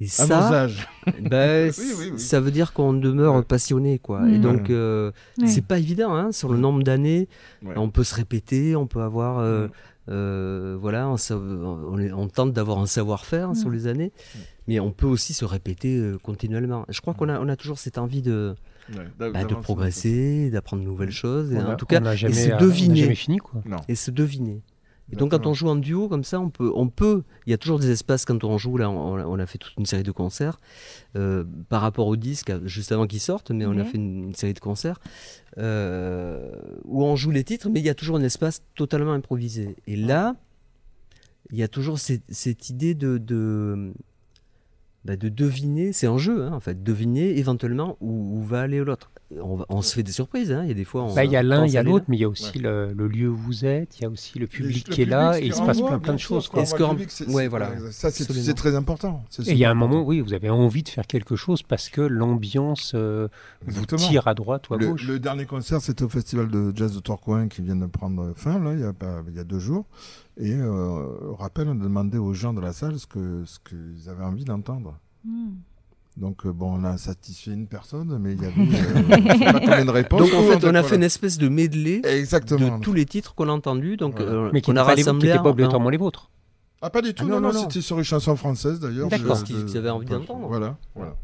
Et 0.00 0.04
À 0.04 0.08
ça, 0.08 0.26
nos 0.26 0.54
âges. 0.54 0.88
ben, 1.22 1.72
Oui, 1.78 1.84
oui, 1.98 2.08
oui. 2.12 2.18
ça 2.20 2.38
veut 2.40 2.50
dire 2.50 2.72
qu'on 2.74 2.92
demeure 2.92 3.34
Ouais. 3.36 3.42
passionné, 3.42 3.98
quoi. 3.98 4.28
Et 4.28 4.38
Mm. 4.38 4.42
donc, 4.42 4.70
euh, 4.70 5.10
Ouais. 5.40 5.46
c'est 5.46 5.64
pas 5.64 5.78
évident, 5.78 6.14
hein, 6.14 6.32
sur 6.32 6.52
le 6.52 6.58
nombre 6.58 6.82
d'années. 6.82 7.28
Ouais. 7.64 7.72
On 7.76 7.88
peut 7.90 8.04
se 8.04 8.14
répéter, 8.14 8.76
on 8.76 8.86
peut 8.86 9.00
avoir, 9.00 9.38
euh, 9.38 9.68
Mm. 9.68 9.70
euh, 10.10 10.76
voilà, 10.78 11.08
on, 11.08 12.28
tente 12.28 12.52
d'avoir 12.52 12.78
un 12.78 12.86
savoir-faire 12.86 13.50
Mm. 13.50 13.54
sur 13.54 13.70
les 13.70 13.86
années, 13.86 14.12
mais 14.68 14.80
on 14.80 14.92
peut 14.92 15.06
aussi 15.06 15.32
se 15.32 15.44
répéter 15.46 15.96
euh, 15.96 16.18
continuellement. 16.22 16.84
Je 16.90 17.00
crois 17.00 17.14
qu'on 17.14 17.28
a, 17.30 17.40
on 17.40 17.48
a 17.48 17.56
toujours 17.56 17.78
cette 17.78 17.96
envie 17.96 18.20
de, 18.22 18.54
Ouais, 18.94 19.02
bah, 19.18 19.44
de 19.44 19.54
progresser, 19.54 20.50
d'apprendre 20.50 20.82
de 20.82 20.86
nouvelles 20.88 21.10
choses, 21.10 21.52
et 21.52 21.56
a- 21.58 21.70
en 21.70 21.74
tout 21.76 21.86
cas, 21.86 22.00
et 22.00 22.32
se 22.32 22.56
deviner. 22.58 23.00
jamais 23.00 23.14
fini 23.14 23.38
quoi. 23.38 23.62
Non. 23.64 23.78
et 23.88 23.94
se 23.94 24.10
deviner. 24.10 24.60
Et 25.12 25.14
donc 25.16 25.30
quand 25.30 25.46
on 25.46 25.54
joue 25.54 25.68
en 25.68 25.76
duo 25.76 26.08
comme 26.08 26.24
ça, 26.24 26.40
on 26.40 26.50
peut, 26.50 26.72
on 26.74 26.88
peut, 26.88 27.22
il 27.46 27.50
y 27.50 27.54
a 27.54 27.58
toujours 27.58 27.78
des 27.78 27.90
espaces 27.90 28.24
quand 28.24 28.42
on 28.42 28.58
joue. 28.58 28.76
Là, 28.76 28.90
on, 28.90 29.14
on 29.20 29.38
a 29.38 29.46
fait 29.46 29.58
toute 29.58 29.74
une 29.78 29.86
série 29.86 30.02
de 30.02 30.10
concerts 30.10 30.58
euh, 31.14 31.44
par 31.68 31.80
rapport 31.80 32.08
au 32.08 32.16
disque 32.16 32.52
juste 32.66 32.90
avant 32.90 33.06
qu'il 33.06 33.20
sorte, 33.20 33.50
mais 33.52 33.66
on 33.66 33.78
a 33.78 33.82
Ok. 33.82 33.86
fait 33.90 33.98
une, 33.98 34.24
une 34.24 34.34
série 34.34 34.54
de 34.54 34.58
concerts 34.58 34.98
euh, 35.58 36.50
où 36.84 37.04
on 37.04 37.14
joue 37.14 37.30
les 37.30 37.44
titres, 37.44 37.68
mais 37.68 37.78
il 37.80 37.86
y 37.86 37.88
a 37.88 37.94
toujours 37.94 38.16
un 38.16 38.22
espace 38.22 38.62
totalement 38.74 39.12
improvisé. 39.12 39.76
Et 39.86 39.94
là, 39.96 40.34
il 41.52 41.58
y 41.58 41.62
a 41.62 41.68
toujours 41.68 42.00
cette, 42.00 42.24
cette 42.28 42.68
idée 42.70 42.94
de, 42.94 43.18
de, 43.18 43.92
bah, 45.04 45.16
de 45.16 45.28
deviner. 45.28 45.92
C'est 45.92 46.08
un 46.08 46.18
jeu, 46.18 46.42
hein, 46.42 46.52
en 46.52 46.60
fait, 46.60 46.82
deviner 46.82 47.38
éventuellement 47.38 47.96
où, 48.00 48.38
où 48.38 48.42
va 48.42 48.62
aller 48.62 48.82
l'autre. 48.82 49.12
On, 49.68 49.82
se 49.82 49.92
fait 49.94 50.04
des 50.04 50.12
surprises. 50.12 50.52
hein, 50.52 50.62
Il 50.62 50.68
y 50.68 50.70
a 50.70 50.74
des 50.74 50.84
fois, 50.84 51.08
Bah, 51.12 51.24
Il 51.24 51.32
y 51.32 51.36
a 51.36 51.42
l'un, 51.42 51.66
il 51.66 51.72
y 51.72 51.76
a 51.76 51.82
l'autre, 51.82 52.04
mais 52.06 52.16
il 52.16 52.20
y 52.20 52.24
a 52.24 52.28
aussi 52.28 52.60
le, 52.60 52.92
le 52.92 53.08
lieu 53.08 53.28
où 53.28 53.36
vous 53.36 53.64
êtes, 53.64 53.98
il 53.98 54.02
y 54.02 54.04
a 54.04 54.08
aussi 54.08 54.38
le 54.38 54.46
public 54.46 54.86
Le 54.86 54.94
qui 54.94 55.02
est 55.02 55.06
là, 55.06 55.38
et 55.40 55.46
il 55.46 55.52
se 55.54 55.60
passe 55.62 55.80
plein, 55.80 55.98
plein 55.98 56.14
de 56.14 56.18
choses. 56.18 56.48
quoi. 56.48 56.62
public, 56.62 57.10
c'est- 57.10 57.28
ouais, 57.28 57.48
voilà. 57.48 57.72
Ça, 57.90 58.10
c'est 58.10 58.54
très 58.54 58.76
important. 58.76 59.24
Et 59.46 59.50
il 59.50 59.58
y 59.58 59.64
a 59.64 59.70
un 59.70 59.74
moment, 59.74 60.02
oui, 60.02 60.20
vous 60.20 60.32
avez 60.32 60.48
envie 60.48 60.84
de 60.84 60.88
faire 60.88 61.06
quelque 61.06 61.34
chose 61.34 61.62
parce 61.62 61.88
que 61.88 62.00
l'ambiance 62.00 62.92
euh, 62.94 63.26
vous 63.66 63.84
tire 63.86 64.28
à 64.28 64.34
droite 64.34 64.68
ou 64.70 64.74
à 64.74 64.76
Le, 64.78 64.88
gauche. 64.90 65.06
le 65.08 65.18
dernier 65.18 65.44
concert, 65.46 65.80
c'était 65.80 66.04
au 66.04 66.08
festival 66.08 66.48
de 66.48 66.72
jazz 66.74 66.94
de 66.94 67.00
Tourcoing 67.00 67.48
qui 67.48 67.62
vient 67.62 67.76
de 67.76 67.86
prendre 67.86 68.32
fin, 68.36 68.60
là, 68.60 68.74
il 68.74 68.80
y 68.80 68.84
a, 68.84 68.92
pas, 68.92 69.22
il 69.28 69.34
y 69.34 69.40
a 69.40 69.44
deux 69.44 69.58
jours. 69.58 69.86
Et 70.38 70.52
euh, 70.54 71.30
au 71.30 71.34
rappel, 71.34 71.68
on 71.68 71.74
demandait 71.74 72.18
aux 72.18 72.34
gens 72.34 72.52
de 72.52 72.60
la 72.60 72.72
salle 72.72 72.98
ce 72.98 73.06
que 73.06 73.42
ce 73.46 73.58
qu'ils 73.58 74.08
avaient 74.08 74.24
envie 74.24 74.44
d'entendre. 74.44 74.98
Mm. 75.24 75.54
Donc, 76.16 76.46
euh, 76.46 76.52
bon, 76.52 76.78
on 76.80 76.84
a 76.84 76.96
satisfait 76.96 77.50
une 77.50 77.66
personne, 77.66 78.16
mais 78.18 78.32
il 78.32 78.42
y 78.42 78.46
avait 78.46 78.54
euh, 79.46 79.52
pas 79.52 79.60
combien 79.60 79.84
de 79.84 79.90
réponses. 79.90 80.20
Donc 80.20 80.32
en 80.34 80.42
fait, 80.44 80.54
on 80.64 80.68
a 80.68 80.72
Voilà. 80.72 80.82
fait 80.82 80.96
une 80.96 81.02
espèce 81.02 81.36
de 81.36 81.48
medley 81.48 82.00
Exactement. 82.04 82.78
de 82.78 82.82
tous 82.82 82.94
les 82.94 83.04
titres 83.04 83.34
qu'on 83.34 83.48
a 83.50 83.52
entendus, 83.52 83.96
donc 83.98 84.14
Voilà. 84.16 84.32
euh, 84.32 84.50
mais 84.52 84.62
qui 84.62 84.70
qu'on 84.70 84.76
a 84.78 84.82
qui 84.94 85.02
rassemblés. 85.02 85.28
étaient 85.28 85.36
pas 85.38 85.44
en- 85.44 85.50
obligatoirement 85.50 85.90
les 85.90 85.98
vôtres. 85.98 86.30
Ah, 86.80 86.88
pas 86.88 87.02
du 87.02 87.12
tout, 87.12 87.24
Ah, 87.26 87.28
non, 87.28 87.34
non, 87.36 87.40
non, 87.40 87.48
non, 87.48 87.54
non. 87.54 87.68
c'était 87.68 87.82
sur 87.82 87.98
une 87.98 88.04
chanson 88.04 88.34
française 88.36 88.80
d'ailleurs. 88.80 89.08
D'accord. 89.08 89.26
Parce 89.28 89.42
qu'ils 89.44 89.76
avaient 89.76 89.90
envie 89.90 90.06
de- 90.06 90.10
d'entendre. 90.12 90.46
Voilà, 90.48 90.76
voilà. 90.94 91.14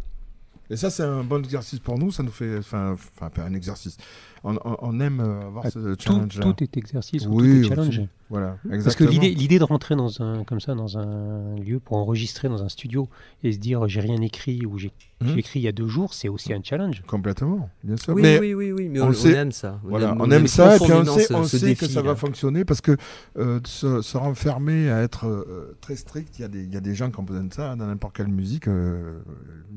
Et 0.71 0.77
ça, 0.77 0.91
c'est 0.91 1.03
un 1.03 1.23
bon 1.25 1.43
exercice 1.43 1.79
pour 1.79 1.99
nous. 1.99 2.11
Ça 2.11 2.23
nous 2.23 2.31
fait, 2.31 2.59
enfin, 2.59 2.95
un 3.39 3.55
exercice, 3.55 3.97
on, 4.45 4.55
on- 4.65 4.77
on 4.81 5.01
aime 5.01 5.21
euh, 5.21 5.47
avoir 5.47 5.65
Ah, 5.67 5.71
ce 5.71 5.95
Tout, 5.95 6.03
challenge. 6.03 6.41
tout 6.41 6.63
est 6.63 6.77
exercice, 6.77 7.27
ou 7.27 7.41
Oui, 7.41 7.61
tout 7.61 7.67
est 7.67 7.69
challenge. 7.69 7.89
aussi. 8.01 8.09
Voilà, 8.31 8.57
Parce 8.67 8.69
que 8.71 8.75
exactement. 9.05 9.11
l'idée, 9.11 9.29
l'idée 9.35 9.59
de 9.59 9.65
rentrer 9.65 9.95
dans 9.95 10.23
un, 10.23 10.43
comme 10.45 10.59
ça 10.59 10.75
dans 10.75 10.97
un 10.97 11.55
lieu 11.57 11.81
pour 11.81 11.99
enregistrer 11.99 12.49
dans 12.49 12.63
un 12.63 12.71
studio 12.71 13.07
et 13.45 13.53
se 13.53 13.59
dire 13.59 13.87
j'ai 13.89 14.01
rien 14.01 14.21
écrit 14.23 14.65
ou 14.65 14.79
j'ai 14.79 14.91
j'ai 15.25 15.39
écrit 15.39 15.61
il 15.61 15.63
y 15.63 15.69
a 15.69 15.73
deux 15.73 15.87
jours, 15.87 16.15
c'est 16.15 16.29
aussi 16.29 16.53
un 16.53 16.61
challenge. 16.65 17.03
Complètement, 17.07 17.71
bien 17.85 17.97
sûr. 17.97 18.13
Oui, 18.15 18.23
mais 18.23 18.41
oui, 18.41 18.55
oui, 18.55 18.73
oui, 18.73 18.89
mais 18.89 19.01
on 19.01 19.05
on, 19.05 19.09
on 19.11 19.13
sait. 19.13 19.33
aime 19.35 19.53
ça. 19.53 19.79
Voilà, 19.85 20.17
on, 20.19 20.29
aime, 20.33 20.49
ça 20.49 20.75
et 20.75 20.79
puis 20.81 20.93
on 20.93 21.05
sait, 21.05 21.33
on 21.33 21.45
sait 21.45 21.77
que 21.77 21.87
ça 21.87 22.03
va 22.03 22.17
fonctionner 22.17 22.65
parce 22.65 22.81
que 22.81 22.97
euh, 23.39 23.61
de 23.61 23.67
se, 23.69 24.03
se 24.03 24.17
renfermer 24.17 24.91
à 24.91 25.01
être 25.03 25.27
euh, 25.29 25.77
très 25.81 25.95
strict, 25.95 26.39
il 26.39 26.43
y, 26.43 26.45
a 26.45 26.49
des, 26.49 26.65
il 26.65 26.73
y 26.75 26.77
a 26.77 26.81
des 26.81 26.95
gens 26.97 27.11
qui 27.11 27.21
ont 27.21 27.23
besoin 27.23 27.45
de 27.45 27.53
ça 27.55 27.77
dans 27.77 27.87
n'importe 27.87 28.17
quelle 28.17 28.27
musique, 28.29 28.67
euh, 28.67 29.21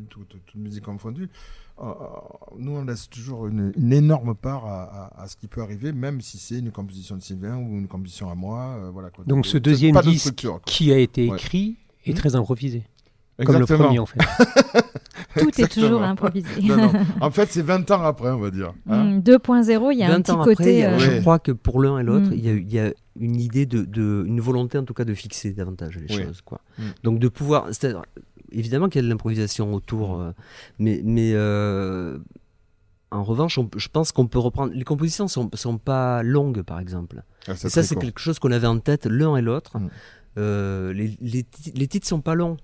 toute, 0.09 0.29
toute 0.29 0.55
musique 0.55 0.83
confondue. 0.85 1.29
Euh, 1.81 1.83
nous, 2.57 2.71
on 2.71 2.85
laisse 2.85 3.09
toujours 3.09 3.47
une, 3.47 3.73
une 3.77 3.91
énorme 3.91 4.33
part 4.33 4.65
à, 4.65 4.83
à- 5.17 5.23
à 5.23 5.27
ce 5.27 5.35
qui 5.35 5.47
peut 5.47 5.61
arriver, 5.61 5.91
même 5.91 6.21
si 6.21 6.37
c'est 6.37 6.59
une 6.59 6.71
composition 6.71 7.15
de 7.17 7.21
Sylvain 7.21 7.57
ou 7.57 7.77
une 7.77 7.87
composition 7.87 8.29
à 8.29 8.35
moi. 8.35 8.77
euh, 8.79 8.89
voilà, 8.91 9.09
quoi. 9.09 9.25
Donc 9.27 9.45
ce 9.45 9.57
deuxième 9.57 9.95
de 9.95 10.01
disque 10.01 10.45
qui 10.65 10.91
a 10.93 10.97
été 10.97 11.29
Ouais. 11.29 11.35
écrit 11.35 11.75
est 12.05 12.11
Mhm. 12.11 12.15
très 12.17 12.35
improvisé, 12.35 12.83
comme 13.45 13.57
le 13.59 13.65
premier 13.65 13.99
en 13.99 14.05
fait. 14.05 14.19
Tout 15.37 15.61
est 15.61 15.67
toujours 15.67 16.01
improvisé. 16.01 16.47
Non, 16.63 16.77
non. 16.77 16.91
En 17.21 17.29
fait, 17.29 17.49
c'est 17.51 17.61
20 17.61 17.91
ans 17.91 18.01
après, 18.03 18.29
on 18.29 18.39
va 18.39 18.51
dire. 18.51 18.73
hein. 18.89 19.15
Mm, 19.15 19.19
2.0, 19.19 19.91
il 19.91 19.97
y 19.99 20.03
a 20.03 20.07
un 20.07 20.11
20 20.11 20.21
petit 20.21 20.31
après, 20.31 20.55
côté. 20.55 20.85
a- 20.85 20.91
euh, 20.93 20.99
je 20.99 21.19
crois 21.19 21.39
que 21.39 21.51
pour 21.51 21.81
l'un 21.81 21.99
et 21.99 22.03
l'autre, 22.03 22.29
Mm. 22.29 22.33
il 22.33 22.45
y, 22.45 22.49
a, 22.49 22.53
il 22.53 22.73
y 22.73 22.79
a 22.79 22.93
une 23.19 23.35
idée 23.35 23.65
de, 23.65 23.83
de- 23.83 24.23
une 24.25 24.39
volonté 24.39 24.77
en 24.77 24.83
tout 24.85 24.93
cas 24.93 25.03
de 25.03 25.13
fixer 25.13 25.51
davantage 25.51 25.97
les 25.97 26.15
Oui. 26.15 26.23
choses, 26.23 26.39
quoi. 26.41 26.61
Mm. 26.77 26.83
Donc 27.03 27.19
de 27.19 27.27
pouvoir, 27.27 27.65
c'est-à-dire, 27.67 28.03
évidemment 28.55 28.89
qu'il 28.89 28.99
y 28.99 29.03
a 29.03 29.05
de 29.05 29.09
l'improvisation 29.09 29.73
autour, 29.73 30.19
euh, 30.19 30.31
mais 30.79 31.01
mais 31.03 31.31
euh, 31.33 32.17
en 33.11 33.23
revanche, 33.23 33.57
on 33.57 33.69
je 33.75 33.87
pense 33.87 34.11
qu'on 34.11 34.27
peut 34.27 34.39
reprendre. 34.39 34.73
Les 34.73 34.83
compositions 34.83 35.27
sont 35.27 35.49
sont 35.53 35.77
pas 35.77 36.23
longues, 36.23 36.63
par 36.63 36.79
exemple. 36.79 37.23
Ah, 37.47 37.53
Et 37.53 37.69
ça, 37.69 37.83
c'est 37.83 37.95
quelque 37.95 38.19
chose 38.19 38.39
qu'on 38.39 38.51
avait 38.51 38.67
en 38.67 38.79
tête 38.79 39.05
l'un 39.05 39.35
et 39.35 39.41
l'autre. 39.41 39.77
Mm. 39.77 39.89
Euh, 40.37 40.93
les, 40.93 41.17
les, 41.21 41.45
les 41.73 41.87
titres 41.87 42.07
sont 42.07 42.21
pas 42.21 42.35
longs. 42.35 42.57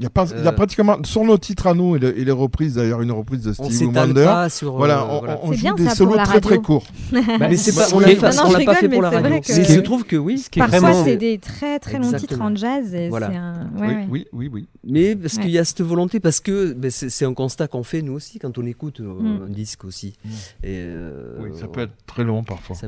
Il 0.00 0.02
y 0.02 0.06
a, 0.06 0.10
pas, 0.10 0.24
il 0.36 0.42
y 0.42 0.46
a 0.46 0.50
Euh, 0.50 0.52
pratiquement, 0.52 0.96
sur 1.04 1.22
nos 1.22 1.38
titres 1.38 1.68
à 1.68 1.74
nous 1.74 1.94
et, 1.94 2.00
le- 2.00 2.18
et 2.18 2.24
les 2.24 2.32
reprises, 2.32 2.74
d'ailleurs, 2.74 3.00
une 3.00 3.12
reprise 3.12 3.42
de 3.42 3.52
Stevie 3.52 3.84
Wonder. 3.84 4.24
pas 4.24 4.48
sur. 4.48 4.72
Voilà, 4.74 5.02
euh, 5.02 5.06
on, 5.08 5.18
voilà. 5.20 5.38
on 5.44 5.52
joue 5.52 5.60
bien 5.60 5.74
des 5.74 5.88
solos 5.90 6.16
très 6.16 6.40
très 6.40 6.58
courts. 6.58 6.84
Mais 7.12 7.56
c'est 7.56 7.76
Bah, 7.76 7.86
pas, 7.88 7.94
on 7.96 8.00
l'a 8.00 8.16
pas, 8.16 8.32
Non, 8.32 8.42
on 8.46 8.50
fait 8.74 8.88
pour 8.88 9.02
la 9.02 9.10
radio. 9.10 9.22
que- 9.22 9.28
Mais 9.30 9.38
il 9.38 9.44
C'est- 9.44 9.64
se 9.76 9.78
trouve 9.80 10.02
que 10.04 10.16
oui. 10.16 10.38
Ce 10.38 10.50
qui 10.50 10.58
est 10.58 10.62
Parfois, 10.62 10.80
vraiment 10.80 11.04
c'est 11.04 11.16
des 11.16 11.38
très 11.38 11.78
très 11.78 12.00
longs 12.00 12.12
titres 12.12 12.40
en 12.40 12.56
jazz. 12.56 12.92
Et 12.92 13.08
Voilà. 13.08 13.30
c'est 13.30 13.36
un... 13.36 13.52
ouais, 13.80 13.86
oui, 13.86 13.86
ouais. 13.86 14.06
oui, 14.10 14.26
oui, 14.32 14.50
oui. 14.52 14.66
Mais 14.82 15.14
parce 15.14 15.34
Ouais. 15.36 15.42
qu'il 15.42 15.52
y 15.52 15.58
a 15.58 15.64
cette 15.64 15.82
volonté, 15.82 16.18
parce 16.18 16.40
que 16.40 16.72
ben, 16.72 16.90
c'est 16.90 17.24
un 17.24 17.32
constat 17.34 17.68
qu'on 17.68 17.84
fait 17.84 18.02
nous 18.02 18.14
aussi 18.14 18.40
quand 18.40 18.58
on 18.58 18.66
écoute 18.66 18.98
euh, 18.98 19.04
Mm. 19.04 19.42
un 19.46 19.50
disque 19.52 19.84
aussi. 19.84 20.14
Mm. 20.24 20.28
Et, 20.28 20.34
euh, 20.64 21.36
Oui, 21.40 21.50
ça 21.54 21.68
peut 21.68 21.82
être 21.82 21.92
très 22.06 22.24
long 22.24 22.42
parfois. 22.42 22.74
ce 22.74 22.86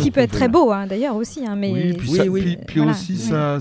qui- 0.00 0.10
peut 0.12 0.20
être 0.20 0.30
très 0.30 0.48
beau 0.48 0.70
hein, 0.70 0.86
d'ailleurs 0.86 1.16
aussi. 1.16 1.40
Mais 1.56 1.72
Oui, 2.28 2.56
puis, 2.68 2.76
Voilà. 2.76 2.92
aussi 2.92 3.16
ça, 3.18 3.58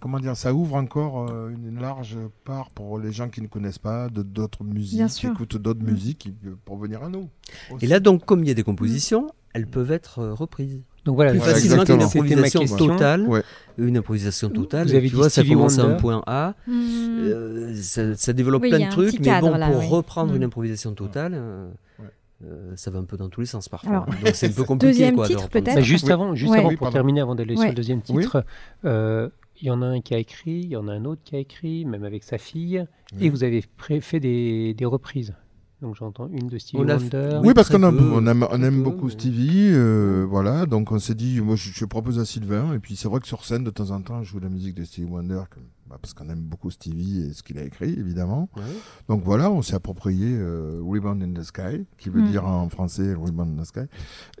comment 0.00 0.20
dire, 0.20 0.36
ça 0.36 0.52
ouvre 0.52 0.74
encore 0.76 1.28
euh, 1.30 1.50
une 1.66 1.80
large 1.80 2.16
part 2.44 2.70
pour 2.70 2.98
les 2.98 3.12
gens 3.12 3.28
qui 3.28 3.40
ne 3.42 3.46
connaissent 3.46 3.78
pas 3.78 4.08
de 4.08 4.22
d'autres 4.22 4.64
musiques, 4.64 5.06
qui 5.08 5.26
écoutent 5.26 5.56
d'autres 5.56 5.82
Mm. 5.82 5.90
musiques, 5.90 6.28
euh, 6.46 6.54
pour 6.64 6.76
venir 6.76 7.02
à 7.02 7.08
nous. 7.08 7.28
aussi. 7.70 7.84
Et 7.84 7.88
là, 7.88 8.00
donc, 8.00 8.24
comme 8.24 8.42
il 8.42 8.48
y 8.48 8.50
a 8.50 8.54
des 8.54 8.62
compositions, 8.62 9.28
elles 9.54 9.66
peuvent 9.66 9.92
être 9.92 10.18
euh, 10.20 10.34
reprises. 10.34 10.80
Donc 11.04 11.16
voilà, 11.16 11.32
Plus 11.32 11.40
facilement 11.40 11.84
qu'une 11.84 12.00
improvisation 12.00 12.64
totale. 12.76 13.22
Ouais. 13.28 13.42
Une 13.76 13.96
improvisation 13.96 14.48
totale. 14.50 14.86
Vous 14.86 14.94
avez 14.94 15.08
tu 15.08 15.16
vois, 15.16 15.28
ça 15.30 15.42
commence 15.42 15.78
à 15.78 15.82
un 15.84 15.94
point 15.94 16.22
A. 16.26 16.54
Mm. 16.66 16.72
euh, 16.72 17.74
ça, 17.76 18.14
ça 18.16 18.32
développe 18.32 18.62
Oui, 18.62 18.68
plein 18.70 18.86
de 18.86 18.90
trucs, 18.90 19.18
mais 19.18 19.24
cadre, 19.26 19.50
bon, 19.50 19.56
là, 19.56 19.70
pour 19.70 19.88
reprendre 19.88 20.32
Mm. 20.32 20.36
une 20.36 20.44
improvisation 20.44 20.94
totale, 20.94 21.32
euh, 21.34 21.68
Ouais. 21.98 22.04
euh, 22.44 22.72
ça 22.76 22.90
va 22.92 23.00
un 23.00 23.04
peu 23.04 23.16
dans 23.16 23.28
tous 23.28 23.40
les 23.40 23.46
sens 23.48 23.68
parfois. 23.68 23.90
Alors, 23.90 24.06
Donc 24.06 24.16
c'est 24.34 24.46
un 24.48 24.52
peu 24.52 24.62
compliqué. 24.64 24.92
deuxième 24.92 25.14
quoi, 25.16 25.26
titre, 25.26 25.48
peut-être. 25.48 25.74
Bah, 25.74 25.80
juste 25.80 26.06
Oui. 26.06 26.12
avant, 26.12 26.34
juste 26.36 26.54
avant 26.54 26.68
Oui, 26.68 26.76
pour 26.76 26.84
pardon. 26.86 26.94
terminer, 26.94 27.20
avant 27.20 27.34
d'aller 27.34 27.56
sur 27.56 27.66
le 27.68 27.74
deuxième 27.74 28.00
Oui. 28.10 28.22
titre, 28.22 28.44
euh, 28.84 29.28
il 29.62 29.68
y 29.68 29.70
en 29.70 29.80
a 29.80 29.86
un 29.86 30.00
qui 30.00 30.12
a 30.14 30.18
écrit, 30.18 30.60
il 30.60 30.68
y 30.70 30.76
en 30.76 30.88
a 30.88 30.92
un 30.92 31.04
autre 31.04 31.22
qui 31.24 31.36
a 31.36 31.38
écrit, 31.38 31.84
même 31.84 32.04
avec 32.04 32.24
sa 32.24 32.36
fille, 32.36 32.84
Oui. 33.16 33.26
et 33.26 33.30
vous 33.30 33.44
avez 33.44 33.64
fait 34.00 34.20
des, 34.20 34.74
des 34.74 34.84
reprises. 34.84 35.34
Donc 35.80 35.96
j'entends 35.96 36.28
une 36.28 36.48
de 36.48 36.58
Stevie 36.58 36.78
Wonder. 36.84 37.40
Oui, 37.42 37.54
parce 37.54 37.68
qu'on 37.68 37.82
aime, 37.82 38.12
on 38.12 38.24
aime, 38.26 38.42
on 38.44 38.46
très 38.58 38.66
aime 38.66 38.76
peu, 38.78 38.82
beaucoup 38.82 39.06
mais- 39.06 39.12
Stevie, 39.12 39.70
euh, 39.72 40.24
voilà. 40.28 40.66
Donc 40.66 40.92
on 40.92 40.98
s'est 41.00 41.14
dit, 41.14 41.40
moi 41.40 41.56
je, 41.56 41.70
je 41.72 41.84
propose 41.84 42.18
à 42.20 42.24
Sylvain, 42.24 42.72
et 42.74 42.78
puis 42.78 42.94
c'est 42.96 43.08
vrai 43.08 43.18
que 43.20 43.26
sur 43.26 43.44
scène 43.44 43.64
de 43.64 43.70
temps 43.70 43.90
en 43.90 44.00
temps, 44.00 44.22
je 44.22 44.30
joue 44.30 44.38
la 44.40 44.48
musique 44.48 44.74
de 44.74 44.84
Stevie 44.84 45.08
Wonder, 45.08 45.42
bah, 45.88 45.98
parce 46.00 46.14
qu'on 46.14 46.28
aime 46.30 46.40
beaucoup 46.40 46.70
Stevie 46.70 47.22
et 47.28 47.32
ce 47.34 47.42
qu'il 47.42 47.58
a 47.58 47.62
écrit, 47.64 47.90
évidemment. 47.98 48.48
Ouais. 48.56 48.62
Donc 49.08 49.22
voilà, 49.24 49.50
on 49.50 49.60
s'est 49.62 49.74
approprié 49.74 50.28
euh, 50.32 50.80
Rebound 50.82 51.22
in 51.22 51.32
the 51.38 51.42
Sky, 51.44 51.84
qui 51.98 52.08
veut 52.08 52.22
Mm. 52.22 52.30
dire 52.30 52.46
en 52.46 52.68
français 52.70 53.12
Rebound 53.14 53.58
in 53.58 53.62
the 53.62 53.66
Sky. 53.66 53.80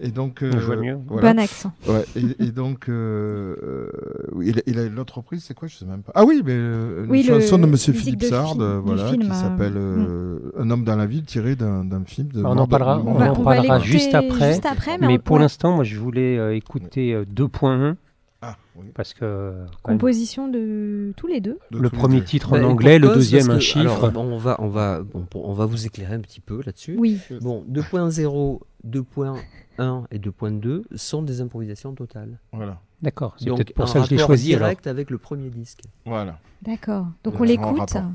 Et 0.00 0.10
donc, 0.10 0.42
euh, 0.42 0.50
Je 0.52 0.58
vois 0.64 0.76
mieux. 0.76 0.98
voilà. 1.06 1.34
Bon 1.34 1.40
accent. 1.40 1.72
Ouais, 1.88 2.04
et, 2.16 2.44
et 2.46 2.52
donc, 2.52 2.88
euh, 2.88 3.56
euh, 3.62 4.88
l'autre 4.94 5.18
reprise, 5.18 5.44
c'est 5.44 5.54
quoi 5.54 5.68
Je 5.68 5.76
sais 5.76 5.84
même 5.84 6.02
pas. 6.02 6.12
Ah 6.14 6.24
oui, 6.24 6.42
mais 6.44 6.52
euh, 6.54 7.04
une 7.04 7.10
Oui, 7.10 7.22
le- 7.22 7.40
chanson 7.40 7.58
de 7.58 7.66
Monsieur 7.66 7.92
Philippe 7.92 8.22
Sard, 8.22 8.54
voilà, 8.84 9.08
film, 9.10 9.22
qui 9.22 9.34
s'appelle 9.34 9.74
euh, 9.76 10.52
Un 10.58 10.70
homme 10.70 10.84
dans 10.84 10.96
la 10.96 11.06
ville, 11.06 11.24
tiré 11.24 11.56
d'un 11.56 12.04
film 12.06 12.28
de. 12.28 12.42
On 12.44 12.56
en 12.56 12.66
parlera, 12.66 13.00
on 13.00 13.10
en 13.16 13.18
va 13.18 13.32
parlera 13.32 13.78
juste 13.80 14.14
après. 14.14 14.52
juste 14.52 14.66
après, 14.66 14.96
mais 14.98 15.06
mais 15.08 15.14
on- 15.14 15.18
pour 15.18 15.36
ouais. 15.36 15.42
l'instant, 15.42 15.74
moi, 15.74 15.84
je 15.84 15.98
voulais 15.98 16.38
euh, 16.38 16.54
écouter 16.54 17.12
euh, 17.14 17.24
2.1 17.24 17.96
Ah, 18.42 18.56
oui. 18.76 18.86
parce 18.94 19.14
que 19.14 19.54
Composition 19.82 20.48
de 20.48 21.12
tous 21.16 21.28
les 21.28 21.40
deux. 21.40 21.58
de 21.70 21.78
le 21.78 21.88
premier 21.90 22.18
deux. 22.18 22.24
titre 22.24 22.50
Bah, 22.50 22.58
en 22.58 22.60
pour 22.62 22.70
anglais, 22.72 22.98
le 22.98 23.08
deuxième 23.08 23.50
un 23.50 23.60
chiffre. 23.60 23.78
alors, 24.04 24.12
bon, 24.12 24.24
on 24.32 24.36
va, 24.38 24.56
on 24.60 24.68
va, 24.68 25.02
bon, 25.02 25.22
pour- 25.24 25.48
on 25.48 25.52
va 25.52 25.64
vous 25.66 25.86
éclairer 25.86 26.14
un 26.14 26.20
petit 26.20 26.40
peu 26.40 26.60
là-dessus. 26.66 26.96
Oui. 26.98 27.18
Bon, 27.40 27.64
2.0, 27.68 28.60
2.1 28.84 30.04
et 30.10 30.18
2.2 30.18 30.82
sont 30.96 31.22
des 31.22 31.40
improvisations 31.40 31.94
totales. 31.94 32.38
Voilà. 32.52 32.80
D'accord, 33.00 33.34
c'est 33.38 33.46
Donc, 33.46 33.58
peut-être 33.58 33.74
pour 33.74 33.88
ça 33.88 34.00
que 34.00 34.06
je 34.06 34.10
l'ai 34.10 34.18
choisi. 34.18 34.54
alors. 34.54 34.66
direct 34.68 34.86
avec 34.86 35.10
le 35.10 35.18
premier 35.18 35.50
disque. 35.50 35.80
Voilà. 36.04 36.38
D'accord. 36.62 37.06
Donc 37.24 37.38
on 37.40 37.44
l'écoute. 37.44 37.78
rapport. 37.90 38.10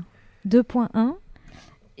2.1. 0.46 1.14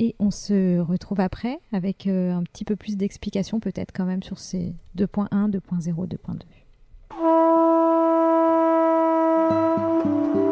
Et 0.00 0.14
on 0.20 0.30
se 0.30 0.78
retrouve 0.78 1.18
après 1.18 1.58
avec 1.72 2.06
euh, 2.06 2.32
un 2.32 2.44
petit 2.44 2.64
peu 2.64 2.76
plus 2.76 2.96
d'explications 2.96 3.58
peut-être 3.58 3.90
quand 3.92 4.04
même 4.04 4.22
sur 4.22 4.38
ces 4.38 4.74
2.1, 4.96 5.50
2.0, 5.50 6.06
2.2. 6.06 6.38
Thank 10.00 10.36
you. 10.36 10.47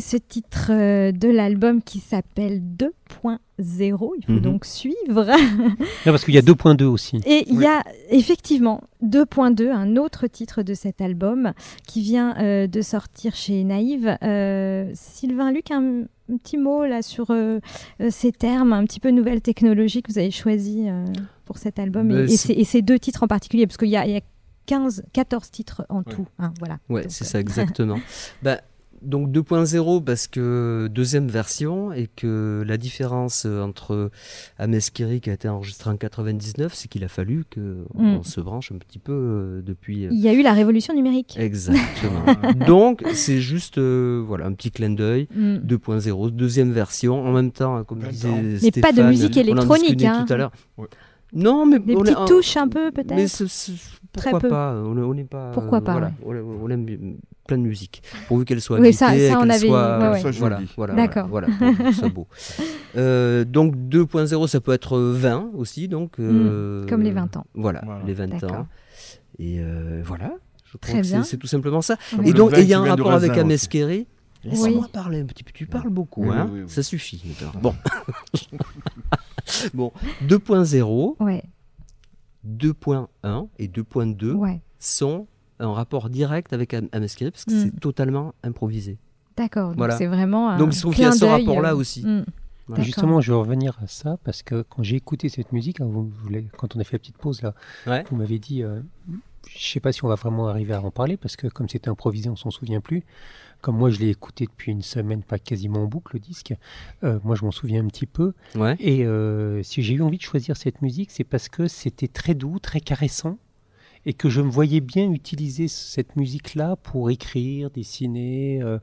Ce 0.00 0.16
titre 0.16 0.68
euh, 0.70 1.12
de 1.12 1.28
l'album 1.28 1.82
qui 1.82 1.98
s'appelle 2.00 2.60
2.0. 2.78 4.10
Il 4.18 4.24
faut 4.26 4.32
Mhm. 4.32 4.40
donc 4.40 4.64
suivre. 4.64 5.24
Non, 5.26 5.76
parce 6.06 6.24
qu'il 6.24 6.34
y 6.34 6.38
a 6.38 6.42
2.2 6.42 6.84
aussi. 6.84 7.16
Et 7.26 7.44
il 7.48 7.60
y 7.60 7.66
a 7.66 7.82
effectivement 8.10 8.82
2.2, 9.02 9.70
un 9.70 9.96
autre 9.96 10.26
titre 10.26 10.62
de 10.62 10.74
cet 10.74 11.00
album 11.00 11.52
qui 11.86 12.00
vient 12.02 12.36
euh, 12.38 12.66
de 12.66 12.82
sortir 12.82 13.34
chez 13.34 13.64
Naïve. 13.64 14.16
Euh, 14.22 14.90
Sylvain 14.94 15.52
Luc, 15.52 15.70
un, 15.70 16.02
un 16.32 16.36
petit 16.38 16.56
mot 16.56 16.84
là 16.84 17.02
sur 17.02 17.30
euh, 17.30 17.60
ces 18.10 18.32
termes, 18.32 18.72
un 18.72 18.84
petit 18.84 19.00
peu 19.00 19.10
nouvelle 19.10 19.40
technologie 19.40 20.02
que 20.02 20.10
vous 20.12 20.18
avez 20.18 20.30
choisi 20.30 20.88
euh, 20.88 21.04
pour 21.44 21.58
cet 21.58 21.78
album 21.78 22.08
Ben, 22.08 22.24
et, 22.28 22.36
ces, 22.36 22.52
et 22.52 22.64
ces 22.64 22.82
deux 22.82 22.98
titres 22.98 23.22
en 23.22 23.28
particulier, 23.28 23.66
parce 23.66 23.76
qu'il 23.76 23.88
y 23.90 23.96
a, 23.96 24.06
y 24.06 24.16
a 24.16 24.20
15, 24.66 25.04
14 25.12 25.50
titres 25.50 25.84
en 25.90 26.02
tout. 26.02 26.26
hein, 26.38 26.52
voilà. 26.58 26.78
Ouais, 26.88 27.04
c'est 27.10 27.24
ça 27.24 27.38
exactement. 27.38 27.98
bah, 28.42 28.60
donc 29.04 29.30
2.0 29.30 30.02
parce 30.02 30.26
que 30.26 30.88
deuxième 30.92 31.28
version 31.28 31.92
et 31.92 32.08
que 32.14 32.62
la 32.66 32.76
différence 32.76 33.44
euh, 33.46 33.62
entre 33.62 34.10
Ameskiri 34.58 35.20
qui 35.20 35.30
a 35.30 35.32
été 35.34 35.48
enregistré 35.48 35.90
en 35.90 35.96
99, 35.96 36.72
c'est 36.74 36.88
qu'il 36.88 37.04
a 37.04 37.08
fallu 37.08 37.44
que 37.48 37.84
Mm. 37.94 38.16
on 38.18 38.22
se 38.22 38.40
branche 38.40 38.72
un 38.72 38.78
petit 38.78 38.98
peu 38.98 39.12
euh, 39.12 39.62
depuis. 39.62 40.06
euh, 40.06 40.10
Il 40.12 40.18
y 40.20 40.28
a 40.28 40.32
eu 40.32 40.42
la 40.42 40.52
révolution 40.52 40.94
numérique. 40.94 41.36
Exactement. 41.38 42.24
donc 42.66 43.02
c'est 43.14 43.40
juste 43.40 43.78
euh, 43.78 44.22
voilà 44.26 44.46
un 44.46 44.52
petit 44.52 44.70
clin 44.70 44.90
d'œil. 44.90 45.28
Mm. 45.34 45.56
2.0, 45.58 46.30
deuxième 46.30 46.72
version, 46.72 47.24
en 47.24 47.32
même 47.32 47.52
temps, 47.52 47.84
comme 47.84 48.00
disait 48.00 48.28
Mais 48.30 48.70
pas 48.80 48.90
de 48.92 48.96
Stéphane, 48.96 49.08
musique 49.10 49.32
on 49.36 49.40
en 49.40 49.42
électronique, 49.42 50.04
hein. 50.04 50.24
tout 50.26 50.32
à 50.32 50.36
l'heure. 50.36 50.52
Non, 51.32 51.66
mais 51.66 51.78
Des 51.80 51.96
on 51.96 52.00
petites 52.02 52.16
en- 52.16 52.24
touches 52.26 52.56
un 52.56 52.68
peu, 52.68 52.92
peut-être 52.92 53.14
Mais 53.14 53.26
ce- 53.26 53.46
ce- 53.46 53.72
Très 54.16 54.30
pourquoi 54.30 54.40
peu. 54.40 54.48
pas 54.48 54.74
On 54.74 54.96
est- 54.96 55.00
on 55.02 55.14
n'est 55.14 55.24
pas. 55.24 55.50
Pourquoi 55.52 55.78
euh, 55.78 55.80
pas, 55.82 55.92
voilà, 55.92 56.12
ouais. 56.24 56.40
on, 56.40 56.64
on 56.64 56.70
aime 56.70 56.86
plein 57.46 57.58
de 57.58 57.62
musique, 57.62 58.02
pourvu 58.28 58.44
qu'elle 58.44 58.60
soit 58.60 58.78
Oui, 58.80 58.92
ça- 58.92 59.08
habitée, 59.08 59.28
ça, 59.30 59.38
on 59.38 59.48
avait- 59.50 59.58
soit, 59.66 59.98
ouais, 59.98 60.08
ouais. 60.12 60.20
Soit 60.20 60.30
voilà, 60.32 60.56
jolie. 60.56 60.72
voilà, 60.76 60.94
D'accord. 60.94 61.26
voilà, 61.28 61.48
voilà, 61.58 61.92
soit 61.92 62.08
beau. 62.08 62.26
Euh, 62.96 63.44
donc 63.44 63.74
2.0, 63.76 64.46
ça 64.46 64.60
peut 64.60 64.72
être 64.72 64.98
20 64.98 65.50
aussi, 65.56 65.88
donc 65.88 66.20
euh, 66.20 66.84
Mm, 66.84 66.86
comme 66.88 67.02
les 67.02 67.10
20 67.10 67.36
ans. 67.36 67.44
Voilà, 67.54 67.82
Voilà. 67.84 68.04
les 68.06 68.14
20 68.14 68.28
D'accord. 68.28 68.52
ans. 68.60 68.66
Et 69.40 69.58
euh, 69.58 70.00
voilà. 70.04 70.32
Je 70.64 70.76
crois 70.78 70.90
Très 70.92 71.00
que 71.00 71.02
c'est- 71.06 71.12
bien. 71.14 71.22
c'est 71.24 71.36
tout 71.36 71.48
simplement 71.48 71.82
ça. 71.82 71.96
Comme 72.14 72.24
Et 72.24 72.32
donc 72.32 72.52
il 72.56 72.62
y 72.64 72.72
a 72.72 72.78
un 72.78 72.84
rapport 72.88 73.10
avec. 73.12 73.36
Ameskeri. 73.36 74.06
Laisse-moi 74.44 74.68
Oui. 74.82 74.88
parler 74.92 75.20
un 75.20 75.24
petit 75.24 75.42
peu. 75.42 75.50
Tu 75.52 75.66
parles 75.66 75.88
beaucoup, 75.88 76.22
Oui, 76.28 76.36
hein 76.36 76.48
oui, 76.52 76.60
oui. 76.62 76.68
Ça 76.68 76.82
suffit. 76.84 77.20
Bon. 77.62 77.74
bon, 79.74 79.90
2.0, 80.28 81.16
Ouais, 81.20 81.42
2.1 82.46 83.48
et 83.58 83.68
2.2 83.68 84.32
ouais. 84.32 84.60
sont 84.78 85.26
en 85.60 85.72
rapport 85.72 86.10
direct 86.10 86.52
avec 86.52 86.74
Am- 86.74 86.88
Ameskiri 86.92 87.30
parce 87.30 87.44
que 87.44 87.52
Mm. 87.54 87.58
c'est 87.60 87.80
totalement 87.80 88.34
improvisé. 88.42 88.98
D'accord. 89.36 89.68
Donc 89.70 89.78
Voilà. 89.78 89.96
c'est 89.96 90.06
vraiment 90.06 90.50
un 90.50 90.58
Donc, 90.58 90.72
il 90.72 90.76
se 90.76 90.80
trouve 90.82 90.94
qu'il 90.94 91.04
y 91.04 91.06
a 91.06 91.12
ce 91.12 91.24
rapport-là 91.24 91.72
euh, 91.72 91.76
aussi. 91.76 92.04
mm. 92.04 92.24
Voilà. 92.66 92.82
Justement, 92.82 93.20
je 93.20 93.30
veux 93.30 93.38
revenir 93.38 93.78
à 93.82 93.86
ça 93.86 94.16
parce 94.24 94.42
que 94.42 94.62
quand 94.62 94.82
j'ai 94.82 94.96
écouté 94.96 95.28
cette 95.28 95.52
musique, 95.52 95.80
hein, 95.82 95.86
vous- 95.86 96.10
quand 96.56 96.74
on 96.76 96.80
a 96.80 96.84
fait 96.84 96.94
la 96.94 96.98
petite 96.98 97.18
pause 97.18 97.42
là, 97.42 97.54
Ouais. 97.86 98.04
vous 98.10 98.16
m'avez 98.16 98.38
dit, 98.38 98.62
euh, 98.62 98.80
je 99.48 99.68
sais 99.68 99.80
pas 99.80 99.92
si 99.92 100.02
on 100.04 100.08
va 100.08 100.14
vraiment 100.14 100.48
arriver 100.48 100.72
à 100.72 100.80
en 100.80 100.90
parler 100.90 101.16
parce 101.18 101.36
que 101.36 101.46
comme 101.48 101.68
c'était 101.68 101.90
improvisé, 101.90 102.30
on 102.30 102.36
s'en 102.36 102.50
souvient 102.50 102.80
plus. 102.80 103.02
Comme 103.64 103.78
moi, 103.78 103.88
je 103.88 103.98
l'ai 103.98 104.10
écouté 104.10 104.44
depuis 104.44 104.72
une 104.72 104.82
semaine, 104.82 105.22
pas 105.22 105.38
quasiment 105.38 105.84
en 105.84 105.86
boucle 105.86 106.16
le 106.16 106.20
disque. 106.20 106.52
euh, 107.02 107.18
moi, 107.24 107.34
je 107.34 107.46
m'en 107.46 107.50
souviens 107.50 107.82
un 107.82 107.86
petit 107.86 108.04
peu. 108.04 108.34
Ouais. 108.54 108.76
Et 108.78 109.06
euh, 109.06 109.62
si 109.62 109.82
j'ai 109.82 109.94
eu 109.94 110.02
envie 110.02 110.18
de 110.18 110.22
choisir 110.22 110.54
cette 110.54 110.82
musique, 110.82 111.10
c'est 111.10 111.24
parce 111.24 111.48
que 111.48 111.66
c'était 111.66 112.06
très 112.06 112.34
doux, 112.34 112.58
très 112.58 112.80
caressant, 112.80 113.38
et 114.04 114.12
que 114.12 114.28
je 114.28 114.42
me 114.42 114.50
voyais 114.50 114.80
bien 114.82 115.10
utiliser 115.10 115.66
cette 115.66 116.14
musique-là 116.14 116.76
pour 116.76 117.08
écrire, 117.08 117.70
dessiner, 117.70 118.60
euh, 118.62 118.78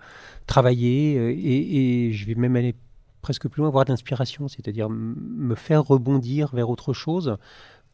travailler, 0.48 1.14
et, 1.30 2.08
et 2.08 2.12
je 2.12 2.26
vais 2.26 2.34
même 2.34 2.56
aller 2.56 2.74
presque 3.22 3.48
plus 3.50 3.60
loin, 3.60 3.68
avoir 3.68 3.86
de 3.86 3.92
l'inspiration, 3.92 4.48
c'est-à-dire 4.48 4.90
me 4.90 5.54
faire 5.54 5.84
rebondir 5.84 6.56
vers 6.56 6.72
autre 6.72 6.92
chose, 6.92 7.38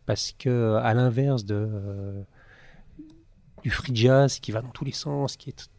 parce 0.06 0.34
que 0.40 0.76
à 0.82 0.94
l'inverse 0.94 1.44
de 1.44 2.24
du 3.64 3.72
free 3.72 3.94
jazz 3.94 4.40
qui 4.40 4.54
va 4.54 4.62
dans 4.62 4.70
tous 4.70 4.86
les 4.86 4.94
sens, 4.94 5.36
qui 5.36 5.50
est 5.50 5.70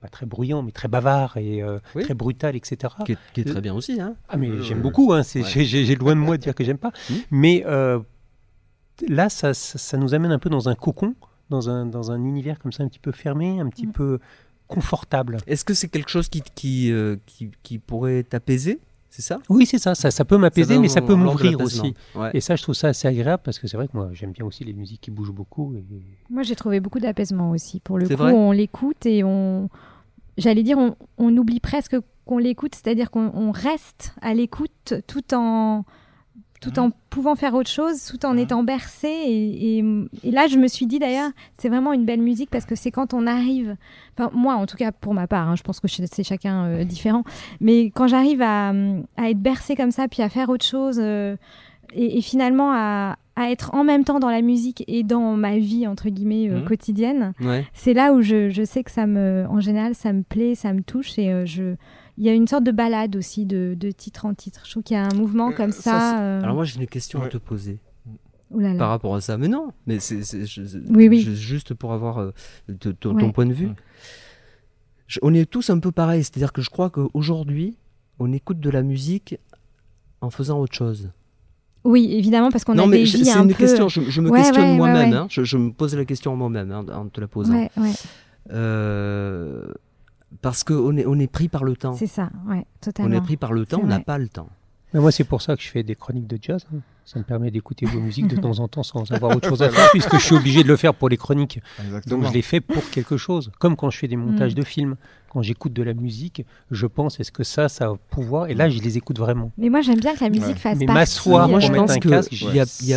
pas 0.00 0.08
très 0.08 0.26
bruyant, 0.26 0.62
mais 0.62 0.72
très 0.72 0.88
bavard 0.88 1.36
et 1.36 1.62
euh, 1.62 1.78
Oui. 1.94 2.04
très 2.04 2.14
brutal, 2.14 2.56
etc. 2.56 2.92
Qui 3.04 3.12
est, 3.12 3.18
qui 3.34 3.40
est 3.40 3.44
très 3.44 3.60
bien 3.60 3.74
aussi. 3.74 4.00
Hein. 4.00 4.14
Ah 4.28 4.36
mais 4.36 4.50
Oui, 4.50 4.62
j'aime 4.62 4.80
beaucoup, 4.82 5.12
hein, 5.12 5.22
Ouais. 5.34 5.42
j'ai, 5.64 5.94
loin 5.96 6.14
de 6.14 6.20
moi 6.20 6.36
de 6.36 6.42
dire 6.42 6.54
que 6.54 6.64
j'aime 6.64 6.78
pas. 6.78 6.92
Mhm. 7.10 7.16
Mais 7.30 7.62
euh, 7.66 7.98
là, 9.08 9.28
ça, 9.28 9.54
ça, 9.54 9.78
ça 9.78 9.96
nous 9.96 10.14
amène 10.14 10.32
un 10.32 10.38
peu 10.38 10.50
dans 10.50 10.68
un 10.68 10.74
cocon, 10.74 11.14
dans 11.48 11.68
un, 11.70 11.86
dans 11.86 12.10
un 12.12 12.22
univers 12.24 12.58
comme 12.58 12.72
ça 12.72 12.82
un 12.82 12.88
petit 12.88 12.98
peu 12.98 13.12
fermé, 13.12 13.60
un 13.60 13.68
petit 13.68 13.86
Mhm. 13.86 13.92
peu 13.92 14.18
confortable. 14.68 15.38
Est-ce 15.46 15.64
que 15.64 15.74
c'est 15.74 15.88
quelque 15.88 16.10
chose 16.10 16.28
qui, 16.28 16.42
qui, 16.54 16.92
euh, 16.92 17.16
qui, 17.26 17.50
qui 17.62 17.78
pourrait 17.78 18.22
t'apaiser? 18.22 18.78
C'est 19.10 19.22
ça? 19.22 19.40
Oui, 19.48 19.66
c'est 19.66 19.78
ça, 19.78 19.96
ça, 19.96 20.12
ça 20.12 20.24
peut 20.24 20.38
m'apaiser, 20.38 20.78
mais 20.78 20.88
ça 20.88 21.02
peut 21.02 21.16
m'ouvrir 21.16 21.60
aussi. 21.60 21.94
Ouais. 22.14 22.30
Et 22.32 22.40
ça, 22.40 22.54
je 22.54 22.62
trouve 22.62 22.76
ça 22.76 22.88
assez 22.88 23.08
agréable 23.08 23.42
parce 23.44 23.58
que 23.58 23.66
c'est 23.66 23.76
vrai 23.76 23.88
que 23.88 23.96
moi, 23.96 24.10
j'aime 24.12 24.30
bien 24.30 24.46
aussi 24.46 24.64
les 24.64 24.72
musiques 24.72 25.00
qui 25.00 25.10
bougent 25.10 25.32
beaucoup. 25.32 25.74
Et... 25.74 25.84
Moi, 26.30 26.44
j'ai 26.44 26.54
trouvé 26.54 26.78
beaucoup 26.78 27.00
d'apaisement 27.00 27.50
aussi. 27.50 27.80
Pour 27.80 27.98
le 27.98 28.08
coup, 28.08 28.22
on 28.22 28.52
l'écoute 28.52 29.04
et 29.06 29.24
on, 29.24 29.68
j'allais 30.38 30.62
dire, 30.62 30.78
on, 30.78 30.94
on 31.18 31.36
oublie 31.36 31.58
presque 31.58 31.96
qu'on 32.24 32.38
l'écoute, 32.38 32.76
c'est-à-dire 32.76 33.10
qu'on 33.10 33.32
on 33.34 33.50
reste 33.50 34.14
à 34.22 34.32
l'écoute 34.32 34.94
tout 35.08 35.34
en 35.34 35.84
tout 36.60 36.78
en 36.78 36.90
pouvant 37.08 37.34
faire 37.36 37.54
autre 37.54 37.70
chose, 37.70 38.04
tout 38.04 38.26
en 38.26 38.36
étant 38.36 38.62
bercé. 38.62 39.08
Et, 39.08 39.78
et- 39.78 39.84
et 40.24 40.30
là, 40.30 40.46
je 40.46 40.58
me 40.58 40.68
suis 40.68 40.86
dit 40.86 40.98
d'ailleurs, 40.98 41.30
c'est 41.58 41.68
vraiment 41.70 41.92
une 41.94 42.04
belle 42.04 42.20
musique 42.20 42.50
parce 42.50 42.66
que 42.66 42.74
c'est 42.74 42.90
quand 42.90 43.14
on 43.14 43.26
arrive, 43.26 43.76
enfin 44.18 44.30
moi 44.34 44.54
en 44.54 44.66
tout 44.66 44.76
cas 44.76 44.92
pour 44.92 45.14
ma 45.14 45.26
part, 45.26 45.48
hein, 45.48 45.56
je 45.56 45.62
pense 45.62 45.80
que 45.80 45.88
c'est 45.88 46.22
chacun 46.22 46.66
euh, 46.66 46.84
différent, 46.84 47.24
mais 47.60 47.86
quand 47.86 48.06
j'arrive 48.08 48.42
à, 48.42 48.70
à 49.16 49.30
être 49.30 49.40
bercé 49.40 49.74
comme 49.74 49.90
ça, 49.90 50.06
puis 50.06 50.22
à 50.22 50.28
faire 50.28 50.50
autre 50.50 50.64
chose, 50.66 50.98
euh, 51.00 51.36
et, 51.94 52.18
et 52.18 52.20
finalement 52.20 52.72
à, 52.72 53.16
à 53.36 53.50
être 53.50 53.74
en 53.74 53.82
même 53.82 54.04
temps 54.04 54.20
dans 54.20 54.28
la 54.30 54.42
musique 54.42 54.84
et 54.86 55.02
dans 55.02 55.34
ma 55.36 55.56
vie 55.58 55.86
entre 55.86 56.08
guillemets 56.10 56.48
euh, 56.50 56.58
Mhm. 56.60 56.64
quotidienne, 56.66 57.32
Ouais. 57.40 57.66
c'est 57.72 57.94
là 57.94 58.12
où 58.12 58.20
je, 58.20 58.50
je 58.50 58.64
sais 58.64 58.84
que 58.84 58.90
ça 58.90 59.06
me, 59.06 59.46
en 59.48 59.60
général, 59.60 59.94
ça 59.94 60.12
me 60.12 60.22
plaît, 60.22 60.54
ça 60.54 60.72
me 60.74 60.82
touche 60.82 61.18
et 61.18 61.32
euh, 61.32 61.46
je, 61.46 61.74
il 62.20 62.26
y 62.26 62.28
a 62.28 62.34
une 62.34 62.46
sorte 62.46 62.64
de 62.64 62.70
balade 62.70 63.16
aussi 63.16 63.46
de, 63.46 63.74
de 63.76 63.90
titre 63.90 64.26
en 64.26 64.34
titre. 64.34 64.60
Je 64.66 64.70
trouve 64.72 64.82
qu'il 64.82 64.94
y 64.94 65.00
a 65.00 65.04
un 65.06 65.14
mouvement 65.14 65.48
Euh, 65.50 65.54
comme 65.54 65.72
ça, 65.72 65.80
ça. 65.82 65.98
c'est- 66.16 66.22
euh, 66.22 66.42
Alors 66.42 66.54
moi 66.54 66.64
j'ai 66.64 66.78
une 66.78 66.86
question 66.86 67.22
à 67.22 67.28
te 67.28 67.38
poser 67.38 67.78
ouh 68.50 68.60
là 68.60 68.72
là. 68.74 68.78
par 68.78 68.90
rapport 68.90 69.14
à 69.16 69.20
ça. 69.22 69.38
Mais 69.38 69.48
non, 69.48 69.72
mais 69.86 69.98
c'est 70.00 70.22
c'est- 70.22 70.44
Oui, 70.90 71.08
oui. 71.08 71.22
juste 71.22 71.72
pour 71.72 71.92
avoir 71.94 72.18
euh, 72.18 72.30
de- 72.68 72.92
ton, 72.92 73.14
Ouais. 73.14 73.22
ton 73.22 73.32
point 73.32 73.46
de 73.46 73.54
vue. 73.54 73.70
Je- 75.06 75.18
on 75.22 75.32
est 75.34 75.48
tous 75.50 75.70
un 75.70 75.78
peu 75.78 75.90
pareils, 75.92 76.22
c'est-à-dire 76.22 76.52
que 76.52 76.60
je 76.62 76.68
crois 76.70 76.90
qu'aujourd'hui 76.90 77.76
on 78.18 78.32
écoute 78.34 78.60
de 78.60 78.68
la 78.70 78.82
musique 78.82 79.38
en 80.20 80.28
faisant 80.30 80.60
autre 80.60 80.74
chose. 80.74 81.10
Oui, 81.84 82.12
évidemment, 82.12 82.50
parce 82.50 82.64
qu'on 82.64 82.76
a 82.78 82.86
mais 82.86 82.98
des 82.98 83.04
vies 83.04 83.24
c'est 83.24 83.32
un 83.32 83.44
une 83.44 83.48
peu. 83.48 83.54
question, 83.54 83.88
je, 83.88 84.02
je 84.02 84.20
me 84.20 84.28
Ouais, 84.28 84.40
questionne 84.42 84.62
ouais, 84.64 84.70
ouais, 84.72 84.76
moi-même, 84.76 85.10
ouais. 85.12 85.16
hein. 85.16 85.26
je, 85.30 85.42
je 85.44 85.56
me 85.56 85.72
pose 85.72 85.94
la 85.96 86.04
question 86.04 86.36
moi-même 86.36 86.70
hein, 86.70 86.84
en 86.92 87.08
te 87.08 87.18
la 87.18 87.28
posant. 87.28 87.54
Ouais, 87.54 87.70
ouais, 87.78 87.92
Euh, 88.50 89.72
parce 90.42 90.64
qu'on 90.64 90.96
est, 90.96 91.06
on 91.06 91.18
est 91.18 91.26
pris 91.30 91.48
par 91.48 91.64
le 91.64 91.76
temps. 91.76 91.94
c'est 91.94 92.06
ça, 92.06 92.30
ouais, 92.48 92.58
On 92.58 92.64
totalement. 92.80 93.16
est 93.16 93.20
pris 93.20 93.36
par 93.36 93.52
le 93.52 93.66
temps, 93.66 93.80
on 93.82 93.86
n'a 93.86 94.00
pas 94.00 94.18
le 94.18 94.28
temps. 94.28 94.48
Mais 94.92 95.00
moi, 95.00 95.12
c'est 95.12 95.24
pour 95.24 95.40
ça 95.42 95.56
que 95.56 95.62
je 95.62 95.68
fais 95.68 95.82
des 95.82 95.94
chroniques 95.94 96.26
de 96.26 96.38
jazz. 96.40 96.66
hein. 96.74 96.78
Ça 97.04 97.18
me 97.18 97.24
permet 97.24 97.50
d'écouter 97.50 97.86
vos 97.86 97.98
musiques 98.00 98.28
de 98.28 98.36
temps 98.40 98.58
en 98.60 98.68
temps 98.68 98.82
sans 98.84 99.10
avoir 99.12 99.36
autre 99.36 99.48
chose 99.48 99.62
à 99.62 99.70
faire, 99.70 99.90
puisque 99.90 100.14
je 100.16 100.24
suis 100.24 100.34
obligé 100.36 100.62
de 100.62 100.68
le 100.68 100.76
faire 100.76 100.94
pour 100.94 101.08
les 101.08 101.16
chroniques. 101.16 101.60
Exactement. 101.84 102.18
Donc 102.22 102.28
je 102.28 102.32
l'ai 102.34 102.42
fait 102.42 102.60
pour 102.60 102.88
quelque 102.90 103.16
chose. 103.16 103.50
Comme 103.58 103.76
quand 103.76 103.90
je 103.90 103.98
fais 103.98 104.08
des 104.08 104.16
montages 104.16 104.52
Mm. 104.52 104.58
de 104.58 104.62
films, 104.62 104.96
quand 105.28 105.42
j'écoute 105.42 105.72
de 105.72 105.82
la 105.82 105.94
musique, 105.94 106.44
je 106.70 106.86
pense 106.86 107.18
est-ce 107.20 107.30
que 107.32 107.44
ça, 107.44 107.68
ça 107.68 107.86
a 107.86 107.94
pouvoir? 108.10 108.48
Et 108.48 108.54
là, 108.54 108.68
je 108.68 108.80
les 108.80 108.96
écoute 108.96 109.18
vraiment. 109.18 109.52
Mais 109.58 109.68
moi, 109.70 109.80
j'aime 109.80 110.00
bien 110.00 110.14
que 110.14 110.22
la 110.24 110.30
musique 110.30 110.46
Ouais. 110.46 110.54
fasse 110.54 110.78
Mais 110.78 110.86
partie. 110.86 110.98
m'asseoir 111.00 111.48
Moi, 111.48 111.58
pour 111.58 111.66
je 111.66 111.72
mettre 111.72 111.84
pense 111.86 111.96
un 111.96 111.98
que 112.00 112.08
casque, 112.08 112.32
il 112.32 112.54
y 112.54 112.60
a, 112.60 112.96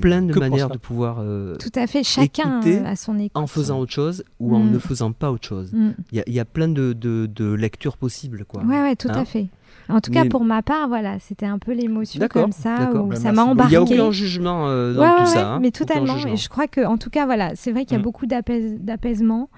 plein 0.00 0.20
de 0.20 0.32
Que 0.34 0.38
manières 0.38 0.68
de 0.68 0.76
pouvoir 0.76 1.20
euh, 1.20 1.56
Tout 1.56 1.70
à 1.74 1.86
fait, 1.86 2.02
chacun 2.04 2.60
à 2.84 2.96
son 2.96 3.18
écoute. 3.18 3.30
en 3.34 3.46
faisant 3.46 3.78
autre 3.78 3.92
chose 3.92 4.24
ou 4.38 4.54
en 4.54 4.58
Mm. 4.60 4.72
ne 4.72 4.78
faisant 4.78 5.12
pas 5.12 5.30
autre 5.32 5.48
chose. 5.48 5.72
Mm. 5.72 5.90
Il 6.12 6.18
y 6.18 6.20
a, 6.20 6.24
il 6.26 6.34
y 6.34 6.40
a 6.40 6.44
plein 6.44 6.68
de, 6.68 6.92
de, 6.92 7.24
de 7.34 7.50
lectures 7.52 7.96
possibles. 7.96 8.44
Quoi. 8.44 8.62
Ouais, 8.62 8.80
ouais, 8.82 8.94
tout 8.96 9.08
Hein 9.10 9.20
à 9.20 9.24
fait. 9.24 9.46
En 9.90 10.00
tout 10.00 10.10
cas, 10.10 10.24
pour 10.24 10.44
ma 10.44 10.62
part, 10.62 10.88
voilà, 10.88 11.18
c'était 11.18 11.46
un 11.46 11.58
peu 11.58 11.72
l'émotion 11.72 12.26
comme 12.28 12.52
ça, 12.52 12.90
où 12.94 13.08
Ben, 13.08 13.16
ça 13.16 13.32
m'a 13.32 13.44
beaucoup. 13.44 13.64
Il 13.66 13.70
n'y 13.70 13.76
embarqué. 13.76 13.98
a 13.98 14.02
aucun 14.04 14.10
jugement 14.12 14.68
euh, 14.68 14.94
dans 14.94 15.02
Ouais, 15.02 15.08
tout 15.16 15.20
ouais, 15.22 15.26
ça. 15.26 15.54
hein. 15.54 15.58
mais 15.60 15.70
totalement. 15.70 16.16
Et 16.26 16.36
je 16.36 16.48
crois 16.48 16.66
que, 16.66 16.84
en 16.84 16.96
tout 16.98 17.10
cas, 17.10 17.26
voilà, 17.26 17.52
c'est 17.54 17.72
vrai 17.72 17.84
qu'il 17.84 17.92
y 17.92 17.96
a 17.96 17.98
Mm. 17.98 18.02
beaucoup 18.02 18.26
d'apais- 18.26 18.76
d'apaisement. 18.78 19.48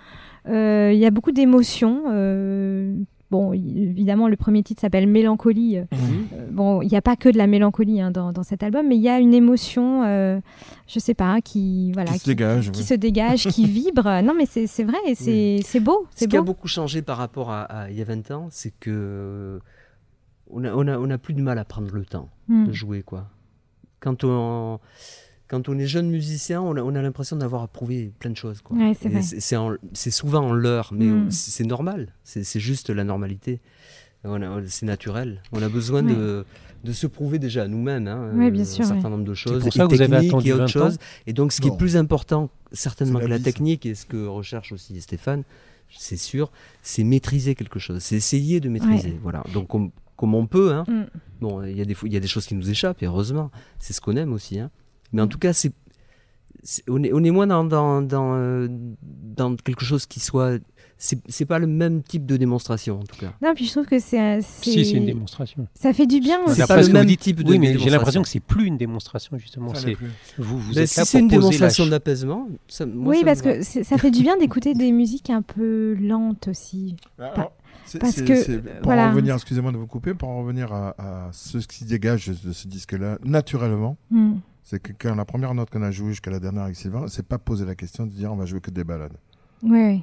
Euh, 0.49 0.91
Il 0.93 0.99
y 0.99 1.07
a 1.07 1.11
beaucoup 1.11 1.33
d'émotions. 1.33 2.05
euh, 2.11 2.95
Bon, 3.31 3.55
évidemment, 3.55 4.29
le 4.29 4.37
premier 4.37 4.63
titre 4.63 4.83
s'appelle 4.83 5.07
Mélancolie. 5.07 5.79
Euh, 5.79 5.85
Mhm. 5.93 6.51
Bon, 6.51 6.83
il 6.83 6.89
n'y 6.89 6.99
a 6.99 7.01
pas 7.01 7.17
que 7.17 7.31
de 7.31 7.39
la 7.39 7.47
mélancolie 7.47 7.99
hein, 7.99 8.11
dans, 8.11 8.31
dans 8.31 8.43
cet 8.43 8.63
album, 8.63 8.87
mais 8.89 8.97
il 8.97 9.01
y 9.01 9.09
a 9.09 9.19
une 9.21 9.33
émotion, 9.33 10.03
euh, 10.05 10.39
je 10.87 10.99
sais 10.99 11.15
pas, 11.15 11.41
qui 11.41 11.93
voilà, 11.93 12.13
Qui 12.13 12.19
se 12.19 12.27
dégage, 12.27 12.71
qui 12.71 12.81
oui. 12.81 12.85
se 12.87 12.93
dégage, 12.93 13.47
qui 13.49 13.65
vibre. 13.67 14.21
Non, 14.23 14.35
mais 14.37 14.45
c'est 14.45 14.85
vrai, 14.85 14.99
et 15.07 15.15
c'est 15.65 15.81
beau, 15.81 16.07
Ce 16.15 16.27
qui 16.27 16.37
a 16.37 16.41
beau. 16.41 16.45
beaucoup 16.45 16.69
changé 16.69 17.01
par 17.01 17.17
rapport 17.17 17.51
à, 17.51 17.63
à 17.63 17.91
il 17.91 17.97
y 17.97 18.03
a 18.03 18.05
20 18.05 18.31
ans, 18.33 18.49
c'est 18.51 18.75
que 18.79 19.61
on 20.53 20.65
a, 20.65 20.73
on, 20.75 20.87
a, 20.89 20.99
on 20.99 21.11
a 21.11 21.19
plus 21.19 21.35
de 21.35 21.43
mal 21.43 21.59
à 21.59 21.65
prendre 21.65 21.93
le 21.93 22.05
temps 22.05 22.29
de 22.49 22.73
jouer. 22.73 23.03
quoi. 23.03 23.29
Quand 24.01 24.25
on, 24.25 24.79
quand 25.49 25.69
on 25.69 25.79
est 25.79 25.87
jeune 25.87 26.09
musicien, 26.11 26.61
on 26.63 26.77
a, 26.77 26.83
on 26.83 26.95
a 26.95 27.03
l'impression 27.03 27.37
d'avoir 27.37 27.63
approuvé 27.63 28.13
plein 28.19 28.31
de 28.31 28.37
choses. 28.37 28.61
quoi. 28.63 28.77
Ouais, 28.77 28.93
c'est 29.01 29.09
Et 29.09 29.13
vrai. 29.13 29.23
c'est- 29.23 29.41
c'est 29.41 29.57
en- 29.57 29.77
c'est 29.93 30.11
souvent 30.11 30.41
en 30.49 30.53
leurre, 30.53 30.91
mais 30.93 31.07
Mm. 31.07 31.27
on- 31.27 31.31
c'est 31.31 31.51
c'est 31.51 31.65
normal. 31.65 32.15
C'est 32.25 32.45
c'est 32.45 32.61
juste 32.61 32.91
la 32.91 33.05
normalité. 33.05 33.61
On 34.25 34.41
a- 34.41 34.61
C'est 34.67 34.87
naturel. 34.87 35.43
On 35.53 35.61
a 35.63 35.69
besoin 35.69 36.05
Ouais. 36.05 36.15
de, 36.15 36.45
de 36.85 36.93
se 36.93 37.07
prouver 37.09 37.39
déjà 37.41 37.65
à 37.65 37.69
nous-mêmes 37.69 38.07
hein, 38.09 38.31
Ouais, 38.35 38.51
bien 38.51 38.65
sûr, 38.65 38.85
un 38.85 38.89
certain 38.89 39.05
ouais. 39.05 39.11
nombre 39.11 39.25
de 39.25 39.35
C'est 39.35 39.41
choses, 39.41 39.63
pour 39.65 39.73
ça 39.73 39.85
et 39.85 39.89
que 39.89 39.95
vous 39.95 40.01
avez 40.01 40.11
techniques 40.11 40.31
attendu 40.31 40.49
et 40.49 40.53
autre 40.53 40.59
20 40.61 40.65
ans. 40.65 40.69
chose. 40.91 40.99
Et 41.27 41.33
donc, 41.33 41.53
ce 41.53 41.61
qui 41.61 41.69
Bon. 41.69 41.75
est 41.75 41.79
plus 41.79 41.97
important, 41.97 42.51
certainement 42.73 43.19
C'est 43.19 43.25
que 43.25 43.31
la 43.31 43.37
la 43.39 43.45
ça. 43.45 43.45
technique, 43.45 43.85
et 43.87 43.95
ce 43.95 44.07
que 44.07 44.27
recherche 44.27 44.71
aussi 44.73 45.01
Stéphane, 45.01 45.43
c'est 45.91 46.17
sûr, 46.17 46.51
c'est 46.83 47.03
maîtriser 47.05 47.55
quelque 47.57 47.79
chose. 47.81 47.99
C'est 48.01 48.17
essayer 48.17 48.61
de 48.61 48.69
maîtriser. 48.69 49.19
Voilà. 49.23 49.43
Donc, 49.53 49.69
comme, 49.69 49.91
comme 50.23 50.37
on 50.37 50.47
peut, 50.47 50.73
hein, 50.73 50.85
Mm. 50.87 51.03
Bon, 51.41 51.65
il 51.65 51.77
y, 51.77 51.81
a 51.81 51.85
des, 51.85 51.97
y 52.05 52.17
a 52.17 52.21
des 52.21 52.29
choses 52.29 52.47
qui 52.47 52.55
nous 52.55 52.71
échappent, 52.71 53.03
et 53.03 53.07
heureusement, 53.07 53.51
c'est 53.81 53.93
ce 53.93 54.01
qu'on 54.01 54.15
aime 54.15 54.33
aussi. 54.33 54.61
hein. 54.61 54.71
Mais 55.13 55.21
Mm. 55.21 55.25
en 55.25 55.29
tout 55.29 55.39
cas, 55.39 55.53
c'est, 55.53 55.73
c'est- 56.63 56.85
on, 56.89 57.03
est, 57.03 57.13
on 57.13 57.25
est 57.25 57.33
moins 57.33 57.49
dans, 57.49 57.65
dans, 57.65 58.01
dans, 58.01 58.35
euh, 58.37 58.69
dans 59.03 59.57
quelque 59.57 59.85
chose 59.85 60.07
qui 60.07 60.21
soit. 60.21 60.59
C'est, 60.99 61.19
c'est 61.29 61.47
pas 61.47 61.59
le 61.59 61.67
même 61.67 62.05
type 62.05 62.27
de 62.27 62.37
démonstration, 62.37 63.01
en 63.01 63.03
tout 63.03 63.17
cas. 63.17 63.33
Non, 63.43 63.55
puis 63.57 63.67
je 63.67 63.73
trouve 63.73 63.87
que 63.87 63.99
c'est. 63.99 64.39
Si, 64.43 64.85
c'est 64.85 64.93
une 64.97 65.07
démonstration. 65.07 65.67
Ça 65.75 65.93
fait 65.93 66.07
du 66.07 66.21
bien 66.21 66.39
C'est 66.45 66.51
aussi. 66.53 66.61
pas 66.61 66.67
D'après 66.69 66.87
le 66.87 66.93
même 66.93 67.07
dites- 67.07 67.19
type 67.19 67.43
de 67.43 67.51
Oui, 67.51 67.59
mais 67.59 67.77
j'ai 67.77 67.91
l'impression 67.91 68.23
que 68.23 68.29
c'est 68.29 68.39
plus 68.39 68.67
une 68.67 68.79
démonstration, 68.79 69.37
justement. 69.37 69.75
C'est 69.75 69.97
vous, 70.39 70.61
vous 70.61 70.75
Ben, 70.75 70.83
êtes 70.83 70.89
si 70.91 71.01
là 71.01 71.05
c'est 71.05 71.19
pour 71.19 71.23
une 71.25 71.29
démonstration 71.29 71.87
d'apaisement, 71.89 72.47
ça, 72.69 72.87
moi, 72.87 73.11
oui, 73.15 73.19
ça 73.19 73.25
parce 73.25 73.43
que 73.43 73.63
c'est- 73.63 73.83
ça 73.83 73.99
fait 73.99 74.13
du 74.13 74.23
bien 74.23 74.37
d'écouter 74.37 74.75
des 74.75 74.93
musiques 74.93 75.31
un 75.31 75.43
peu 75.43 75.95
lentes 76.01 76.47
aussi. 76.47 76.95
Alors, 77.19 77.35
c'est- 77.35 77.62
parce 78.01 78.23
que, 78.23 78.59
pour 78.59 78.83
voilà. 78.85 79.07
en 79.07 79.11
revenir, 79.11 79.35
excusez-moi 79.35 79.73
de 79.73 79.77
vous 79.77 79.87
couper, 79.87 80.15
pour 80.15 80.29
en 80.29 80.39
revenir 80.39 80.73
à, 80.73 80.95
à 80.99 81.29
ce 81.33 81.59
qui 81.59 81.85
dégage 81.85 82.29
de 82.29 82.53
ce 82.53 82.69
disque-là, 82.69 83.19
naturellement, 83.25 83.97
Mm. 84.11 84.35
c'est 84.63 84.81
que 84.81 84.93
quand 84.99 85.15
la 85.15 85.25
première 85.25 85.55
note 85.55 85.71
qu'on 85.71 85.83
a 85.83 85.91
jouée 85.91 86.11
jusqu'à 86.11 86.31
la 86.31 86.41
dernière 86.41 86.65
avec 86.65 86.77
Sylvain, 86.77 87.07
c'est 87.09 87.27
pas 87.27 87.39
poser 87.39 87.65
la 87.65 87.75
question 87.75 88.07
de 88.07 88.11
dire 88.13 88.33
on 88.33 88.37
va 88.37 88.47
jouer 88.47 88.61
que 88.61 88.71
des 88.71 88.85
balades. 88.85 89.17
Ouais. 89.63 90.03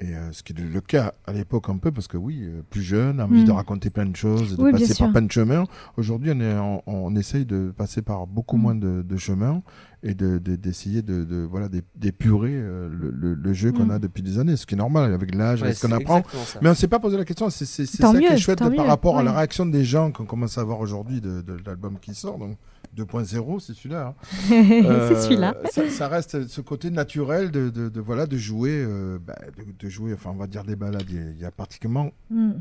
Et 0.00 0.16
euh, 0.16 0.32
ce 0.32 0.42
qui 0.42 0.52
est 0.52 0.58
le 0.58 0.80
cas 0.80 1.14
à 1.24 1.32
l'époque 1.32 1.68
un 1.68 1.76
peu, 1.76 1.92
parce 1.92 2.08
que 2.08 2.16
oui, 2.16 2.40
euh, 2.42 2.62
plus 2.68 2.82
jeune, 2.82 3.20
envie 3.20 3.44
de 3.44 3.52
raconter 3.52 3.90
plein 3.90 4.06
de 4.06 4.16
choses, 4.16 4.56
de 4.56 4.62
Oui, 4.62 4.72
passer 4.72 4.92
par 4.94 5.12
plein 5.12 5.22
de 5.22 5.30
chemins. 5.30 5.64
Aujourd'hui, 5.96 6.32
on, 6.34 6.40
est 6.40 6.52
en- 6.58 6.82
on 6.86 7.14
essaye 7.14 7.44
de 7.44 7.72
passer 7.76 8.02
par 8.02 8.26
beaucoup 8.26 8.56
Mm. 8.56 8.60
moins 8.60 8.74
de, 8.74 9.02
de 9.02 9.16
chemins 9.16 9.62
et 10.02 10.14
de- 10.14 10.38
de- 10.38 10.56
d'essayer 10.56 11.00
de, 11.02 11.22
de, 11.22 11.36
voilà, 11.48 11.68
d'é- 11.68 11.84
d'épurer 11.94 12.50
euh, 12.54 12.88
le, 12.90 13.10
le- 13.12 13.34
le 13.34 13.52
jeu 13.52 13.70
qu'on 13.70 13.84
Mm. 13.86 13.90
a 13.92 13.98
depuis 14.00 14.22
des 14.24 14.40
années, 14.40 14.56
ce 14.56 14.66
qui 14.66 14.74
est 14.74 14.78
normal 14.78 15.14
avec 15.14 15.32
l'âge, 15.32 15.60
Ouais, 15.60 15.68
avec 15.68 15.78
ce 15.78 15.86
qu'on 15.86 15.92
apprend. 15.92 16.24
ça. 16.44 16.58
Mais 16.60 16.66
on 16.66 16.72
ne 16.72 16.76
s'est 16.76 16.88
pas 16.88 16.98
posé 16.98 17.16
la 17.16 17.24
question, 17.24 17.48
c'est 17.48 17.64
c'est- 17.64 17.86
c'est 17.86 17.98
Tant 18.02 18.12
ça 18.12 18.18
qui 18.18 18.24
est 18.24 18.36
chouette 18.36 18.58
par 18.58 18.70
mieux, 18.70 18.80
rapport 18.80 19.16
à 19.18 19.22
la 19.22 19.32
réaction 19.32 19.64
des 19.64 19.84
gens 19.84 20.10
qu'on 20.10 20.24
commence 20.26 20.58
à 20.58 20.64
voir 20.64 20.80
aujourd'hui 20.80 21.20
de, 21.20 21.40
de 21.40 21.56
l'album 21.64 21.98
qui 22.00 22.16
sort, 22.16 22.38
donc 22.38 22.56
2.0, 22.96 23.60
c'est 23.60 23.74
celui-là. 23.74 24.08
hein. 24.08 24.14
c'est 24.48 24.84
Euh, 24.86 25.20
celui-là. 25.22 25.54
Ça, 25.70 25.88
ça 25.90 26.08
reste 26.08 26.46
ce 26.48 26.60
côté 26.60 26.90
naturel 26.90 27.50
de, 27.50 27.70
de, 27.70 27.88
de, 27.88 28.00
voilà, 28.00 28.26
de 28.26 28.36
jouer, 28.36 28.70
euh, 28.74 29.18
bah, 29.24 29.34
de, 29.58 29.64
de 29.86 29.88
jouer, 29.90 30.12
enfin 30.14 30.30
on 30.32 30.38
va 30.38 30.46
dire 30.46 30.64
des 30.64 30.76
balades, 30.76 31.04
il 31.08 31.14
y 31.16 31.18
a- 31.18 31.30
il 31.30 31.38
y 31.40 31.44
a 31.44 31.50
pratiquement 31.50 32.10
Mm. 32.30 32.52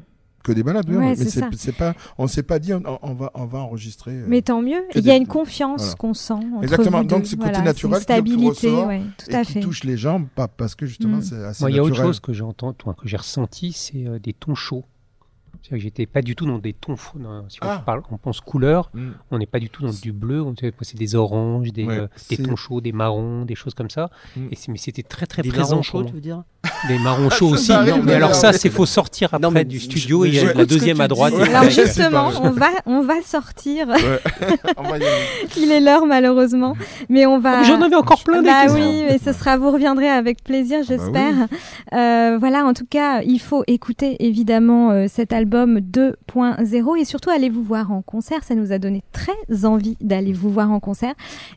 que 0.43 0.51
des 0.51 0.63
balades, 0.63 0.89
oui, 0.89 0.97
Ouais, 0.97 1.09
mais 1.09 1.15
c'est 1.15 1.29
c'est 1.29 1.39
ça. 1.39 1.49
c'est 1.55 1.71
pas, 1.75 1.93
on 2.17 2.27
s'est 2.27 2.43
pas 2.43 2.59
dit 2.59 2.73
on, 2.73 2.81
on 3.01 3.13
va, 3.13 3.31
on 3.33 3.45
va 3.45 3.59
enregistrer. 3.59 4.11
euh, 4.11 4.25
Mais 4.27 4.41
tant 4.41 4.61
mieux. 4.61 4.83
Il 4.95 5.05
y 5.05 5.09
a 5.09 5.13
des- 5.13 5.19
une 5.21 5.27
confiance 5.27 5.81
voilà. 5.81 5.95
qu'on 5.95 6.13
sent. 6.13 6.33
Entre 6.33 6.63
Exactement. 6.63 7.01
vous 7.01 7.07
Donc, 7.07 7.19
deux. 7.21 7.25
ce 7.25 7.35
côté 7.35 7.43
Voilà, 7.49 7.59
c'est 7.59 7.63
naturel 7.65 7.93
une 7.93 7.99
qui- 7.99 8.05
qui 8.05 8.13
stabilité, 8.13 8.69
ressort 8.69 8.87
ouais, 8.87 9.01
tout 9.17 9.31
et 9.31 9.35
à 9.35 9.43
qui 9.45 9.53
fait. 9.53 9.59
touche 9.61 9.83
les 9.85 9.95
gens, 9.97 10.21
pas 10.35 10.47
parce 10.49 10.75
que 10.75 10.85
justement 10.85 11.17
Mm. 11.17 11.21
c'est 11.21 11.43
assez 11.43 11.63
Moi, 11.63 11.71
il 11.71 11.75
y 11.75 11.79
a 11.79 11.81
autre 11.83 11.91
naturel. 11.91 12.09
chose 12.09 12.19
que 12.19 12.33
enfin, 12.83 12.95
que 13.01 13.07
j'ai 13.07 13.17
ressenti, 13.17 13.71
c'est 13.71 14.05
euh, 14.07 14.19
des 14.19 14.33
tons 14.33 14.55
chauds. 14.55 14.83
C'est-à-dire 15.63 15.77
que 15.77 15.83
j'étais 15.83 16.05
pas 16.05 16.21
du 16.21 16.35
tout 16.35 16.45
dans 16.45 16.57
des 16.59 16.73
tons 16.73 16.97
dans- 17.15 17.47
si 17.47 17.57
on, 17.63 17.67
Ah. 17.69 17.81
parle, 17.85 18.01
on 18.11 18.17
pense 18.17 18.41
couleur, 18.41 18.91
Mm. 18.93 19.11
on 19.31 19.37
n'est 19.37 19.45
pas 19.45 19.59
du 19.59 19.69
tout 19.69 19.81
dans 19.83 19.93
du 19.93 20.11
bleu. 20.11 20.41
on- 20.43 20.53
C'est 20.81 20.97
des 20.99 21.15
oranges, 21.15 21.71
des, 21.71 21.85
Ouais, 21.85 21.97
euh, 21.99 22.07
des 22.29 22.37
tons 22.37 22.55
chauds, 22.57 22.81
des 22.81 22.91
marrons, 22.91 23.45
des 23.45 23.55
choses 23.55 23.73
comme 23.73 23.89
ça. 23.89 24.09
Mm. 24.35 24.47
Et 24.51 24.55
c'est- 24.55 24.71
mais 24.71 24.77
c'était 24.77 25.03
très 25.03 25.25
très 25.25 25.41
Des 25.41 25.49
présent. 25.49 25.69
marrons 25.71 25.81
chauds, 25.83 26.03
tu 26.03 26.13
veux 26.13 26.19
dire? 26.19 26.43
Des 26.89 26.99
marrons 26.99 27.29
chauds 27.29 27.49
aussi. 27.51 27.71
Non, 27.71 28.01
mais 28.03 28.13
alors 28.13 28.35
ça, 28.35 28.51
c'est 28.53 28.69
faut 28.69 28.85
sortir 28.85 29.29
après 29.33 29.39
Non, 29.39 29.51
mais 29.51 29.63
du 29.63 29.79
studio. 29.79 30.25
Il 30.25 30.35
y 30.35 30.39
a 30.39 30.53
la 30.53 30.65
deuxième 30.65 30.99
à 31.01 31.07
droite. 31.07 31.33
Alors 31.33 31.69
justement, 31.69 32.29
on 32.41 32.49
va, 32.51 32.67
on 32.85 33.01
va 33.01 33.21
sortir. 33.21 33.87
Il 35.57 35.71
est 35.71 35.79
l'heure 35.79 36.05
malheureusement, 36.05 36.75
mais 37.09 37.25
on 37.25 37.39
va. 37.39 37.63
J'en 37.63 37.81
avais 37.81 37.95
encore 37.95 38.23
plein 38.23 38.41
des 38.41 38.47
Bah 38.49 38.65
oui, 38.69 39.03
mais 39.07 39.17
ce 39.23 39.31
sera, 39.33 39.57
vous 39.57 39.71
reviendrez 39.71 40.09
avec 40.09 40.43
plaisir, 40.43 40.79
bah 40.79 40.85
j'espère. 40.87 41.33
Euh, 41.93 42.37
voilà, 42.39 42.65
en 42.65 42.73
tout 42.73 42.85
cas, 42.89 43.21
il 43.21 43.39
faut 43.39 43.63
écouter 43.67 44.17
évidemment 44.25 44.91
euh, 44.91 45.05
cet 45.07 45.31
album 45.33 45.52
2.0 45.53 46.99
et 46.99 47.05
surtout 47.05 47.29
allez 47.29 47.49
vous 47.49 47.63
voir 47.63 47.91
en 47.91 48.01
concert. 48.01 48.43
Ça 48.43 48.55
nous 48.55 48.71
a 48.71 48.79
donné 48.79 49.03
très 49.11 49.65
envie 49.65 49.97
d'aller 50.01 50.33
vous 50.33 50.49
voir 50.49 50.71
en 50.71 50.79
concert. 50.79 51.13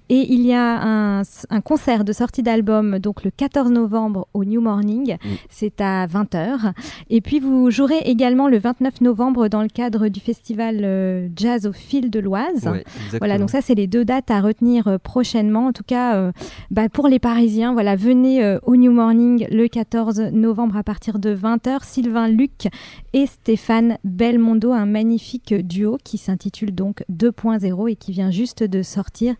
Et 0.09 0.33
il 0.33 0.41
y 0.43 0.53
a 0.53 0.81
un, 0.83 1.23
un 1.51 1.61
concert 1.61 2.05
de 2.05 2.13
sortie 2.13 2.43
d'album 2.43 2.99
donc 2.99 3.25
le 3.25 3.31
14 3.31 3.71
novembre 3.71 4.29
au 4.35 4.45
New 4.45 4.61
Morning. 4.61 5.15
Mm. 5.15 5.29
C'est 5.49 5.81
à 5.81 6.07
20h. 6.07 6.73
Et 7.11 7.21
puis 7.21 7.41
vous 7.41 7.71
jouerez 7.71 7.99
également 8.05 8.49
le 8.49 8.59
29 8.59 9.01
novembre 9.01 9.49
dans 9.49 9.63
le 9.63 9.69
cadre 9.69 10.09
du 10.09 10.21
festival 10.21 10.81
euh, 10.85 11.29
Jazz 11.37 11.67
au 11.67 11.73
fil 11.73 12.11
de 12.11 12.21
l'Oise. 12.21 12.67
Ouais, 12.67 12.85
Voilà, 13.19 13.39
donc 13.39 13.51
ça, 13.51 13.61
c'est 13.61 13.75
les 13.75 13.87
deux 13.87 14.05
dates 14.05 14.31
à 14.31 14.41
retenir 14.41 14.89
euh, 14.89 14.99
prochainement. 14.99 15.67
En 15.67 15.73
tout 15.73 15.85
cas, 15.87 16.17
euh, 16.17 16.33
bah, 16.71 16.89
pour 16.89 17.09
les 17.09 17.19
Parisiens, 17.19 17.73
voilà, 17.73 17.97
venez 17.97 18.57
au 18.65 18.77
New 18.77 18.93
Morning 18.93 19.47
le 19.51 19.69
14 19.69 20.21
novembre 20.33 20.77
à 20.77 20.83
partir 20.83 21.19
de 21.19 21.35
20h. 21.35 21.79
Sylvain 21.83 22.29
Luc 22.29 22.69
et 23.13 23.27
Stéphane 23.27 23.86
Belmondo, 24.05 24.73
un 24.73 24.87
magnifique 24.87 25.55
duo 25.55 25.99
qui 26.03 26.19
s'intitule 26.19 26.75
donc 26.75 27.05
2.0 27.13 27.91
et 27.91 27.97
qui 27.97 28.13
vient 28.13 28.31
juste 28.31 28.63
de 28.63 28.83
sortir 28.83 29.35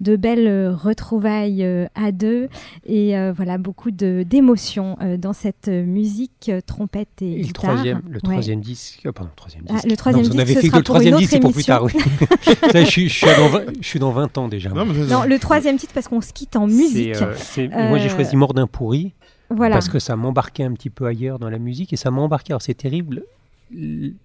de 0.00 0.16
belles 0.16 0.46
euh, 0.46 0.74
retrouvailles 0.74 1.64
euh, 1.64 1.86
à 1.94 2.12
deux. 2.12 2.48
Et 2.86 3.16
euh, 3.16 3.32
voilà, 3.34 3.58
beaucoup 3.58 3.90
de- 3.90 4.24
d'émotions 4.28 4.96
dans 5.18 5.32
cette 5.32 5.68
musique, 5.68 6.50
trompette 6.66 7.08
et, 7.22 7.32
Et 7.32 7.36
le 7.38 7.42
guitare. 7.44 7.72
troisième, 7.74 8.00
le 8.08 8.14
Ouais. 8.14 8.20
troisième 8.22 8.60
disque, 8.60 9.06
euh, 9.06 9.12
pardon, 9.12 9.30
troisième 9.36 9.64
Ah, 9.68 9.74
disque. 9.74 9.86
le 9.90 9.96
troisième 9.96 10.22
Non, 10.24 10.28
disque, 10.30 10.38
on 10.38 10.42
avait 10.42 10.54
ce 10.54 10.60
fait 10.60 10.66
sera 10.66 10.72
que 10.76 10.80
le 10.80 10.84
troisième 10.84 11.16
disque, 11.16 11.30
c'est 11.32 11.40
pour 11.40 11.52
plus 11.52 11.64
tard. 11.64 11.84
Oui. 11.84 11.92
Ça, 12.72 12.84
je, 12.84 12.90
suis, 12.90 13.08
je 13.08 13.14
suis 13.16 13.26
dans 13.36 13.48
20, 13.48 13.60
je 13.80 13.86
suis 13.86 13.98
dans 13.98 14.10
20 14.12 14.38
ans 14.38 14.48
déjà. 14.48 14.70
Non, 14.70 15.24
le 15.24 15.38
troisième 15.38 15.76
titre 15.76 15.92
parce 15.94 16.08
qu'on 16.08 16.20
se 16.20 16.32
quitte 16.32 16.56
en 16.56 16.66
musique. 16.66 17.16
Euh, 17.58 17.88
Moi, 17.88 17.98
j'ai 17.98 18.08
choisi 18.08 18.36
Mort 18.36 18.54
d'un 18.54 18.66
pourri 18.66 19.12
Voilà. 19.50 19.74
parce 19.76 19.88
que 19.88 19.98
ça 19.98 20.16
m'embarquait 20.16 20.64
un 20.64 20.72
petit 20.72 20.90
peu 20.90 21.06
ailleurs 21.06 21.38
dans 21.38 21.50
la 21.50 21.58
musique 21.58 21.92
et 21.92 21.96
ça 21.96 22.10
m'a 22.10 22.20
embarqué. 22.22 22.52
Alors, 22.52 22.62
c'est 22.62 22.74
terrible. 22.74 23.22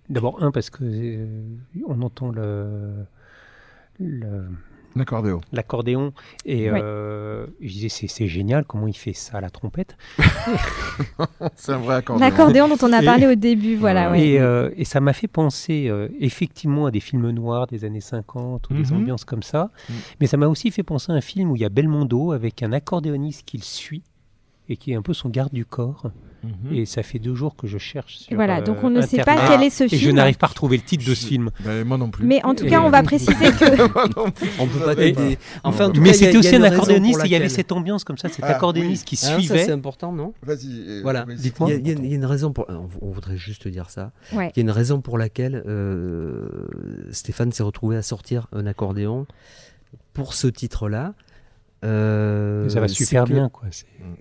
D'abord, 0.10 0.42
un, 0.44 0.52
parce 0.52 0.70
que 0.70 0.80
euh, 0.84 1.42
on 1.88 2.02
entend 2.02 2.32
le. 2.32 3.06
L'accordéon. 4.96 5.42
l'accordéon 5.52 6.12
et 6.46 6.70
euh, 6.72 7.46
je 7.62 7.68
disais 7.68 7.90
c'est, 8.08 8.28
génial 8.28 8.66
comment 8.66 8.88
il 8.88 8.96
fait 8.98 9.14
ça 9.14 9.38
à 9.38 9.42
la 9.42 9.50
trompette 9.52 9.96
C'est 11.56 11.74
un 11.74 11.78
vrai 11.78 11.96
accordéon. 11.98 12.26
L'accordéon 12.28 12.68
dont 12.68 12.78
on 12.82 12.92
a 12.94 13.02
Et- 13.02 13.06
parlé 13.06 13.28
au 13.28 13.36
début, 13.36 13.76
voilà. 13.76 14.10
ouais. 14.12 14.28
et, 14.28 14.40
euh, 14.40 14.72
et 14.76 14.86
ça 14.86 15.00
m'a 15.00 15.14
fait 15.14 15.28
penser 15.28 15.88
euh, 15.88 16.08
effectivement 16.20 16.88
à 16.88 16.92
des 16.92 17.00
films 17.00 17.30
noirs 17.30 17.68
des 17.68 17.86
années 17.86 18.02
50 18.02 18.70
ou 18.70 18.74
des 18.74 18.92
Mhm. 18.92 18.98
ambiances 19.02 19.26
comme 19.26 19.44
ça 19.44 19.70
Mhm. 19.90 19.96
mais 20.22 20.28
ça 20.28 20.38
m'a 20.38 20.48
aussi 20.48 20.72
fait 20.72 20.84
penser 20.84 21.12
à 21.12 21.16
un 21.16 21.22
film 21.22 21.52
où 21.52 21.56
il 21.56 21.62
y 21.62 21.66
a 21.66 21.70
Belmondo 21.70 22.32
avec 22.32 22.64
un 22.64 22.72
accordéoniste 22.74 23.44
qu'il 23.46 23.64
suit 23.64 24.04
et 24.70 24.78
qui 24.78 24.92
est 24.92 24.96
un 24.96 25.02
peu 25.02 25.14
son 25.14 25.30
garde 25.30 25.54
du 25.54 25.66
corps 25.66 26.12
Mhm. 26.44 26.72
et 26.76 26.86
ça 26.86 27.02
fait 27.02 27.18
deux 27.18 27.34
jours 27.34 27.56
que 27.56 27.66
je 27.66 27.80
cherche 27.80 28.18
sur 28.20 28.36
Voilà, 28.36 28.60
euh, 28.60 28.62
donc 28.62 28.78
on 28.84 28.92
ne 28.92 29.02
sait 29.02 29.24
pas 29.24 29.48
quel 29.48 29.64
est 29.64 29.72
ce 29.72 29.86
et 29.86 29.88
je 29.90 29.96
film. 29.96 30.16
n'arrive 30.18 30.38
pas 30.38 30.46
à 30.46 30.50
retrouver 30.50 30.78
le 30.78 30.84
titre 30.84 31.04
de 31.04 31.16
ce 31.16 31.26
film 31.26 31.50
Ben, 31.66 31.84
moi 31.84 31.98
non 31.98 32.12
plus. 32.12 32.26
Mais 32.28 32.46
en 32.46 32.54
tout 32.54 32.64
Et- 32.66 32.70
cas, 32.70 32.82
on 32.82 32.92
va 32.92 33.02
préciser 33.02 33.34
que 33.34 33.92
Moi 33.94 34.06
non 34.16 34.30
plus. 34.30 34.48
On 34.60 34.68
peut 34.68 34.80
pas 34.86 34.96
t'aider. 34.96 35.40
Enfin, 35.64 35.92
mais 36.00 36.14
c'était 36.14 36.38
aussi 36.38 36.56
un 36.56 36.62
accordéoniste 36.62 37.22
il 37.26 37.32
y 37.32 37.36
avait 37.36 37.50
cette 37.50 37.72
ambiance 37.72 38.04
comme 38.04 38.20
ça 38.20 38.30
cet 38.30 38.46
Ah, 38.46 38.50
accordéoniste 38.56 39.06
qui 39.08 39.18
Ah, 39.24 39.36
suivait 39.40 39.66
c'est 39.66 39.72
important, 39.72 40.12
non 40.12 40.34
Vas-y. 40.44 40.68
euh, 40.88 41.00
Voilà, 41.02 41.26
dites-moi. 41.28 41.72
Il 41.74 41.88
y, 41.88 41.92
a- 41.92 41.96
y 41.96 42.14
une 42.14 42.26
raison 42.26 42.54
pour. 42.54 42.68
On, 43.02 43.10
voudrait 43.10 43.36
juste 43.38 43.68
dire 43.68 43.90
ça. 43.90 44.12
Ouais. 44.32 44.52
Il 44.56 44.60
y 44.60 44.62
a 44.62 44.64
une 44.64 44.72
raison 44.72 45.02
pour 45.02 45.18
laquelle 45.18 45.64
euh, 45.66 46.48
Stéphane 47.12 47.52
s'est 47.52 47.64
retrouvé 47.64 47.98
à 47.98 48.04
sortir 48.04 48.46
un 48.54 48.68
accordéon 48.68 49.26
pour 50.14 50.36
ce 50.36 50.48
titre-là. 50.48 51.14
Euh, 51.88 52.70
ça 52.70 52.80
va 52.80 52.88
super 52.88 53.24
que- 53.26 53.30
bien 53.34 53.50
quoi 53.50 53.68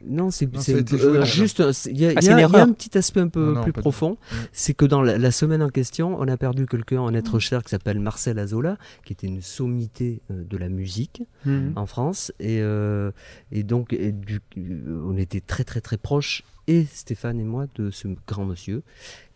Non, 0.05 0.31
c'est 0.31 0.47
euh, 0.55 1.25
juste. 1.25 1.63
Il 1.87 1.99
y, 1.99 2.07
a- 2.07 2.13
Ah, 2.17 2.21
y 2.23 2.27
y 2.27 2.31
un 2.61 2.73
petit 2.73 2.97
aspect 2.97 3.21
un 3.21 3.29
peu 3.29 3.45
Non, 3.47 3.53
non, 3.53 3.63
plus 3.63 3.73
profond. 3.73 4.13
Mm. 4.13 4.35
C'est 4.53 4.75
que 4.75 4.85
dans 4.85 5.03
la, 5.03 5.19
la 5.19 5.31
semaine 5.31 5.63
en 5.63 5.69
question, 5.69 6.17
on 6.19 6.29
a 6.29 6.37
perdu 6.37 6.67
quelqu'un 6.67 7.01
en 7.01 7.13
être 7.15 7.39
cher 7.39 7.63
qui 7.63 7.71
s'appelle 7.71 7.99
Marcel 8.01 8.39
Azola, 8.39 8.77
qui 9.05 9.13
était 9.13 9.27
une 9.27 9.43
sommité 9.43 10.21
euh, 10.31 10.45
de 10.49 10.57
la 10.57 10.69
musique 10.69 11.23
Mhm. 11.45 11.73
en 11.77 11.87
France. 11.87 12.33
Et, 12.41 12.61
euh, 12.61 13.11
et 13.53 13.63
donc, 13.63 13.93
et 13.93 14.13
du- 14.13 14.41
on 14.57 15.17
était 15.17 15.41
très, 15.41 15.65
très, 15.65 15.81
très 15.81 15.97
proches, 15.99 16.43
et 16.69 16.85
Stéphane 16.93 17.39
et 17.41 17.45
moi, 17.45 17.67
de 17.77 17.91
ce 17.91 18.09
grand 18.27 18.45
monsieur. 18.45 18.83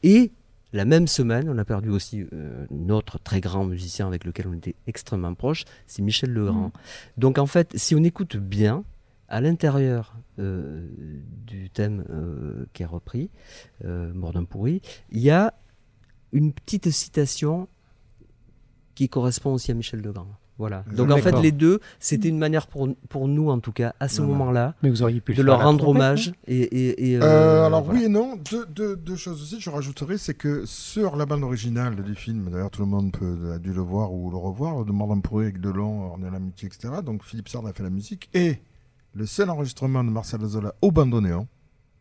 Et 0.03 0.33
la 0.73 0.85
même 0.85 1.09
semaine, 1.09 1.49
on 1.49 1.59
a 1.59 1.65
perdu 1.65 1.91
aussi 1.91 2.27
euh, 2.33 2.67
notre 2.71 3.19
très 3.19 3.41
grand 3.41 3.65
musicien 3.65 4.07
avec 4.07 4.25
lequel 4.25 4.47
on 4.47 4.55
était 4.55 4.77
extrêmement 4.87 5.35
proches, 5.35 5.65
c'est 5.87 6.03
Michel 6.03 6.33
Legrand. 6.33 6.69
Mm. 6.69 6.73
Donc, 7.19 7.39
en 7.39 7.47
fait, 7.47 7.77
si 7.77 7.95
on 7.95 8.05
écoute 8.05 8.37
bien, 8.37 8.85
à 9.31 9.41
l'intérieur 9.41 10.17
euh, 10.39 10.87
du 11.47 11.71
thème 11.71 12.05
euh, 12.11 12.67
qui 12.73 12.83
est 12.83 12.87
repris, 12.87 13.31
euh, 13.85 14.13
Mort 14.13 14.33
d'un 14.33 14.45
pourri, 14.45 14.83
il 15.11 15.21
y 15.21 15.31
a 15.31 15.55
une 16.33 16.53
petite 16.53 16.91
citation 16.91 17.69
qui 18.95 19.09
correspond 19.09 19.55
aussi 19.55 19.71
à 19.71 19.75
Michel 19.75 20.01
Legrand. 20.01 20.27
Voilà. 20.61 20.85
Je- 20.91 20.95
Donc 20.97 21.11
en 21.11 21.17
fait, 21.17 21.33
les 21.41 21.53
deux, 21.53 21.81
c'était 21.99 22.29
une 22.29 22.37
manière 22.39 22.67
pour, 22.67 22.87
pour 23.09 23.29
nous, 23.29 23.49
en 23.49 23.61
tout 23.61 23.73
cas, 23.73 23.95
à 23.99 24.09
ce 24.09 24.21
moment-là, 24.21 24.75
de 24.83 25.43
leur 25.43 25.63
rendre 25.63 25.89
hommage. 25.89 26.33
Et, 26.47 26.59
et, 26.61 27.13
et, 27.13 27.17
Euh, 27.17 27.23
euh, 27.23 27.67
alors 27.67 27.83
voilà. 27.83 27.99
oui 28.01 28.05
et 28.05 28.09
non, 28.11 28.37
deux, 28.51 28.67
deux, 28.67 28.95
deux 28.95 29.17
choses 29.17 29.41
aussi. 29.43 29.59
Je 29.59 29.71
rajouterais, 29.71 30.19
c'est 30.19 30.35
que 30.35 30.65
sur 30.67 31.17
la 31.17 31.25
bande 31.25 31.43
originale 31.45 31.97
du 32.03 32.15
film, 32.15 32.51
d'ailleurs 32.51 32.71
tout 32.71 32.83
le 32.83 32.89
monde 32.89 33.11
peut, 33.11 33.53
a 33.55 33.59
dû 33.59 33.73
le 33.73 33.81
voir 33.81 34.13
ou 34.13 34.31
le 34.31 34.37
revoir, 34.37 34.85
de 34.85 34.93
Mordant 34.93 35.19
Pourri 35.21 35.47
avec 35.47 35.61
Delon, 35.63 36.13
On 36.15 36.23
est 36.23 36.31
l'amitié, 36.31 36.69
etc. 36.69 36.93
Donc 37.03 37.25
Philippe 37.25 37.49
Sard 37.49 37.67
a 37.67 37.73
fait 37.73 37.83
la 37.83 37.89
musique 37.91 38.29
et 38.35 38.59
le 39.15 39.25
seul 39.25 39.49
enregistrement 39.49 40.05
de 40.05 40.11
Marcel 40.11 40.45
Zola 40.45 40.75
au 40.83 40.91
bandoneon, 40.93 41.49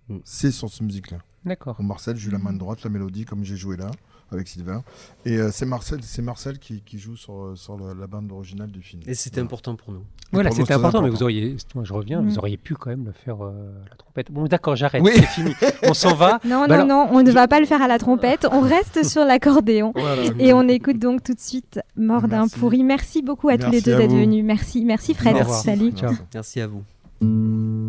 Mm. 0.10 0.18
c'est 0.26 0.51
sur 0.51 0.70
cette 0.70 0.82
musique-là. 0.82 1.20
D'accord. 1.45 1.82
Marcel 1.82 2.18
joue 2.18 2.32
la 2.32 2.39
main 2.39 2.51
droite, 2.51 2.84
la 2.84 2.89
mélodie, 2.89 3.24
comme 3.26 3.43
j'ai 3.45 3.55
joué 3.55 3.78
là 3.78 3.89
avec 4.32 4.47
Sylvain. 4.47 4.84
Et 5.25 5.38
euh, 5.38 5.49
c'est 5.51 5.65
Marcel, 5.65 5.99
c'est 6.03 6.21
Marcel 6.21 6.59
qui, 6.59 6.82
qui 6.82 6.99
joue 6.99 7.15
sur, 7.15 7.34
euh, 7.34 7.55
sur 7.55 7.77
la, 7.77 7.93
la 7.93 8.07
bande 8.07 8.32
originale 8.32 8.69
du 8.71 8.82
film. 8.82 9.01
Et 9.07 9.13
c'était 9.15 9.36
Voilà. 9.36 9.45
important 9.45 9.75
pour 9.75 9.91
nous. 9.93 10.03
Voilà, 10.32 10.51
c'était 10.51 10.65
c'est 10.65 10.73
important, 10.73 11.01
mais 11.01 11.09
vous 11.09 11.23
auriez, 11.23 11.55
moi 11.73 11.84
je 11.84 11.91
reviens, 11.93 12.21
Mm. 12.21 12.27
vous 12.30 12.38
auriez 12.38 12.57
pu 12.57 12.75
quand 12.75 12.91
même 12.91 13.05
le 13.05 13.11
faire 13.11 13.43
euh, 13.43 13.49
à 13.86 13.89
la 13.89 13.95
trompette. 13.95 14.32
Bon, 14.32 14.45
d'accord, 14.45 14.75
j'arrête, 14.75 15.01
Oui. 15.03 15.11
c'est 15.15 15.21
fini. 15.23 15.53
On 15.84 15.93
s'en 15.95 16.13
va. 16.13 16.39
Non, 16.45 16.67
Bah 16.67 16.67
non, 16.67 16.73
alors- 16.73 16.88
non, 16.88 17.07
on 17.17 17.23
ne 17.23 17.32
va 17.32 17.47
pas 17.47 17.59
le 17.59 17.65
faire 17.65 17.82
à 17.82 17.88
la 17.88 17.97
trompette. 17.97 18.45
On 18.51 18.61
reste 18.61 19.03
sur 19.09 19.25
l'accordéon. 19.25 19.91
Voilà. 19.95 20.23
Et 20.38 20.53
on 20.53 20.67
écoute 20.67 20.99
donc 20.99 21.23
tout 21.23 21.34
de 21.34 21.39
suite 21.39 21.80
Mort 21.95 22.27
d'un 22.27 22.41
Merci. 22.41 22.59
pourri. 22.59 22.84
Merci 22.84 23.21
beaucoup 23.23 23.49
à 23.49 23.57
tous 23.57 23.65
les 23.65 23.71
Merci 23.71 23.84
deux 23.89 23.97
d'être 23.97 24.11
venus. 24.13 24.43
Merci, 24.45 24.86
merci 24.86 25.13
Fred. 25.15 25.43
Salut. 25.47 25.91
Ciao. 25.93 26.13
Merci 26.34 26.61
à 26.61 26.67
vous. 26.67 27.89